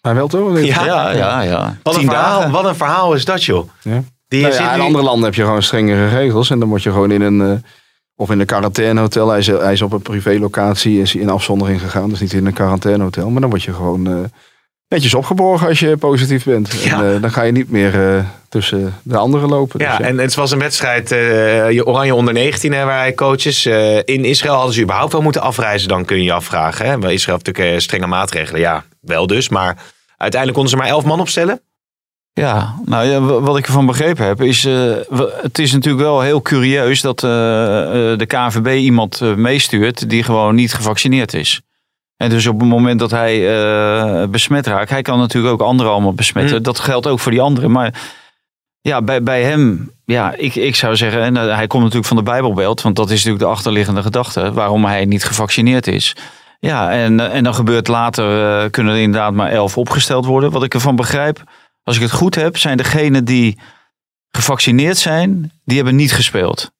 Maar 0.00 0.14
wel 0.14 0.28
toch? 0.28 0.58
Ja. 0.60 0.84
Ja, 0.84 1.10
ja, 1.10 1.40
ja. 1.40 1.76
Wat 1.82 1.94
een, 1.94 2.00
Tien 2.00 2.08
verhaal, 2.08 2.50
wat 2.50 2.64
een 2.64 2.76
verhaal 2.76 3.14
is 3.14 3.24
dat, 3.24 3.44
joh. 3.44 3.68
Ja. 3.82 4.02
Die 4.28 4.42
Nou 4.42 4.54
ja, 4.54 4.70
in 4.72 4.78
nu- 4.78 4.84
andere 4.84 5.04
landen 5.04 5.24
heb 5.24 5.34
je 5.34 5.42
gewoon 5.42 5.62
strengere 5.62 6.08
regels. 6.08 6.50
En 6.50 6.58
dan 6.58 6.68
word 6.68 6.82
je 6.82 6.90
gewoon 6.90 7.10
in 7.10 7.20
een... 7.22 7.40
eh, 7.40 7.68
of 8.16 8.30
in 8.30 8.40
een 8.40 8.46
quarantainehotel. 8.46 9.28
Hij 9.28 9.38
is, 9.38 9.46
hij 9.46 9.72
is 9.72 9.82
op 9.82 9.92
een 9.92 10.02
privélocatie. 10.02 11.00
Is 11.00 11.12
hij 11.12 11.22
in 11.22 11.28
afzondering 11.28 11.80
gegaan. 11.80 12.08
Dus 12.08 12.20
niet 12.20 12.32
in 12.32 12.46
een 12.46 12.52
quarantainehotel. 12.52 13.30
Maar 13.30 13.40
dan 13.40 13.50
word 13.50 13.62
je 13.62 13.72
gewoon 13.72 14.06
eh, 14.06 14.14
netjes 14.88 15.14
opgeborgen 15.14 15.68
als 15.68 15.80
je 15.80 15.96
positief 15.96 16.44
bent. 16.44 16.72
Ja. 16.72 17.02
En 17.02 17.14
eh, 17.14 17.20
dan 17.20 17.30
ga 17.30 17.42
je 17.42 17.52
niet 17.52 17.70
meer 17.70 18.16
eh, 18.16 18.24
tussen 18.48 18.94
de 19.02 19.16
anderen 19.16 19.48
lopen. 19.48 19.80
Ja, 19.80 19.96
Dus, 19.96 20.06
en 20.06 20.18
het 20.18 20.34
was 20.34 20.50
een 20.50 20.58
wedstrijd, 20.58 21.08
je 21.08 21.82
Oranje 21.86 22.14
onder 22.14 22.34
19, 22.34 22.72
hè, 22.72 22.84
waar 22.84 22.98
hij 22.98 23.14
coaches. 23.14 23.66
In 24.04 24.24
Israël 24.24 24.54
hadden 24.54 24.74
ze 24.74 24.82
überhaupt 24.82 25.12
wel 25.12 25.22
moeten 25.22 25.40
afreizen, 25.40 25.88
dan 25.88 26.04
kun 26.04 26.16
je 26.16 26.22
je 26.22 26.32
afvragen. 26.32 26.86
Hè? 26.86 26.92
Israël 26.92 27.36
heeft 27.36 27.46
natuurlijk 27.46 27.80
strenge 27.80 28.06
maatregelen. 28.06 28.60
Ja, 28.60 28.84
wel 29.00 29.26
dus. 29.26 29.48
Maar 29.48 29.76
uiteindelijk 30.16 30.52
konden 30.52 30.70
ze 30.70 30.76
maar 30.76 30.94
elf 30.94 31.04
man 31.04 31.20
opstellen. 31.20 31.60
Ja, 32.40 32.74
nou 32.84 33.06
ja, 33.06 33.20
wa- 33.20 33.40
wat 33.40 33.58
ik 33.58 33.66
ervan 33.66 33.86
begrepen 33.86 34.26
heb 34.26 34.42
is, 34.42 34.64
eh, 34.64 34.96
het 35.42 35.58
is 35.58 35.72
natuurlijk 35.72 36.02
wel 36.02 36.20
heel 36.20 36.42
curieus 36.42 37.00
dat 37.00 37.22
eh, 37.24 37.30
eh, 38.12 38.18
de 38.18 38.26
KNVB 38.26 38.66
iemand 38.78 39.20
meestuurt 39.36 40.10
die 40.10 40.22
gewoon 40.22 40.54
niet 40.54 40.74
gevaccineerd 40.74 41.34
is. 41.34 41.60
En 42.16 42.30
dus 42.30 42.46
op 42.46 42.60
het 42.60 42.68
moment 42.68 42.98
dat 42.98 43.10
hij 43.10 43.38
besmet 44.28 44.66
raakt, 44.66 44.90
hij 44.90 45.02
kan 45.02 45.18
natuurlijk 45.18 45.52
ook 45.52 45.68
anderen 45.68 45.92
allemaal 45.92 46.14
besmetten. 46.14 46.56
Mm. 46.56 46.62
Dat 46.62 46.78
geldt 46.78 47.06
ook 47.06 47.20
voor 47.20 47.32
die 47.32 47.40
anderen. 47.40 47.70
Maar 47.70 47.94
ja, 48.80 49.02
bij, 49.02 49.22
bij 49.22 49.42
hem, 49.42 49.90
ja, 50.04 50.34
ik, 50.34 50.54
ik 50.54 50.76
zou 50.76 50.96
zeggen, 50.96 51.20
en 51.22 51.34
hij 51.34 51.66
komt 51.66 51.82
natuurlijk 51.82 52.08
van 52.08 52.16
de 52.16 52.22
Bijbelbelt, 52.22 52.82
want 52.82 52.96
dat 52.96 53.10
is 53.10 53.16
natuurlijk 53.16 53.44
de 53.44 53.50
achterliggende 53.50 54.02
gedachte, 54.02 54.52
waarom 54.52 54.84
hij 54.84 55.04
niet 55.04 55.24
gevaccineerd 55.24 55.86
is. 55.86 56.16
Ja, 56.60 56.90
en, 56.90 57.30
en 57.30 57.44
dan 57.44 57.54
gebeurt 57.54 57.88
later, 57.88 58.70
kunnen 58.70 58.94
er 58.94 59.00
inderdaad 59.00 59.32
maar 59.32 59.50
elf 59.50 59.78
opgesteld 59.78 60.24
worden. 60.26 60.50
Wat 60.50 60.64
ik 60.64 60.74
ervan 60.74 60.96
begrijp, 60.96 61.42
als 61.86 61.96
ik 61.96 62.02
het 62.02 62.12
goed 62.12 62.34
heb, 62.34 62.56
zijn 62.56 62.76
degenen 62.76 63.24
die 63.24 63.58
gevaccineerd 64.30 64.96
zijn, 64.96 65.52
die 65.64 65.76
hebben 65.76 65.96
niet 65.96 66.12
gespeeld. 66.12 66.70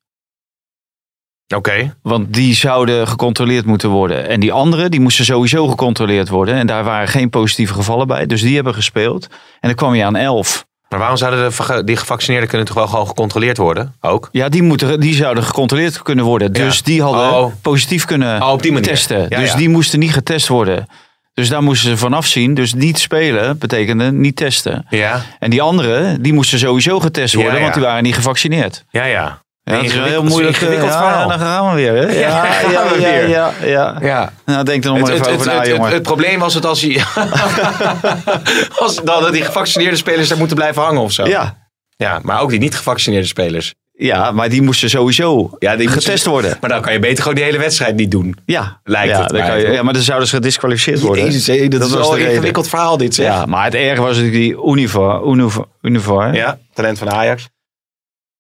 Oké. 1.55 1.97
Want 2.03 2.33
die 2.35 2.55
zouden 2.55 3.09
gecontroleerd 3.09 3.65
moeten 3.67 3.89
worden. 3.91 4.29
En 4.29 4.41
die 4.41 4.53
anderen, 4.53 4.91
die 4.91 5.01
moesten 5.01 5.25
sowieso 5.25 5.67
gecontroleerd 5.69 6.29
worden. 6.29 6.55
En 6.55 6.67
daar 6.67 6.85
waren 6.85 7.09
geen 7.09 7.31
positieve 7.31 7.75
gevallen 7.75 8.07
bij. 8.07 8.27
Dus 8.27 8.41
die 8.41 8.55
hebben 8.55 8.75
gespeeld. 8.75 9.27
En 9.61 9.69
dan 9.69 9.75
kwam 9.75 9.95
je 9.95 10.05
aan 10.05 10.17
elf. 10.17 10.67
Maar 10.89 10.99
waarom 10.99 11.17
zouden 11.17 11.51
de, 11.51 11.85
die 11.85 11.97
gevaccineerden 11.97 12.49
kunnen 12.49 12.67
toch 12.67 12.77
wel 12.77 12.87
gewoon 12.87 13.07
gecontroleerd 13.07 13.57
worden? 13.57 13.95
Ook? 14.01 14.29
Ja, 14.33 14.49
die, 14.49 14.63
moeten, 14.63 15.01
die 15.01 15.15
zouden 15.15 15.45
gecontroleerd 15.45 16.03
kunnen 16.03 16.25
worden. 16.25 16.53
Dus 16.53 16.77
Ja. 16.77 16.85
die 16.85 17.03
hadden 17.03 17.33
Oh. 17.33 17.53
positief 17.63 18.05
kunnen 18.05 18.43
Oh, 18.43 18.51
op 18.53 18.63
die 18.63 18.73
manier. 18.73 18.89
testen. 18.89 19.27
Ja, 19.29 19.39
dus 19.39 19.51
ja. 19.51 19.57
die 19.57 19.69
moesten 19.69 19.99
niet 19.99 20.13
getest 20.13 20.49
worden. 20.49 20.87
Dus 21.37 21.49
daar 21.49 21.63
moesten 21.63 21.91
ze 21.91 21.97
vanaf 21.97 22.27
zien. 22.27 22.55
Dus 22.55 22.75
niet 22.75 22.99
spelen 22.99 23.59
betekende 23.59 24.13
niet 24.13 24.37
testen. 24.37 24.87
Ja. 24.89 25.23
En 25.39 25.51
die 25.51 25.63
anderen, 25.63 26.23
die 26.23 26.33
moesten 26.33 26.59
sowieso 26.59 27.01
getest 27.01 27.35
Ja, 27.35 27.41
worden. 27.41 27.61
Want 27.61 27.75
die 27.75 27.83
waren 27.83 28.03
niet 28.03 28.15
gevaccineerd. 28.15 28.85
Ja, 28.91 29.05
ja. 29.05 29.45
Ja, 29.63 29.73
dat 29.75 29.85
is 29.85 29.95
een 29.95 30.03
heel 30.03 30.23
moeilijk 30.23 30.57
ingewikkeld 30.57 30.91
ja, 30.91 30.99
verhaal. 30.99 31.29
dan 31.29 31.39
gaan 31.39 31.69
we 31.71 31.75
weer. 31.75 31.93
Hè? 31.93 32.07
Ja, 32.21 32.45
ja, 32.45 32.71
ja, 32.71 32.89
we 32.89 33.01
ja, 33.01 33.09
weer. 33.09 33.29
ja, 33.29 33.53
ja. 33.65 33.97
Ja. 34.01 34.33
Nou, 34.45 34.65
denk 34.65 34.85
er 34.85 34.91
nog 34.91 35.01
maar 35.01 35.11
het, 35.11 35.21
even 35.21 35.33
het, 35.33 35.41
over 35.41 35.53
na, 35.53 35.59
het, 35.59 35.69
jongen. 35.69 35.93
het 35.93 36.03
probleem 36.03 36.39
was 36.39 36.55
het 36.55 36.67
als, 36.67 36.81
hij, 36.83 37.03
als 38.83 39.05
dat 39.05 39.33
die 39.33 39.45
gevaccineerde 39.45 39.97
spelers 39.97 40.29
daar 40.29 40.39
moeten 40.39 40.57
blijven 40.57 40.83
hangen 40.83 41.01
of 41.01 41.13
zo. 41.13 41.27
Ja, 41.27 41.57
Ja, 41.97 42.21
maar 42.23 42.41
ook 42.41 42.51
die 42.51 42.59
niet 42.59 42.77
gevaccineerde 42.77 43.27
spelers. 43.27 43.75
Ja, 43.99 44.31
maar 44.31 44.49
die 44.49 44.63
moesten 44.63 44.91
sowieso 44.91 45.51
Ja, 45.59 45.77
die 45.77 45.89
getest 45.89 46.25
worden. 46.27 46.57
Maar 46.61 46.71
dan 46.71 46.81
kan 46.81 46.93
je 46.93 46.99
beter 46.99 47.19
gewoon 47.19 47.35
die 47.35 47.45
hele 47.45 47.59
wedstrijd 47.59 47.97
niet 47.97 48.11
doen. 48.11 48.37
Ja, 48.47 48.81
Lijkt 48.85 49.13
ja, 49.13 49.21
het 49.21 49.29
dan 49.29 49.41
kan 49.47 49.59
je, 49.61 49.67
ja, 49.71 49.83
maar 49.83 49.93
dan 49.93 50.03
zouden 50.03 50.29
ze 50.29 50.35
gedisqualificeerd 50.35 51.01
worden. 51.01 51.25
Jezus, 51.25 51.47
hé, 51.47 51.69
dat, 51.69 51.83
is 51.83 51.91
was 51.91 52.09
wel 52.09 52.19
een 52.19 52.31
ingewikkeld 52.31 52.69
verhaal 52.69 52.97
dit 52.97 53.15
zeg. 53.15 53.27
Ja, 53.27 53.47
maar 53.47 53.65
het 53.65 53.75
erge 53.75 54.01
was 54.03 54.17
natuurlijk 54.17 54.43
die 54.43 54.65
Univar. 54.73 55.27
Univar, 55.27 55.67
Univar 55.81 56.35
Ja, 56.35 56.59
talent 56.75 56.99
van 56.99 57.11
Ajax. 57.11 57.49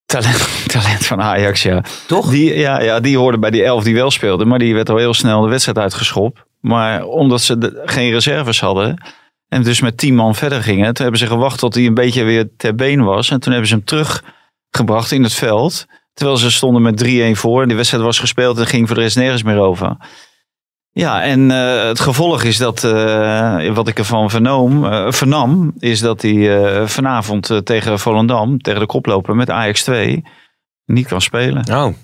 talent, 0.06 0.48
talent 0.72 1.06
van 1.06 1.20
Ajax, 1.22 1.62
ja. 1.62 1.82
Toch? 2.06 2.30
Die, 2.30 2.58
ja, 2.58 2.80
ja, 2.80 3.00
die 3.00 3.18
hoorde 3.18 3.38
bij 3.38 3.50
die 3.50 3.64
elf 3.64 3.84
die 3.84 3.94
wel 3.94 4.10
speelden. 4.10 4.48
Maar 4.48 4.58
die 4.58 4.74
werd 4.74 4.90
al 4.90 4.96
heel 4.96 5.14
snel 5.14 5.40
de 5.40 5.48
wedstrijd 5.48 5.78
uitgeschopt. 5.78 6.40
Maar 6.60 7.04
omdat 7.04 7.40
ze 7.42 7.58
de- 7.58 7.82
geen 7.84 8.10
reserves 8.12 8.60
hadden... 8.60 9.02
en 9.48 9.62
dus 9.62 9.80
met 9.80 9.96
tien 9.98 10.14
man 10.14 10.34
verder 10.34 10.62
gingen... 10.62 10.94
toen 10.94 11.02
hebben 11.02 11.20
ze 11.20 11.26
gewacht 11.26 11.58
tot 11.58 11.74
hij 11.74 11.86
een 11.86 11.94
beetje 11.94 12.24
weer 12.24 12.48
ter 12.56 12.74
been 12.74 13.04
was. 13.04 13.30
En 13.30 13.40
toen 13.40 13.52
hebben 13.52 13.68
ze 13.68 13.74
hem 13.74 13.84
teruggebracht 14.76 15.12
in 15.12 15.22
het 15.22 15.34
veld... 15.34 15.86
Terwijl 16.16 16.38
ze 16.38 16.50
stonden 16.50 16.82
met 16.82 17.04
3-1 17.04 17.38
voor. 17.38 17.62
En 17.62 17.68
de 17.68 17.74
wedstrijd 17.74 18.02
was 18.02 18.18
gespeeld 18.18 18.58
en 18.58 18.66
ging 18.66 18.86
voor 18.86 18.96
de 18.96 19.02
rest 19.02 19.16
nergens 19.16 19.42
meer 19.42 19.58
over. 19.58 19.96
Ja, 20.90 21.22
en 21.22 21.50
eh, 21.50 21.84
het 21.84 22.00
gevolg 22.00 22.42
is 22.42 22.56
dat, 22.56 22.84
eh, 22.84 23.74
wat 23.74 23.88
ik 23.88 23.98
ervan 23.98 24.30
vernoom, 24.30 24.84
eh, 24.84 25.12
vernam, 25.12 25.74
is 25.78 26.00
dat 26.00 26.22
hij 26.22 26.88
vanavond 26.88 27.60
tegen 27.64 27.98
Volendam, 27.98 28.58
tegen 28.60 28.80
de 28.80 28.86
koploper 28.86 29.36
met 29.36 29.50
Ajax 29.50 29.82
2, 29.82 30.24
niet 30.84 31.06
kan 31.06 31.20
spelen. 31.20 31.64
Oh, 31.70 31.94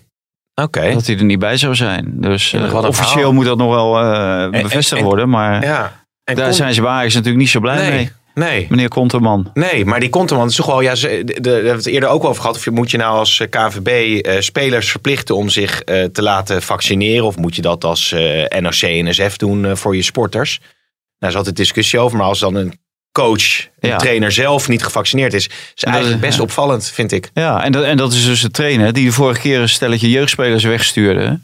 oké. 0.55 0.93
Dat 0.93 1.07
hij 1.07 1.17
er 1.17 1.25
niet 1.25 1.39
bij 1.39 1.57
zou 1.57 1.75
zijn. 1.75 2.15
Dus 2.17 2.55
officieel 2.73 3.33
moet 3.33 3.45
dat 3.45 3.59
nog 3.59 3.71
wel 3.75 4.01
en- 4.01 4.51
bevestigd 4.51 5.01
en- 5.01 5.07
worden. 5.07 5.29
Maar 5.29 5.65
Ja. 5.65 5.93
En 6.25 6.35
daar 6.35 6.55
zijn 6.55 6.75
ze 6.75 6.81
bij 6.81 6.91
Ajax 6.91 7.15
natuurlijk 7.15 7.41
niet 7.43 7.51
zo 7.51 7.61
blij 7.61 7.77
nee, 7.77 7.91
mee. 7.91 8.13
Nee. 8.35 8.67
Meneer 8.71 8.89
Konterman. 8.89 9.51
Nee, 9.55 9.85
maar 9.85 10.01
die 10.01 10.09
Konterman 10.09 10.49
is 10.49 10.55
toch 10.55 10.67
wel... 10.67 10.81
Ja, 10.81 10.95
ze, 10.95 11.23
de, 11.25 11.25
de- 11.25 11.41
daar 11.41 11.53
hebben 11.53 11.71
we 11.71 11.77
het 11.77 11.87
eerder 11.87 12.09
ook 12.09 12.25
over 12.25 12.41
gehad. 12.41 12.57
Of 12.57 12.65
je, 12.65 12.71
moet 12.71 12.91
je 12.91 12.97
nou 12.97 13.19
als 13.19 13.41
eh, 13.41 13.49
KVB 13.49 13.89
eh, 14.27 14.41
spelers 14.41 14.91
verplichten 14.91 15.37
om 15.37 15.49
zich 15.49 15.83
eh, 15.83 16.05
te 16.05 16.23
laten 16.23 16.63
vaccineren? 16.63 17.27
Of 17.27 17.37
moet 17.37 17.57
je 17.57 17.63
dat 17.63 17.85
als 17.85 18.13
eh 18.13 18.61
NOC 18.61 18.81
en 18.83 19.05
NSF 19.09 19.37
doen 19.37 19.77
voor 19.77 19.97
je 19.97 20.03
sporters? 20.03 20.59
Nou, 20.59 20.71
daar 21.19 21.31
is 21.31 21.37
altijd 21.37 21.57
discussie 21.57 21.99
over. 21.99 22.19
Maar 22.19 22.27
als 22.27 22.39
dan 22.39 22.55
een 22.55 22.81
coach, 23.13 23.67
een 23.81 23.89
Ja. 23.89 23.97
trainer 23.97 24.33
zelf 24.33 24.69
niet 24.69 24.85
gevaccineerd 24.85 25.35
is... 25.35 25.49
is 25.75 25.83
eigenlijk 25.85 26.21
best 26.21 26.37
ja. 26.37 26.43
opvallend, 26.43 26.87
vind 26.89 27.13
ik. 27.13 27.31
Ja, 27.35 27.65
en 27.65 27.73
dat, 27.73 27.85
en 27.85 27.97
dat 27.97 28.13
is 28.13 28.25
dus 28.25 28.41
de 28.41 28.51
trainer 28.51 28.93
die 28.93 29.05
de 29.07 29.13
vorige 29.13 29.41
keer 29.41 29.61
een 29.61 29.69
stelletje 29.69 30.11
jeugdspelers 30.11 30.65
wegstuurde. 30.65 31.41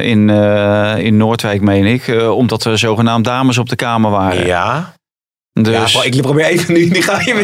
in, 0.00 0.28
in 0.98 1.16
Noordwijk, 1.16 1.60
meen 1.60 1.84
ik. 1.86 2.08
omdat 2.30 2.64
er 2.64 2.78
zogenaamd 2.78 3.24
dames 3.24 3.58
op 3.58 3.68
de 3.68 3.76
kamer 3.76 4.10
waren. 4.10 4.46
Ja. 4.46 4.94
Dus, 5.52 5.92
ja, 5.92 6.02
ik 6.02 6.22
probeer 6.22 6.44
even 6.44 6.74
nu. 6.74 6.88
Nu, 6.88 7.02
ga 7.02 7.20
je 7.24 7.34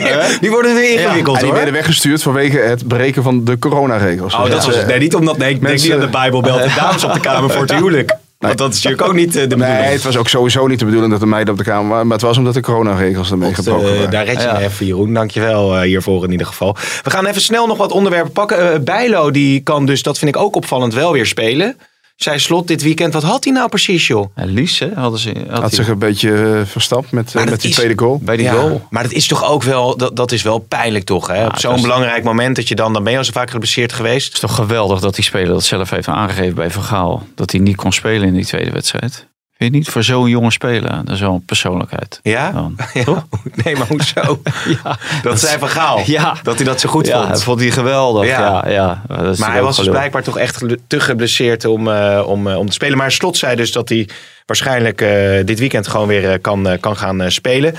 weer, 0.41 0.51
wordt 0.51 0.69
het 0.69 0.77
weer 0.77 1.01
ingewikkeld 1.01 1.37
En 1.39 1.45
die 1.45 1.53
werden 1.53 1.73
weggestuurd 1.75 2.23
vanwege 2.23 2.59
het 2.59 2.89
breken 2.89 3.23
van 3.23 3.45
de 3.45 3.59
coronaregels. 3.59 4.35
Oh, 4.35 4.43
Dus 4.43 4.51
dat 4.51 4.65
was 4.65 4.75
eh, 4.75 4.81
het. 4.81 4.89
Nee, 4.89 4.99
niet 4.99 5.15
omdat. 5.15 5.37
Nee, 5.39 5.49
ik 5.51 5.61
denk 5.61 5.71
mensen- 5.71 5.89
niet 5.89 5.99
aan 5.99 6.05
de 6.05 6.13
Bijbel 6.13 6.41
belt 6.41 6.63
de 6.63 6.75
dames 6.77 7.05
op 7.05 7.13
de 7.13 7.21
kamer 7.21 7.51
voor 7.51 7.61
het 7.63 7.73
huwelijk. 7.73 8.17
Want 8.39 8.59
dat 8.59 8.75
is 8.75 8.83
natuurlijk 8.83 9.11
ook 9.11 9.17
niet 9.17 9.37
eh, 9.37 9.43
de 9.43 9.47
bedoeling. 9.49 9.79
Nee, 9.81 9.93
het 9.93 10.03
was 10.05 10.17
ook 10.17 10.29
sowieso 10.29 10.67
niet 10.67 10.79
de 10.79 10.85
bedoeling 10.85 11.13
dat 11.13 11.21
de 11.21 11.27
meiden 11.27 11.53
op 11.53 11.59
de 11.59 11.65
kamer 11.65 11.89
waren. 11.91 12.07
Maar 12.07 12.17
het 12.17 12.27
was 12.27 12.39
omdat 12.39 12.55
de 12.55 12.61
coronaregels 12.61 13.31
ermee 13.31 13.49
Dat, 13.49 13.59
gebroken 13.65 13.89
eh, 13.89 13.95
waren. 13.95 14.11
daar 14.11 14.25
red 14.25 14.37
je 14.43 14.49
Ja. 14.49 14.53
me 14.59 14.65
even, 14.65 14.87
Jeroen. 14.87 15.15
Dankjewel 15.15 15.75
uh, 15.77 15.81
hiervoor 15.81 16.25
in 16.25 16.31
ieder 16.31 16.47
geval. 16.47 16.77
We 17.03 17.11
gaan 17.11 17.27
even 17.27 17.43
snel 17.43 17.67
nog 17.67 17.77
wat 17.77 17.93
onderwerpen 17.93 18.33
pakken. 18.33 18.73
Eh, 18.73 18.79
Bijlo, 18.81 19.31
die 19.31 19.61
kan 19.61 19.87
dus, 19.87 20.03
dat 20.03 20.19
vind 20.19 20.35
ik 20.35 20.41
ook 20.43 20.57
opvallend, 20.57 20.95
wel 20.95 21.13
weer 21.13 21.27
spelen. 21.27 21.77
Zij 22.19 22.39
slot 22.39 22.67
dit 22.69 22.83
weekend. 22.83 23.13
Wat 23.13 23.23
had 23.23 23.45
hij 23.45 23.53
nou 23.53 23.69
precies, 23.69 24.07
joh? 24.07 24.27
Ja, 24.37 24.45
Lies, 24.45 24.79
hè, 24.79 24.89
hadden 24.95 25.21
ze, 25.21 25.33
had 25.51 25.73
zich 25.75 25.89
een 25.89 25.99
beetje 25.99 26.35
eh, 26.59 26.67
verstapt 26.67 27.11
met, 27.13 27.35
eh, 27.35 27.45
met 27.45 27.61
die 27.61 27.71
is- 27.71 27.77
tweede 27.77 27.99
goal. 27.99 28.19
bij 28.23 28.37
die 28.37 28.45
Ja, 28.47 28.53
goal. 28.53 28.87
Maar 28.91 29.03
dat 29.03 29.13
is 29.13 29.27
toch 29.27 29.45
ook 29.45 29.63
wel, 29.63 29.97
dat, 29.97 30.17
dat 30.17 30.33
is 30.33 30.43
wel 30.43 30.59
pijnlijk 30.59 31.05
toch? 31.05 31.27
Hè? 31.27 31.47
Op 31.47 31.59
zo'n 31.59 31.81
belangrijk 31.83 32.25
moment 32.25 32.57
dat 32.57 32.69
je 32.69 32.75
dan, 32.75 32.93
dan 32.93 33.03
ben 33.03 33.13
je 33.13 33.19
al 33.19 33.25
zo 33.25 33.33
vaak 33.33 33.51
geblesseerd 33.51 33.93
geweest. 33.93 34.25
Het 34.25 34.35
is 34.35 34.41
toch 34.41 34.55
geweldig 34.55 35.01
dat 35.01 35.15
die 35.15 35.25
speler 35.25 35.49
dat 35.49 35.65
zelf 35.65 35.91
heeft 35.91 36.09
aangegeven 36.09 36.55
bij 36.55 36.71
Van 36.71 36.83
Gaal. 36.83 37.27
Dat 37.35 37.51
hij 37.51 37.61
niet 37.61 37.77
kon 37.77 37.93
spelen 37.93 38.29
in 38.29 38.35
die 38.35 38.47
tweede 38.47 38.71
wedstrijd. 38.71 39.27
Vind 39.59 39.73
je 39.73 39.79
niet? 39.79 39.89
Voor 39.89 40.03
zo'n 40.03 40.29
jonge 40.29 40.51
speler. 40.51 41.05
Dat 41.05 41.15
is 41.15 41.21
wel 41.21 41.35
een 41.35 41.45
persoonlijkheid. 41.45 42.21
Ja? 42.23 42.53
Dan, 42.53 42.77
Ja, 42.95 43.05
toch? 43.05 43.27
Nee, 43.65 43.77
maar 43.77 43.87
hoezo? 43.87 44.41
Ja, 44.85 44.99
Dat 45.23 45.41
zei 45.41 45.59
Van 45.59 45.69
Gaal. 45.69 46.03
Ja. 46.07 46.37
Dat 46.43 46.57
hij 46.57 46.65
dat 46.65 46.81
zo 46.81 46.89
goed 46.89 47.07
ja, 47.07 47.19
vond. 47.19 47.29
dat 47.29 47.43
vond 47.43 47.61
hij 47.61 47.71
geweldig. 47.71 48.27
Ja. 48.27 48.63
Ja, 48.67 48.71
ja. 48.71 49.03
Dat 49.07 49.33
is 49.35 49.39
Maar 49.39 49.53
hij 49.53 49.63
was 49.63 49.77
dus 49.77 49.89
blijkbaar 49.89 50.23
toch 50.23 50.39
echt 50.39 50.65
te 50.87 51.01
geblesseerd 51.01 51.65
om, 51.65 51.89
eh, 51.89 52.23
om, 52.27 52.49
eh, 52.49 52.59
om 52.59 52.67
te 52.67 52.73
spelen. 52.73 52.99
Maar 52.99 53.13
Slot 53.13 53.37
zei 53.37 53.57
dus 53.57 53.73
dat 53.73 53.89
hij 53.89 54.09
waarschijnlijk 54.47 55.01
eh, 55.01 55.45
dit 55.45 55.59
weekend 55.59 55.89
gewoon 55.89 56.09
weer 56.09 56.39
kan, 56.41 56.77
kan 56.81 56.97
gaan 56.97 57.31
spelen. 57.31 57.75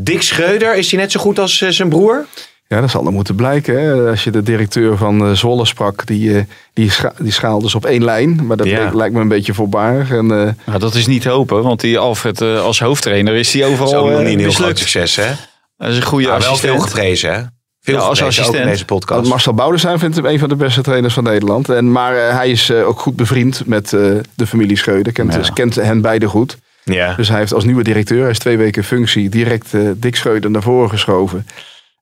Dick 0.00 0.22
Schreuder, 0.22 0.76
is 0.76 0.90
hij 0.90 1.00
net 1.00 1.12
zo 1.12 1.20
goed 1.20 1.38
als 1.38 1.56
zijn 1.56 1.88
broer? 1.88 2.26
Ja, 2.68 2.80
dat 2.80 2.90
zal 2.90 3.06
er 3.06 3.12
moeten 3.12 3.34
blijken. 3.34 3.80
Hè. 3.80 4.10
Als 4.10 4.24
je 4.24 4.30
de 4.30 4.42
directeur 4.42 4.96
van 4.96 5.26
eh, 5.26 5.32
Zwolle 5.32 5.64
sprak, 5.66 6.06
die, 6.06 6.36
eh, 6.36 6.42
die, 6.72 6.90
scha 6.90 7.12
die 7.18 7.32
schaalde 7.32 7.64
dus 7.64 7.74
op 7.74 7.84
één 7.84 8.04
lijn. 8.04 8.46
Maar 8.46 8.56
dat 8.56 8.66
Ja. 8.66 8.90
lijkt 8.94 9.14
me 9.14 9.20
een 9.20 9.28
beetje 9.28 9.54
voorbarig. 9.54 10.10
En, 10.10 10.30
eh, 10.30 10.48
Nou, 10.66 10.78
dat 10.78 10.94
is 10.94 11.06
niet 11.06 11.24
hopen, 11.24 11.62
want 11.62 11.80
die 11.80 11.98
Alfred 11.98 12.40
eh, 12.40 12.60
als 12.64 12.80
hoofdtrainer 12.80 13.34
is 13.34 13.50
die 13.50 13.60
Dat 13.62 13.70
overal 13.70 13.88
is 13.92 13.94
ook 13.98 14.10
nog 14.10 14.20
niet 14.22 14.32
een 14.32 14.38
heel 14.38 14.50
groot 14.52 14.78
succes, 14.78 15.16
hè? 15.16 15.30
Dat 15.76 15.88
is 15.90 15.96
een 15.96 16.02
goede 16.02 16.26
Maar 16.28 16.38
wel 16.38 16.46
assistent. 16.48 16.72
veel 16.76 16.82
geprezen, 16.86 17.32
hè? 17.34 17.40
Veel 17.80 17.94
Ja, 17.94 18.00
als 18.00 18.18
ook 18.22 18.22
in 18.32 18.38
assistent. 18.38 18.64
deze 18.64 18.84
podcast. 18.84 19.28
Marcel 19.28 19.98
vindt 19.98 20.16
hem 20.16 20.26
een 20.26 20.38
van 20.38 20.48
de 20.48 20.56
beste 20.56 20.80
trainers 20.82 21.14
van 21.14 21.24
Nederland. 21.24 21.68
En, 21.68 21.92
maar 21.92 22.16
eh, 22.16 22.34
hij 22.36 22.50
is 22.50 22.70
ook 22.72 23.00
goed 23.00 23.16
bevriend 23.16 23.62
met 23.66 23.92
eh, 23.92 24.00
de 24.34 24.46
familie 24.46 24.76
Schreuder. 24.76 25.12
Kent, 25.12 25.32
Ja. 25.32 25.38
dus 25.38 25.52
kent 25.52 25.74
hen 25.74 26.00
beide 26.00 26.26
goed. 26.28 26.56
Ja. 26.84 27.14
Dus 27.14 27.28
hij 27.28 27.38
heeft 27.38 27.54
als 27.54 27.64
nieuwe 27.64 27.82
directeur, 27.82 28.20
hij 28.22 28.30
is 28.30 28.38
twee 28.38 28.56
weken 28.56 28.84
functie, 28.84 29.28
direct 29.28 29.74
eh 29.74 29.80
Dick 29.96 30.16
Schreuder 30.16 30.50
naar 30.50 30.62
voren 30.62 30.90
geschoven. 30.90 31.46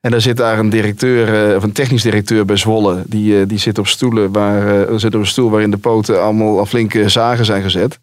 En 0.05 0.11
daar 0.11 0.21
zit 0.21 0.37
daar 0.37 0.59
een 0.59 0.71
directeur, 0.71 1.51
eh, 1.51 1.57
of 1.57 1.63
een 1.63 1.73
technisch 1.73 2.03
directeur 2.03 2.45
bij 2.45 2.57
Zwolle. 2.57 3.03
Die, 3.07 3.41
eh, 3.41 3.49
die 3.49 3.59
zit 3.59 3.79
op 3.79 3.87
stoelen 3.87 4.33
waar, 4.33 4.87
eh, 4.89 4.97
zit 4.97 5.15
op 5.15 5.21
een 5.21 5.27
stoel 5.27 5.51
waarin 5.51 5.71
de 5.71 5.77
poten 5.77 6.23
allemaal 6.23 6.59
al 6.59 6.67
flinke 6.67 7.09
zagen 7.09 7.45
zijn 7.45 7.63
gezet. 7.63 7.99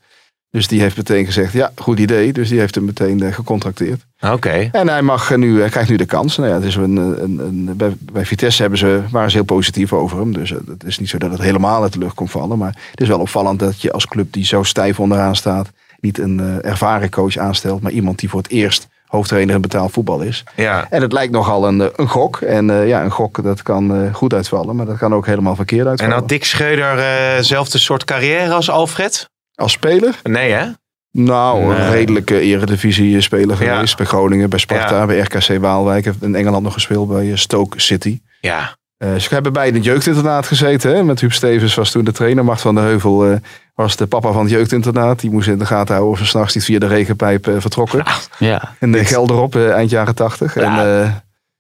Dus 0.49 0.67
die 0.67 0.81
heeft 0.81 0.97
meteen 0.97 1.25
gezegd, 1.25 1.53
ja, 1.53 1.71
goed 1.75 1.99
idee. 1.99 2.33
Dus 2.33 2.49
die 2.49 2.59
heeft 2.59 2.75
hem 2.75 2.85
meteen 2.85 3.33
gecontracteerd. 3.33 4.05
Oké. 4.21 4.69
En 4.71 4.87
hij, 4.87 5.01
mag 5.01 5.35
nu, 5.35 5.59
hij 5.59 5.69
krijgt 5.69 5.89
nu 5.89 5.95
de 5.95 6.05
kans. 6.05 6.37
Nou 6.37 6.49
ja, 6.49 6.55
het 6.55 6.63
is 6.63 6.75
een, 6.75 6.95
een, 6.95 7.39
een, 7.39 7.77
bij, 7.77 7.95
bij 8.11 8.25
Vitesse 8.25 8.61
hebben 8.61 8.79
ze, 8.79 9.01
waren 9.11 9.29
ze 9.29 9.37
heel 9.37 9.45
positief 9.45 9.93
over 9.93 10.19
hem. 10.19 10.33
Dus 10.33 10.49
het 10.49 10.83
is 10.85 10.99
niet 10.99 11.09
zo 11.09 11.17
dat 11.17 11.31
het 11.31 11.41
helemaal 11.41 11.83
uit 11.83 11.93
de 11.93 11.99
lucht 11.99 12.15
komt 12.15 12.31
vallen. 12.31 12.57
Maar 12.57 12.75
het 12.91 13.01
is 13.01 13.07
wel 13.07 13.19
opvallend 13.19 13.59
dat 13.59 13.81
je 13.81 13.91
als 13.91 14.07
club 14.07 14.33
die 14.33 14.45
zo 14.45 14.63
stijf 14.63 14.99
onderaan 14.99 15.35
staat... 15.35 15.71
niet 15.99 16.17
een 16.17 16.61
ervaren 16.61 17.09
coach 17.09 17.37
aanstelt, 17.37 17.81
maar 17.81 17.91
iemand 17.91 18.19
die 18.19 18.29
voor 18.29 18.41
het 18.41 18.51
eerst 18.51 18.87
hoofdtrainer 19.11 19.55
in 19.55 19.61
betaald 19.61 19.91
voetbal 19.91 20.21
is. 20.21 20.43
Ja. 20.55 20.87
En 20.89 21.01
het 21.01 21.11
lijkt 21.13 21.31
nogal 21.33 21.67
een, 21.67 21.81
eh, 21.81 21.87
een 21.95 22.07
gok. 22.07 22.37
En 22.41 22.69
eh, 22.69 22.87
ja, 22.87 23.03
een 23.03 23.11
gok 23.11 23.43
dat 23.43 23.61
kan 23.61 23.95
eh, 23.95 24.13
goed 24.13 24.33
uitvallen, 24.33 24.75
maar 24.75 24.85
dat 24.85 24.97
kan 24.97 25.13
ook 25.13 25.25
helemaal 25.25 25.55
verkeerd 25.55 25.83
En 25.83 25.89
uitvallen. 25.89 26.15
had 26.15 26.29
Dick 26.29 26.45
Schreuder 26.45 26.97
eh 26.99 27.41
zelfde 27.43 27.77
soort 27.77 28.03
carrière 28.03 28.53
als 28.53 28.69
Alfred? 28.69 29.29
Als 29.55 29.71
speler? 29.71 30.19
Nee, 30.23 30.51
hè? 30.51 30.65
Nou, 31.11 31.75
een 31.75 31.89
redelijke 31.91 32.39
eredivisie 32.39 33.21
speler 33.21 33.63
Ja. 33.63 33.73
geweest. 33.73 33.97
Bij 33.97 34.05
Groningen, 34.05 34.49
bij 34.49 34.59
Sparta, 34.59 34.95
Ja. 34.99 35.05
bij 35.05 35.19
RKC 35.19 35.57
Waalwijk. 35.61 36.05
Heeft 36.05 36.21
in 36.21 36.35
Engeland 36.35 36.63
nog 36.63 36.73
gespeeld 36.73 37.07
bij 37.09 37.35
Stoke 37.35 37.79
City. 37.81 38.19
Ja. 38.41 38.75
Eh, 39.01 39.15
ze 39.15 39.27
hebben 39.33 39.53
beide 39.53 39.69
in 39.71 39.75
het 39.77 39.85
jeugdinternaat 39.85 40.47
gezeten. 40.47 40.95
Hè? 40.95 41.03
Met 41.03 41.19
Huub 41.21 41.33
Stevens 41.33 41.75
was 41.75 41.91
toen 41.91 42.03
de 42.03 42.11
trainer. 42.11 42.43
Mart 42.45 42.61
van 42.61 42.75
der 42.75 42.83
Heuvel 42.83 43.25
eh, 43.25 43.35
was 43.75 43.95
de 43.95 44.07
papa 44.07 44.31
van 44.31 44.41
het 44.41 44.51
jeugdinternaat. 44.51 45.19
Die 45.19 45.31
moest 45.31 45.47
in 45.47 45.57
de 45.59 45.65
gaten 45.65 45.93
houden 45.95 46.11
of 46.13 46.17
ze 46.19 46.25
s'nachts 46.25 46.55
niet 46.55 46.63
via 46.63 46.79
de 46.79 46.87
regenpijp 46.87 47.47
eh, 47.47 47.53
vertrokken. 47.59 48.03
Ja. 48.39 48.75
En 48.79 48.91
de 48.91 49.05
Gelderop, 49.05 49.55
eh, 49.55 49.71
eind 49.71 49.89
jaren 49.89 50.15
tachtig. 50.15 50.55
En, 50.55 51.01
eh, 51.01 51.09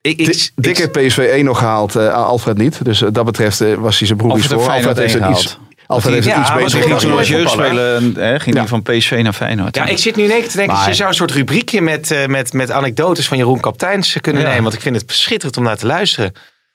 Ik, 0.01 0.17
ik, 0.19 0.51
Dick 0.55 0.77
heeft 0.77 0.91
PSV 0.91 1.17
1 1.17 1.45
nog 1.45 1.57
gehaald, 1.57 1.95
eh, 1.95 2.13
Alfred 2.13 2.57
niet. 2.57 2.85
Dus 2.85 3.03
dat 3.11 3.25
betreft 3.25 3.61
eh, 3.61 3.73
was 3.73 3.97
hij 3.97 4.07
zijn 4.07 4.19
broer 4.19 4.37
iets 4.37 4.47
de 4.47 4.53
voor. 4.53 4.63
Feyenoord 4.63 4.87
Alfred 4.97 5.11
heeft 5.11 5.25
het 5.25 5.37
iets, 5.37 5.57
Alfred 5.87 6.13
heeft 6.13 6.25
Ja, 6.27 6.39
iets 6.39 6.49
hij 6.49 6.57
beter 6.63 6.71
goed 6.81 6.99
Ging 7.01 7.13
als 7.13 7.25
gedaan. 7.25 7.39
jeugdspeler, 7.39 8.01
hè, 8.25 8.39
ging 8.39 8.55
Ja. 8.55 8.61
die 8.61 8.69
van 8.69 8.81
PSV 8.81 9.19
naar 9.23 9.33
Feyenoord. 9.33 9.75
ja, 9.75 9.85
ik 9.85 9.97
zit 9.97 10.15
nu 10.15 10.23
in 10.23 10.31
één 10.31 10.39
keer 10.39 10.49
te 10.49 10.57
denken, 10.57 10.75
Maar- 10.75 10.87
je 10.87 10.93
zou 10.93 11.09
een 11.09 11.15
soort 11.15 11.31
rubriekje 11.31 11.81
met, 11.81 12.11
eh, 12.11 12.25
met, 12.25 12.53
met 12.53 12.71
anekdotes 12.71 13.27
van 13.27 13.37
Jeroen 13.37 13.59
Kapteins 13.59 14.17
kunnen 14.21 14.41
Ja. 14.41 14.47
nemen. 14.47 14.63
Want 14.63 14.75
ik 14.75 14.81
vind 14.81 14.95
het 15.01 15.11
schitterend 15.11 15.57
om 15.57 15.63
naar 15.63 15.77
te 15.77 15.85
luisteren. 15.85 16.31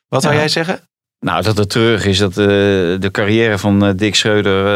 Wat 0.08 0.22
Ja. 0.22 0.34
jij 0.34 0.48
zeggen? 0.48 0.80
Nou, 1.20 1.42
dat 1.42 1.56
het 1.56 1.70
terug 1.70 2.04
is 2.04 2.18
dat 2.18 2.30
eh, 2.30 2.36
de 2.36 3.08
carrière 3.12 3.58
van 3.58 3.84
eh, 3.84 3.90
Dick 3.96 4.14
Schreuder 4.14 4.66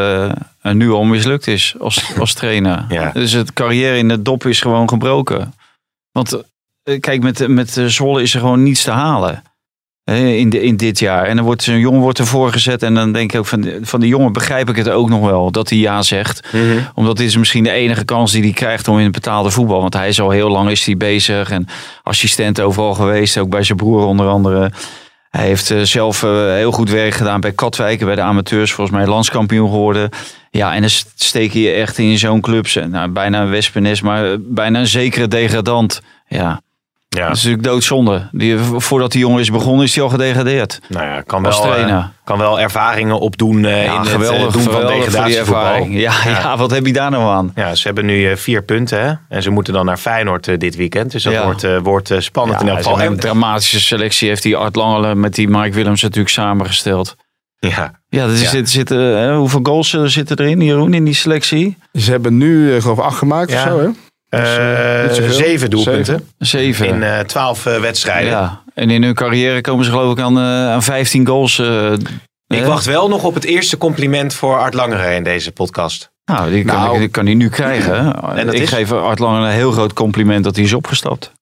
eh, 0.63 0.73
nu 0.73 0.91
al 0.91 1.05
mislukt 1.05 1.47
is 1.47 1.75
als, 1.79 2.05
als 2.19 2.35
trainer. 2.35 2.85
Ja. 2.89 3.11
Dus 3.13 3.33
het 3.33 3.53
carrière 3.53 3.97
in 3.97 4.09
de 4.09 4.23
dop 4.23 4.47
is 4.47 4.61
gewoon 4.61 4.89
gebroken. 4.89 5.55
Want 6.13 6.43
kijk, 7.01 7.23
met, 7.23 7.49
met 7.49 7.81
Zwolle 7.87 8.23
is 8.23 8.35
er 8.35 8.41
gewoon 8.41 8.63
niets 8.63 8.83
te 8.83 8.91
halen. 8.91 9.43
In, 10.05 10.51
de, 10.51 10.63
in 10.63 10.77
dit 10.77 10.99
jaar. 10.99 11.25
En 11.27 11.37
dan 11.37 11.45
wordt 11.45 11.63
zo'n 11.63 11.79
jongen 11.79 12.01
wordt 12.01 12.19
ervoor 12.19 12.53
gezet. 12.53 12.83
En 12.83 12.95
dan 12.95 13.13
denk 13.13 13.33
ik 13.33 13.39
ook 13.39 13.47
van, 13.47 13.71
van 13.83 14.01
die 14.01 14.09
jongen 14.09 14.33
begrijp 14.33 14.69
ik 14.69 14.77
het 14.77 14.89
ook 14.89 15.09
nog 15.09 15.21
wel. 15.21 15.51
Dat 15.51 15.69
hij 15.69 15.79
ja 15.79 16.03
zegt. 16.03 16.49
Omdat 16.95 17.17
dit 17.17 17.27
is 17.27 17.37
misschien 17.37 17.65
de 17.65 17.71
enige 17.71 18.05
kans 18.05 18.33
die 18.33 18.43
hij 18.43 18.53
krijgt 18.53 18.89
om 18.89 18.97
in 18.99 19.05
het 19.05 19.13
betaalde 19.13 19.51
voetbal. 19.51 19.81
Want 19.81 19.95
hij 19.95 20.09
is 20.09 20.21
al 20.21 20.31
heel 20.31 20.49
lang 20.51 20.71
is 20.71 20.85
hij 20.85 20.97
bezig. 20.97 21.51
En 21.51 21.67
assistent 22.03 22.61
overal 22.61 22.95
geweest. 22.95 23.39
Ook 23.39 23.51
bij 23.51 23.63
zijn 23.63 23.79
broer 23.79 24.05
onder 24.05 24.29
andere. 24.29 24.71
Hij 25.31 25.47
heeft 25.47 25.71
eh, 25.71 25.81
zelf 25.81 26.23
eh, 26.23 26.31
heel 26.31 26.73
goed 26.73 26.91
werk 26.91 27.15
gedaan 27.15 27.41
bij 27.41 27.53
Katwijk. 27.53 28.05
Bij 28.05 28.15
de 28.15 28.21
amateurs 28.21 28.73
volgens 28.73 28.97
mij 28.97 29.07
landskampioen 29.07 29.71
geworden. 29.71 30.11
Ja, 30.51 30.75
en 30.75 30.81
dan 30.81 30.91
steek 31.15 31.53
je 31.53 31.61
je 31.61 31.71
echt 31.71 31.99
in 31.99 32.19
zo'n 32.19 32.41
club. 32.41 32.67
Nou, 32.89 33.09
bijna 33.09 33.43
een 33.43 33.51
wespennest, 33.51 34.03
maar 34.03 34.33
eh, 34.33 34.37
bijna 34.41 34.79
een 34.79 34.87
zekere 34.87 35.29
degradant. 35.29 36.01
Ja, 36.29 36.61
Ja, 37.17 37.27
dat 37.27 37.37
is 37.37 37.43
natuurlijk 37.43 37.69
doodzonde. 37.69 38.29
Die, 38.33 38.59
voordat 38.59 39.13
die 39.13 39.21
jongen 39.21 39.41
is 39.41 39.51
begonnen 39.51 39.85
is 39.85 39.95
hij 39.95 40.05
al 40.05 40.11
gedegradeerd. 40.11 40.81
nou 40.89 41.05
ja, 41.07 41.21
kan 41.21 41.43
wel, 41.43 41.77
eh, 41.77 42.05
kan 42.25 42.39
wel 42.39 42.61
ervaringen 42.61 43.19
opdoen 43.21 43.65
eh, 43.65 43.77
in 43.79 43.83
Ja, 43.85 43.99
het 43.99 44.07
eh, 44.07 44.13
geweldig, 44.13 44.53
doen 44.53 44.63
van 44.63 44.87
degradatievoetbal. 44.87 45.65
ervaring. 45.65 45.95
Ja, 46.01 46.13
ja. 46.25 46.57
wat 46.57 46.71
heb 46.71 46.87
je 46.87 46.93
daar 46.93 47.11
nou 47.11 47.23
aan? 47.25 47.53
Ja, 47.55 47.75
ze 47.75 47.87
hebben 47.87 48.07
nu 48.07 48.31
eh, 48.31 48.37
vier 48.37 48.63
punten 48.63 49.01
hè? 49.07 49.13
en 49.29 49.43
ze 49.43 49.51
moeten 49.51 49.73
dan 49.73 49.85
naar 49.85 49.97
Feyenoord 49.97 50.61
dit 50.61 50.77
weekend. 50.77 51.11
Dus 51.13 51.23
dat 51.23 51.33
Ja. 51.33 51.45
wordt, 51.45 51.67
wordt 51.83 52.13
spannend 52.19 52.61
in 52.61 52.69
elk 52.69 52.77
geval. 52.77 53.01
Een 53.01 53.07
En- 53.07 53.21
dramatische 53.21 53.81
selectie 53.81 54.29
heeft 54.29 54.43
die 54.43 54.57
Art 54.57 54.77
Langelen 54.77 55.21
met 55.21 55.35
die 55.35 55.49
Mike 55.49 55.75
Willems 55.75 56.03
natuurlijk 56.03 56.31
samengesteld. 56.35 57.17
ja, 57.59 57.99
Ja, 58.09 58.25
er 58.25 58.31
Ja. 58.31 58.37
Zitten, 58.37 58.67
zitten, 58.69 58.99
hè, 58.99 59.37
hoeveel 59.37 59.61
goals 59.63 59.91
zitten 60.05 60.39
erin, 60.39 60.61
Jeroen, 60.61 60.95
in 60.95 61.05
die 61.05 61.15
selectie? 61.15 61.77
Ze 61.93 62.11
hebben 62.11 62.37
nu 62.37 62.81
geloof 62.81 62.99
ik 62.99 63.05
acht 63.05 63.19
gemaakt 63.19 63.51
Ja. 63.53 63.63
of 63.63 63.69
zo, 63.69 63.79
hè? 63.81 63.89
Eh, 64.31 65.05
eh, 65.05 65.11
zoveel. 65.13 65.33
zeven 65.33 65.71
doelpunten 65.71 66.29
Zeven. 66.39 66.87
in 66.87 67.03
eh, 67.03 67.19
twaalf 67.19 67.67
eh, 67.67 67.81
wedstrijden. 67.81 68.31
ja. 68.31 68.63
En 68.75 68.91
in 68.91 69.03
hun 69.03 69.15
carrière 69.15 69.61
komen 69.61 69.85
ze 69.85 69.91
geloof 69.91 70.13
ik 70.13 70.21
aan, 70.25 70.37
eh, 70.39 70.71
aan 70.73 70.83
15 70.83 71.27
goals. 71.27 71.59
eh, 71.59 71.93
Ik 72.47 72.65
wacht 72.65 72.85
wel 72.85 73.09
nog 73.09 73.25
op 73.25 73.35
het 73.35 73.45
eerste 73.45 73.77
compliment 73.77 74.35
voor 74.35 74.59
Art 74.59 74.75
Langeren 74.75 75.15
in 75.15 75.25
deze 75.25 75.53
podcast. 75.53 76.11
Nou, 76.25 76.51
die 76.51 76.65
kan, 76.65 76.77
Nou. 76.81 76.99
die 76.99 77.09
kan 77.09 77.25
hij 77.27 77.35
nu 77.35 77.49
krijgen. 77.49 77.95
hè. 78.05 78.11
En 78.39 78.47
dat 78.47 78.55
ik 78.55 78.61
is? 78.63 78.69
geef 78.69 78.93
Art 78.93 79.19
Langelen 79.19 79.49
een 79.49 79.55
heel 79.55 79.73
groot 79.73 79.93
compliment 79.93 80.45
dat 80.45 80.57
hij 80.57 80.65
is 80.65 80.73
opgestapt. 80.73 81.33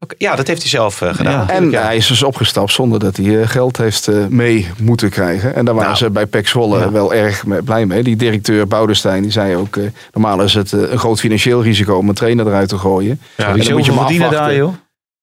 Oké, 0.00 0.14
Ja, 0.18 0.36
dat 0.36 0.46
heeft 0.46 0.60
hij 0.60 0.70
zelf 0.70 1.00
eh, 1.02 1.14
gedaan. 1.14 1.46
Ja. 1.46 1.50
En 1.52 1.70
ja. 1.70 1.82
hij 1.82 1.96
is 1.96 2.06
dus 2.06 2.22
opgestapt 2.22 2.72
zonder 2.72 2.98
dat 2.98 3.16
hij 3.16 3.40
eh, 3.40 3.48
geld 3.48 3.76
heeft 3.76 4.08
eh, 4.08 4.26
mee 4.26 4.68
moeten 4.80 5.10
krijgen. 5.10 5.54
En 5.54 5.64
daar 5.64 5.74
waren 5.74 5.90
Nou. 5.90 6.02
ze 6.04 6.10
bij 6.10 6.26
PEC 6.26 6.48
Zwolle 6.48 6.78
Ja. 6.78 6.90
wel 6.90 7.14
erg 7.14 7.46
mee- 7.46 7.62
blij 7.62 7.86
mee. 7.86 8.02
Die 8.02 8.16
directeur 8.16 8.66
Boudestein 8.66 9.22
die 9.22 9.30
zei 9.30 9.56
ook... 9.56 9.76
eh, 9.76 9.84
normaal 10.12 10.42
is 10.42 10.54
het 10.54 10.72
een 10.72 10.98
groot 10.98 11.20
financieel 11.20 11.62
risico 11.62 11.96
om 11.96 12.08
een 12.08 12.14
trainer 12.14 12.46
eruit 12.46 12.68
te 12.68 12.78
gooien. 12.78 13.20
Ja, 13.36 13.44
dan 13.46 13.56
moet 13.76 13.84
je 13.86 13.92
verdienen 13.92 14.18
daar, 14.30 14.38
afwachten. 14.38 14.56
joh? 14.56 14.72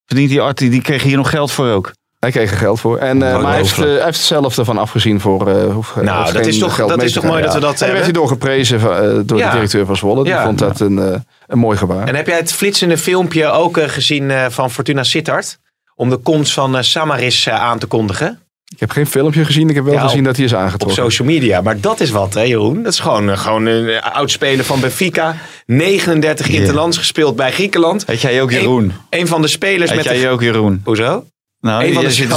Verdient 0.05 0.30
die 0.30 0.41
Art, 0.41 0.57
die, 0.57 0.69
die 0.69 0.82
kreeg 0.82 1.03
hier 1.03 1.17
nog 1.17 1.30
geld 1.30 1.51
voor 1.51 1.67
ook. 1.69 1.91
Hij 2.26 2.34
kreeg 2.34 2.51
er 2.51 2.57
geld 2.57 2.80
voor. 2.80 2.97
En, 2.97 3.23
eh, 3.23 3.34
maar 3.34 3.41
hij 3.47 3.55
heeft, 3.55 3.71
eh, 3.71 3.78
Ongelooflijk. 3.78 3.95
hij 3.97 4.05
heeft 4.05 4.19
zelf 4.19 4.57
ervan 4.57 4.78
afgezien 4.78 5.19
voor... 5.19 5.47
eh 5.47 5.73
hoef, 5.73 5.95
Nou, 5.95 6.34
dat 6.34 6.45
is 6.45 6.57
toch- 6.57 6.78
dat 6.88 7.03
is 7.03 7.11
toch 7.13 7.23
mooi 7.23 7.41
dat 7.43 7.53
we 7.53 7.59
dat 7.59 7.71
En 7.73 7.80
werd 7.80 7.91
hij 7.91 7.95
hebben? 7.95 8.13
door 8.13 8.28
geprezen 8.28 8.80
van, 8.80 8.91
eh, 8.93 9.19
door 9.26 9.38
Ja. 9.38 9.45
de 9.49 9.53
directeur 9.55 9.86
van 9.86 9.95
Zwolle. 9.95 10.23
Die 10.23 10.34
Ja. 10.34 10.43
vond 10.43 10.59
dat 10.59 10.80
een, 10.80 10.99
eh, 10.99 11.19
een 11.47 11.57
mooi 11.59 11.78
gebaar. 11.78 12.07
En 12.07 12.15
heb 12.15 12.28
jij 12.28 12.38
het 12.38 12.53
flitsende 12.53 12.97
filmpje 12.97 13.45
ook 13.51 13.80
gezien 13.82 14.32
eh, 14.32 14.45
van 14.49 14.71
Fortuna 14.71 15.03
Sittard? 15.03 15.57
Om 15.95 16.09
de 16.09 16.17
komst 16.17 16.53
van 16.53 16.78
eh, 16.78 16.82
Samaris 16.84 17.49
aan 17.49 17.78
te 17.80 17.86
kondigen 17.86 18.39
Ik 18.73 18.80
heb 18.80 18.91
geen 18.91 19.07
filmpje 19.07 19.45
gezien. 19.45 19.69
Ik 19.69 19.76
heb 19.76 19.84
wel 19.84 19.93
Ja, 19.93 20.01
gezien 20.01 20.19
op- 20.19 20.26
dat 20.26 20.36
hij 20.36 20.45
is 20.45 20.53
op 20.53 20.57
aangetrokken. 20.59 21.03
social 21.03 21.28
media. 21.28 21.61
Maar 21.61 21.80
dat 21.80 21.99
is 21.99 22.09
wat, 22.09 22.34
hè 22.34 22.41
Jeroen? 22.41 22.84
Dat 22.84 22.93
is 22.93 22.99
gewoon, 22.99 23.38
gewoon 23.38 23.65
een 23.65 24.01
oud 24.01 24.32
speler 24.32 24.65
van 24.65 24.80
Benfica. 24.80 25.36
39 25.65 26.47
interlands 26.49 26.97
gespeeld 26.97 27.36
bij 27.36 27.51
Griekenland. 27.51 28.05
Weet 28.05 28.21
jij 28.21 28.41
ook, 28.41 28.51
Jeroen? 28.51 28.93
Een 29.09 29.28
van 29.28 29.41
de 29.41 29.47
spelers 29.47 29.89
Weet 29.91 30.03
met 30.05 30.13
jij 30.13 30.21
de... 30.21 30.30
ook, 30.30 30.41
Jeroen? 30.41 30.82
Hoezo? 30.84 31.23
Nou, 31.66 31.84
Een 31.84 31.93
van 31.93 32.01
je 32.01 32.07
de 32.07 32.13
zit 32.13 32.30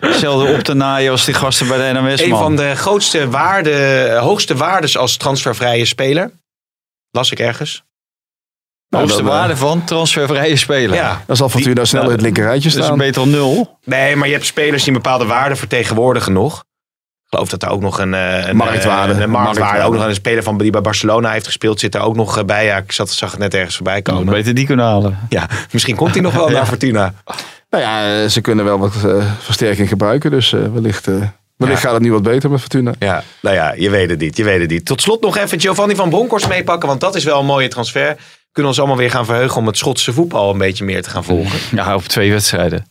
hetzelfde, 0.00 0.52
op 0.56 0.60
te 0.60 0.74
naaien 0.74 1.10
als 1.10 1.24
die 1.24 1.34
gasten 1.34 1.68
bij 1.68 1.92
de 1.92 2.00
NMS, 2.00 2.20
Een 2.22 2.28
man. 2.28 2.38
van 2.38 2.56
de 2.56 2.74
grootste 2.76 3.28
waarde, 3.28 4.16
hoogste 4.20 4.56
waardes 4.56 4.96
als 4.96 5.16
transfervrije 5.16 5.84
speler. 5.84 6.30
Las 7.10 7.30
ik 7.30 7.38
ergens. 7.38 7.82
Nou, 8.88 9.02
hoogste 9.04 9.22
dan, 9.22 9.32
eh, 9.32 9.38
waarde 9.38 9.56
van 9.56 9.84
transfervrije 9.84 10.56
speler. 10.56 10.96
Ja. 10.96 11.22
Dan 11.26 11.36
zal 11.36 11.48
Fortuna 11.48 11.84
snel 11.84 12.02
in 12.02 12.10
het 12.10 12.20
linkerrijtje 12.20 12.70
staan. 12.70 12.98
beter 12.98 13.14
dan 13.22 13.30
nul. 13.30 13.78
Nee, 13.84 14.16
maar 14.16 14.26
je 14.26 14.34
hebt 14.34 14.46
spelers 14.46 14.84
die 14.84 14.92
een 14.94 15.02
bepaalde 15.02 15.24
waarde 15.26 15.56
vertegenwoordigen 15.56 16.32
nog. 16.32 16.58
Ik 16.58 17.36
geloof 17.36 17.48
dat 17.48 17.62
er 17.62 17.68
ook 17.68 17.80
nog 17.80 17.98
een, 17.98 18.14
eh, 18.14 18.46
een 18.46 18.56
Marktwaarde. 18.56 19.12
Een, 19.12 19.22
een 19.22 19.30
marktwaarde. 19.30 19.82
Ook 19.82 19.94
nog 19.94 20.04
een 20.04 20.14
speler 20.14 20.42
van 20.42 20.58
die 20.58 20.70
bij 20.70 20.80
Barcelona 20.80 21.30
heeft 21.30 21.46
gespeeld 21.46 21.80
zit 21.80 21.94
er 21.94 22.00
ook 22.00 22.16
nog 22.16 22.38
eh, 22.38 22.44
bij. 22.44 22.64
Ja, 22.64 22.76
ik 22.76 22.92
zat, 22.92 23.10
zag 23.10 23.30
het 23.30 23.40
net 23.40 23.54
ergens 23.54 23.74
voorbij 23.74 24.02
Kan 24.02 24.14
komen. 24.16 24.32
beter 24.32 24.54
die 24.54 24.66
kunnen 24.66 24.86
halen. 24.86 25.18
Ja, 25.28 25.48
misschien 25.70 25.96
komt 25.96 26.12
hij 26.14 26.22
nog 26.22 26.34
wel 26.34 26.48
naar 26.58 26.66
Fortuna. 26.66 27.14
Nou 27.70 27.82
ja, 27.84 28.28
ze 28.28 28.40
kunnen 28.40 28.64
wel 28.64 28.78
wat 28.78 29.04
eh, 29.04 29.32
versterking 29.38 29.88
gebruiken. 29.88 30.30
Dus 30.30 30.52
eh, 30.52 30.72
wellicht, 30.72 31.06
eh, 31.08 31.14
wellicht 31.56 31.80
Ja. 31.80 31.86
gaat 31.86 31.92
het 31.94 32.02
nu 32.02 32.12
wat 32.12 32.22
beter 32.22 32.50
met 32.50 32.60
Fortuna. 32.60 32.92
Ja, 32.98 33.22
nou 33.42 33.56
ja, 33.56 33.72
je 33.72 33.90
weet 33.90 34.10
het 34.10 34.18
niet. 34.18 34.36
Je 34.36 34.44
weet 34.44 34.60
het 34.60 34.70
niet. 34.70 34.84
Tot 34.84 35.02
slot 35.02 35.20
nog 35.20 35.36
even 35.36 35.60
Giovanni 35.60 35.94
van 35.94 36.08
Bronckhorst 36.10 36.48
meepakken. 36.48 36.88
Want 36.88 37.00
dat 37.00 37.14
is 37.14 37.24
wel 37.24 37.38
een 37.40 37.46
mooie 37.46 37.68
transfer. 37.68 38.08
We 38.16 38.16
kunnen 38.52 38.70
ons 38.72 38.78
allemaal 38.80 38.96
weer 38.98 39.10
gaan 39.10 39.24
verheugen 39.24 39.56
om 39.56 39.66
het 39.66 39.76
Schotse 39.76 40.12
voetbal 40.12 40.50
een 40.52 40.58
beetje 40.58 40.84
meer 40.84 41.02
te 41.02 41.10
gaan 41.10 41.24
volgen. 41.24 41.58
Ja, 41.76 41.94
op 41.94 42.02
twee 42.02 42.30
wedstrijden. 42.30 42.86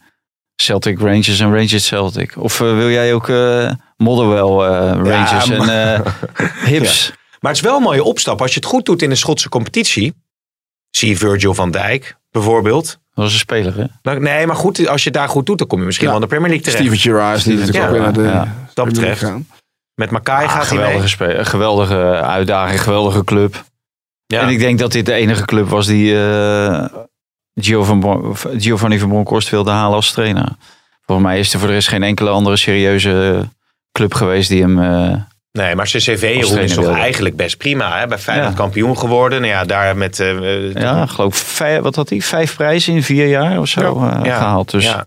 Celtic 0.56 1.00
Rangers 1.00 1.40
en 1.40 1.52
Rangers 1.54 1.86
Celtic. 1.86 2.34
Of 2.38 2.58
wil 2.58 2.90
jij 2.90 3.14
ook 3.14 3.30
eh 3.30 3.72
Motherwell 3.98 4.68
eh, 4.68 4.92
Rangers 5.12 5.46
Ja, 5.46 5.56
en 5.56 5.96
eh, 5.96 6.14
Hips? 6.72 7.12
Maar 7.40 7.52
het 7.52 7.62
is 7.62 7.68
wel 7.68 7.78
een 7.78 7.84
mooie 7.84 8.04
opstap. 8.04 8.42
Als 8.42 8.54
je 8.54 8.60
het 8.60 8.70
goed 8.70 8.86
doet 8.86 9.02
in 9.02 9.10
de 9.10 9.16
Schotse 9.16 9.50
competitie. 9.50 10.14
Zie 10.90 11.18
Virgil 11.18 11.54
van 11.54 11.72
Dijk 11.72 12.16
bijvoorbeeld. 12.32 12.98
Dat 13.20 13.28
was 13.28 13.34
een 13.34 13.40
speler, 13.40 13.76
hè? 13.78 13.84
Nou, 14.02 14.20
nee, 14.20 14.48
maar 14.48 14.56
goed, 14.56 14.88
als 14.88 15.04
je 15.04 15.10
het 15.10 15.18
daar 15.18 15.30
goed 15.30 15.46
doet, 15.46 15.58
dan 15.58 15.68
kom 15.68 15.80
je 15.80 15.86
misschien 15.86 16.08
Ja. 16.08 16.14
wel 16.14 16.22
in 16.24 16.28
de 16.30 16.36
Premier 16.36 16.50
League 16.58 16.74
terecht. 16.74 16.84
Steven 16.96 17.12
Gerrard 17.12 17.38
is 17.38 17.46
natuurlijk 17.46 17.86
ook 17.86 17.92
weer 17.92 18.02
naar 18.02 18.14
de 18.14 18.22
ja. 18.22 18.56
Dat 18.74 18.86
Premier 18.86 18.94
League 18.94 19.10
betreft. 19.10 19.22
gaan. 19.22 19.48
Met 19.94 20.12
Makai 20.12 20.46
Ah, 20.46 20.52
gaat 20.52 20.70
hij 20.70 20.78
mee. 21.28 21.46
geweldige, 21.46 21.96
uitdaging, 22.22 22.82
geweldige 22.82 23.24
club. 23.24 23.64
Ja. 24.26 24.42
En 24.42 24.50
ik 24.50 24.60
denk 24.60 24.80
dat 24.80 24.92
dit 24.92 25.06
de 25.06 25.14
enige 25.14 25.46
club 25.46 25.68
was 25.70 25.86
die 25.88 26.20
eh 26.24 26.86
Giovanni, 28.58 29.00
van 29.00 29.10
Bronckhorst 29.10 29.50
wilde 29.50 29.72
halen 29.72 29.96
als 29.96 30.12
trainer. 30.12 30.48
Volgens 31.06 31.28
mij 31.28 31.40
is 31.40 31.54
er 31.54 31.60
voor 31.60 31.68
de 31.68 31.74
rest 31.74 31.88
geen 31.88 32.04
enkele 32.04 32.30
andere 32.30 32.58
serieuze 32.58 33.48
club 33.92 34.14
geweest 34.14 34.50
die 34.50 34.62
hem... 34.62 34.80
eh, 34.80 35.16
Nee, 35.52 35.76
maar 35.76 35.88
zijn 35.88 36.04
cv 36.04 36.22
Jeroen, 36.22 36.42
trainer 36.42 36.64
is 36.64 36.74
toch 36.76 36.98
eigenlijk 36.98 37.36
best 37.36 37.58
prima. 37.58 38.00
Hè? 38.00 38.08
Bij 38.08 38.18
Feyenoord 38.18 38.50
Ja. 38.50 38.56
kampioen 38.56 38.98
geworden. 38.98 39.42
Nou 39.42 39.54
ja, 39.54 39.64
daar 39.66 39.98
met... 39.98 40.20
eh, 40.20 40.30
eh, 40.68 40.74
ja, 40.74 41.04
ik 41.04 41.10
geloof 41.10 41.36
vijf, 41.36 41.82
wat 41.82 41.96
had 41.96 42.10
hij? 42.10 42.22
Vijf 42.22 42.56
prijzen 42.56 42.94
in 42.94 43.04
vier 43.04 43.28
jaar 43.28 43.60
of 43.60 43.68
zo 43.68 43.82
eh, 43.82 44.22
gehaald. 44.22 44.72
Dus 44.72 44.84
ja. 44.84 44.96
nee, 44.96 45.06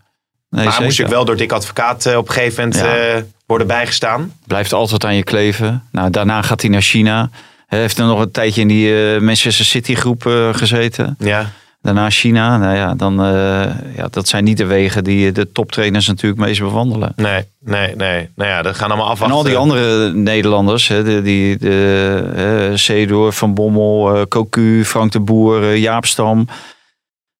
maar 0.49 0.65
moest 0.65 0.79
natuurlijk 0.79 1.11
wel 1.11 1.25
door 1.25 1.37
Dick 1.37 1.53
Advocaat 1.53 2.07
op 2.17 2.29
een 2.29 2.35
gegeven 2.35 2.69
moment 2.69 3.27
worden 3.47 3.67
bijgestaan. 3.67 4.33
Blijft 4.47 4.73
altijd 4.73 5.05
aan 5.05 5.15
je 5.15 5.23
kleven. 5.23 5.89
Nou, 5.93 6.11
daarna 6.11 6.43
gaat 6.43 6.61
hij 6.61 6.71
naar 6.71 6.83
China. 6.83 7.31
Hij 7.67 7.81
heeft 7.81 7.99
er 7.99 8.05
nog 8.07 8.21
een 8.21 8.31
tijdje 8.31 8.61
in 8.61 8.69
die 8.69 9.21
Manchester 9.21 9.65
City 9.65 9.95
groep 9.95 10.23
gezeten. 10.53 11.17
Ja. 11.19 11.51
Daarna 11.83 12.11
China. 12.11 12.57
Nou 12.57 12.77
ja, 12.77 12.95
dan, 12.95 13.23
eh, 13.25 13.97
ja, 13.97 14.09
dat 14.11 14.29
zijn 14.29 14.45
niet 14.45 14.57
de 14.57 14.65
wegen 14.65 15.05
die 15.05 15.33
de 15.33 15.53
toptrainers 15.53 16.07
natuurlijk 16.07 16.41
meest 16.41 16.61
bewandelen. 16.61 17.13
Nee, 17.17 17.45
nee, 17.61 17.97
nee. 17.97 18.29
Nou 18.37 18.51
ja, 18.51 18.63
dat 18.63 18.77
gaan 18.77 18.89
allemaal 18.89 19.09
afwachten. 19.09 19.39
En 19.39 19.43
al 19.45 19.49
die 19.49 19.57
andere 19.57 20.13
Nederlanders, 20.13 20.89
hè, 20.89 21.05
de, 21.05 21.23
die, 21.23 21.59
de, 21.59 22.77
eh, 22.77 23.31
Van 23.31 23.55
Bommel, 23.55 24.17
eh 24.17 24.23
Cocu, 24.29 24.85
Frank 24.85 25.13
de 25.13 25.21
Boer, 25.21 25.63
eh, 25.63 25.77
Jaap 25.77 26.07
Stam. 26.07 26.49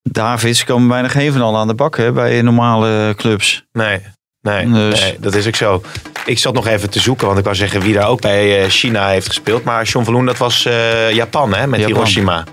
Davids 0.03 0.65
komen 0.65 0.89
bijna 0.89 1.09
geen 1.09 1.33
van 1.33 1.43
al 1.43 1.57
aan 1.57 1.67
de 1.67 1.75
bak 1.75 1.97
hè, 1.97 2.13
bij 2.13 2.43
normale 2.43 3.15
clubs. 3.17 3.65
Nee, 3.73 4.01
nee, 4.41 4.71
Dus- 4.71 5.01
nee, 5.01 5.17
dat 5.21 5.35
is 5.35 5.47
ook 5.47 5.57
zo. 5.57 5.83
Ik 6.25 6.39
zat 6.39 6.55
nog 6.55 6.67
even 6.67 6.91
te 6.91 7.01
zoeken, 7.01 7.27
want 7.27 7.39
ik 7.39 7.45
wou 7.45 7.57
zeggen 7.57 7.81
wie 7.81 7.95
daar 7.95 8.09
ook 8.09 8.21
bij 8.21 8.63
eh, 8.63 8.69
China 8.69 9.09
heeft 9.09 9.27
gespeeld. 9.27 9.65
Maar 9.65 9.85
John 9.85 10.05
Verloen, 10.05 10.27
dat 10.27 10.39
was 10.39 10.65
eh, 10.65 11.11
Japan, 11.13 11.55
hè, 11.55 11.67
met 11.67 11.81
Japan. 11.81 11.95
Hiroshima. 11.95 12.45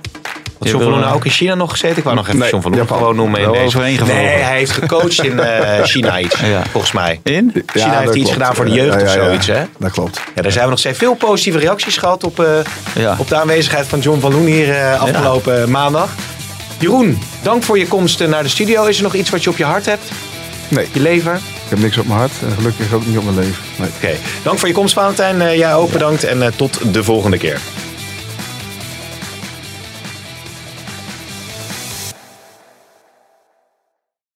Had 0.60 0.68
John 0.70 0.84
van 0.84 0.92
Loenen 0.92 1.12
ook 1.14 1.26
in 1.26 1.32
China 1.32 1.56
nog 1.56 1.72
gezeten? 1.72 1.98
Ik 1.98 2.04
wou 2.04 2.16
nog 2.16 2.28
even 2.28 2.40
Nee, 2.40 2.50
John 2.50 2.62
van 2.62 2.72
Loenen 2.72 2.88
gewoon 2.96 3.16
noemen. 3.16 3.42
in 3.42 3.52
deze. 3.52 3.78
Nee, 3.78 3.98
hij 4.18 4.58
heeft 4.58 4.72
gecoacht 4.72 5.24
in 5.24 5.40
eh, 5.40 5.84
China 5.94 6.20
iets, 6.20 6.40
Ja. 6.40 6.64
volgens 6.72 6.92
mij. 6.92 7.20
In? 7.24 7.52
China 7.66 7.86
Ja, 7.94 8.00
heeft 8.00 8.08
iets 8.16 8.16
klopt. 8.16 8.32
gedaan 8.32 8.56
voor 8.56 8.66
de 8.66 8.72
jeugd 8.72 8.94
Ja, 9.00 9.06
of 9.06 9.14
ja, 9.14 9.20
ja. 9.20 9.26
zoiets, 9.26 9.48
hè? 9.48 9.64
Dat 9.78 9.92
klopt. 9.92 10.22
Ja, 10.36 10.42
daar 10.42 10.52
zijn 10.52 10.64
we 10.64 10.70
nog 10.70 10.80
steeds 10.80 10.98
veel 10.98 11.14
positieve 11.16 11.58
reacties 11.60 11.98
gehad 11.98 12.24
op, 12.24 12.40
eh, 12.40 12.46
Ja. 12.96 13.16
op 13.20 13.28
de 13.28 13.36
aanwezigheid 13.36 13.88
van 13.88 14.00
John 14.00 14.20
van 14.20 14.32
Loen 14.32 14.46
hier 14.46 14.70
eh, 14.76 15.02
afgelopen 15.02 15.72
maandag. 15.72 16.10
Jeroen, 16.80 17.20
dank 17.42 17.64
voor 17.64 17.80
je 17.80 17.88
komst 17.88 18.28
naar 18.28 18.44
de 18.44 18.50
studio. 18.50 18.86
Is 18.86 18.98
er 18.98 19.04
nog 19.04 19.14
iets 19.14 19.30
wat 19.30 19.44
je 19.44 19.50
op 19.50 19.58
je 19.58 19.64
hart 19.66 19.86
hebt? 19.86 20.04
Nee, 20.68 20.88
Je 20.92 21.00
lever? 21.00 21.34
ik 21.36 21.70
heb 21.70 21.80
niks 21.80 21.98
op 21.98 22.06
mijn 22.08 22.20
hart 22.20 22.32
en 22.46 22.52
gelukkig 22.56 22.94
ook 22.94 23.06
niet 23.06 23.18
op 23.18 23.24
mijn 23.24 23.36
leven. 23.40 23.64
Nee. 23.76 23.90
Oké. 23.98 24.12
Dank 24.44 24.60
voor 24.60 24.68
je 24.68 24.74
komst, 24.74 24.94
Valentijn. 24.94 25.58
Jij 25.58 25.76
ook 25.76 25.92
bedankt 25.92 26.24
en 26.24 26.54
tot 26.56 26.94
de 26.94 27.04
volgende 27.04 27.38
keer. 27.38 27.60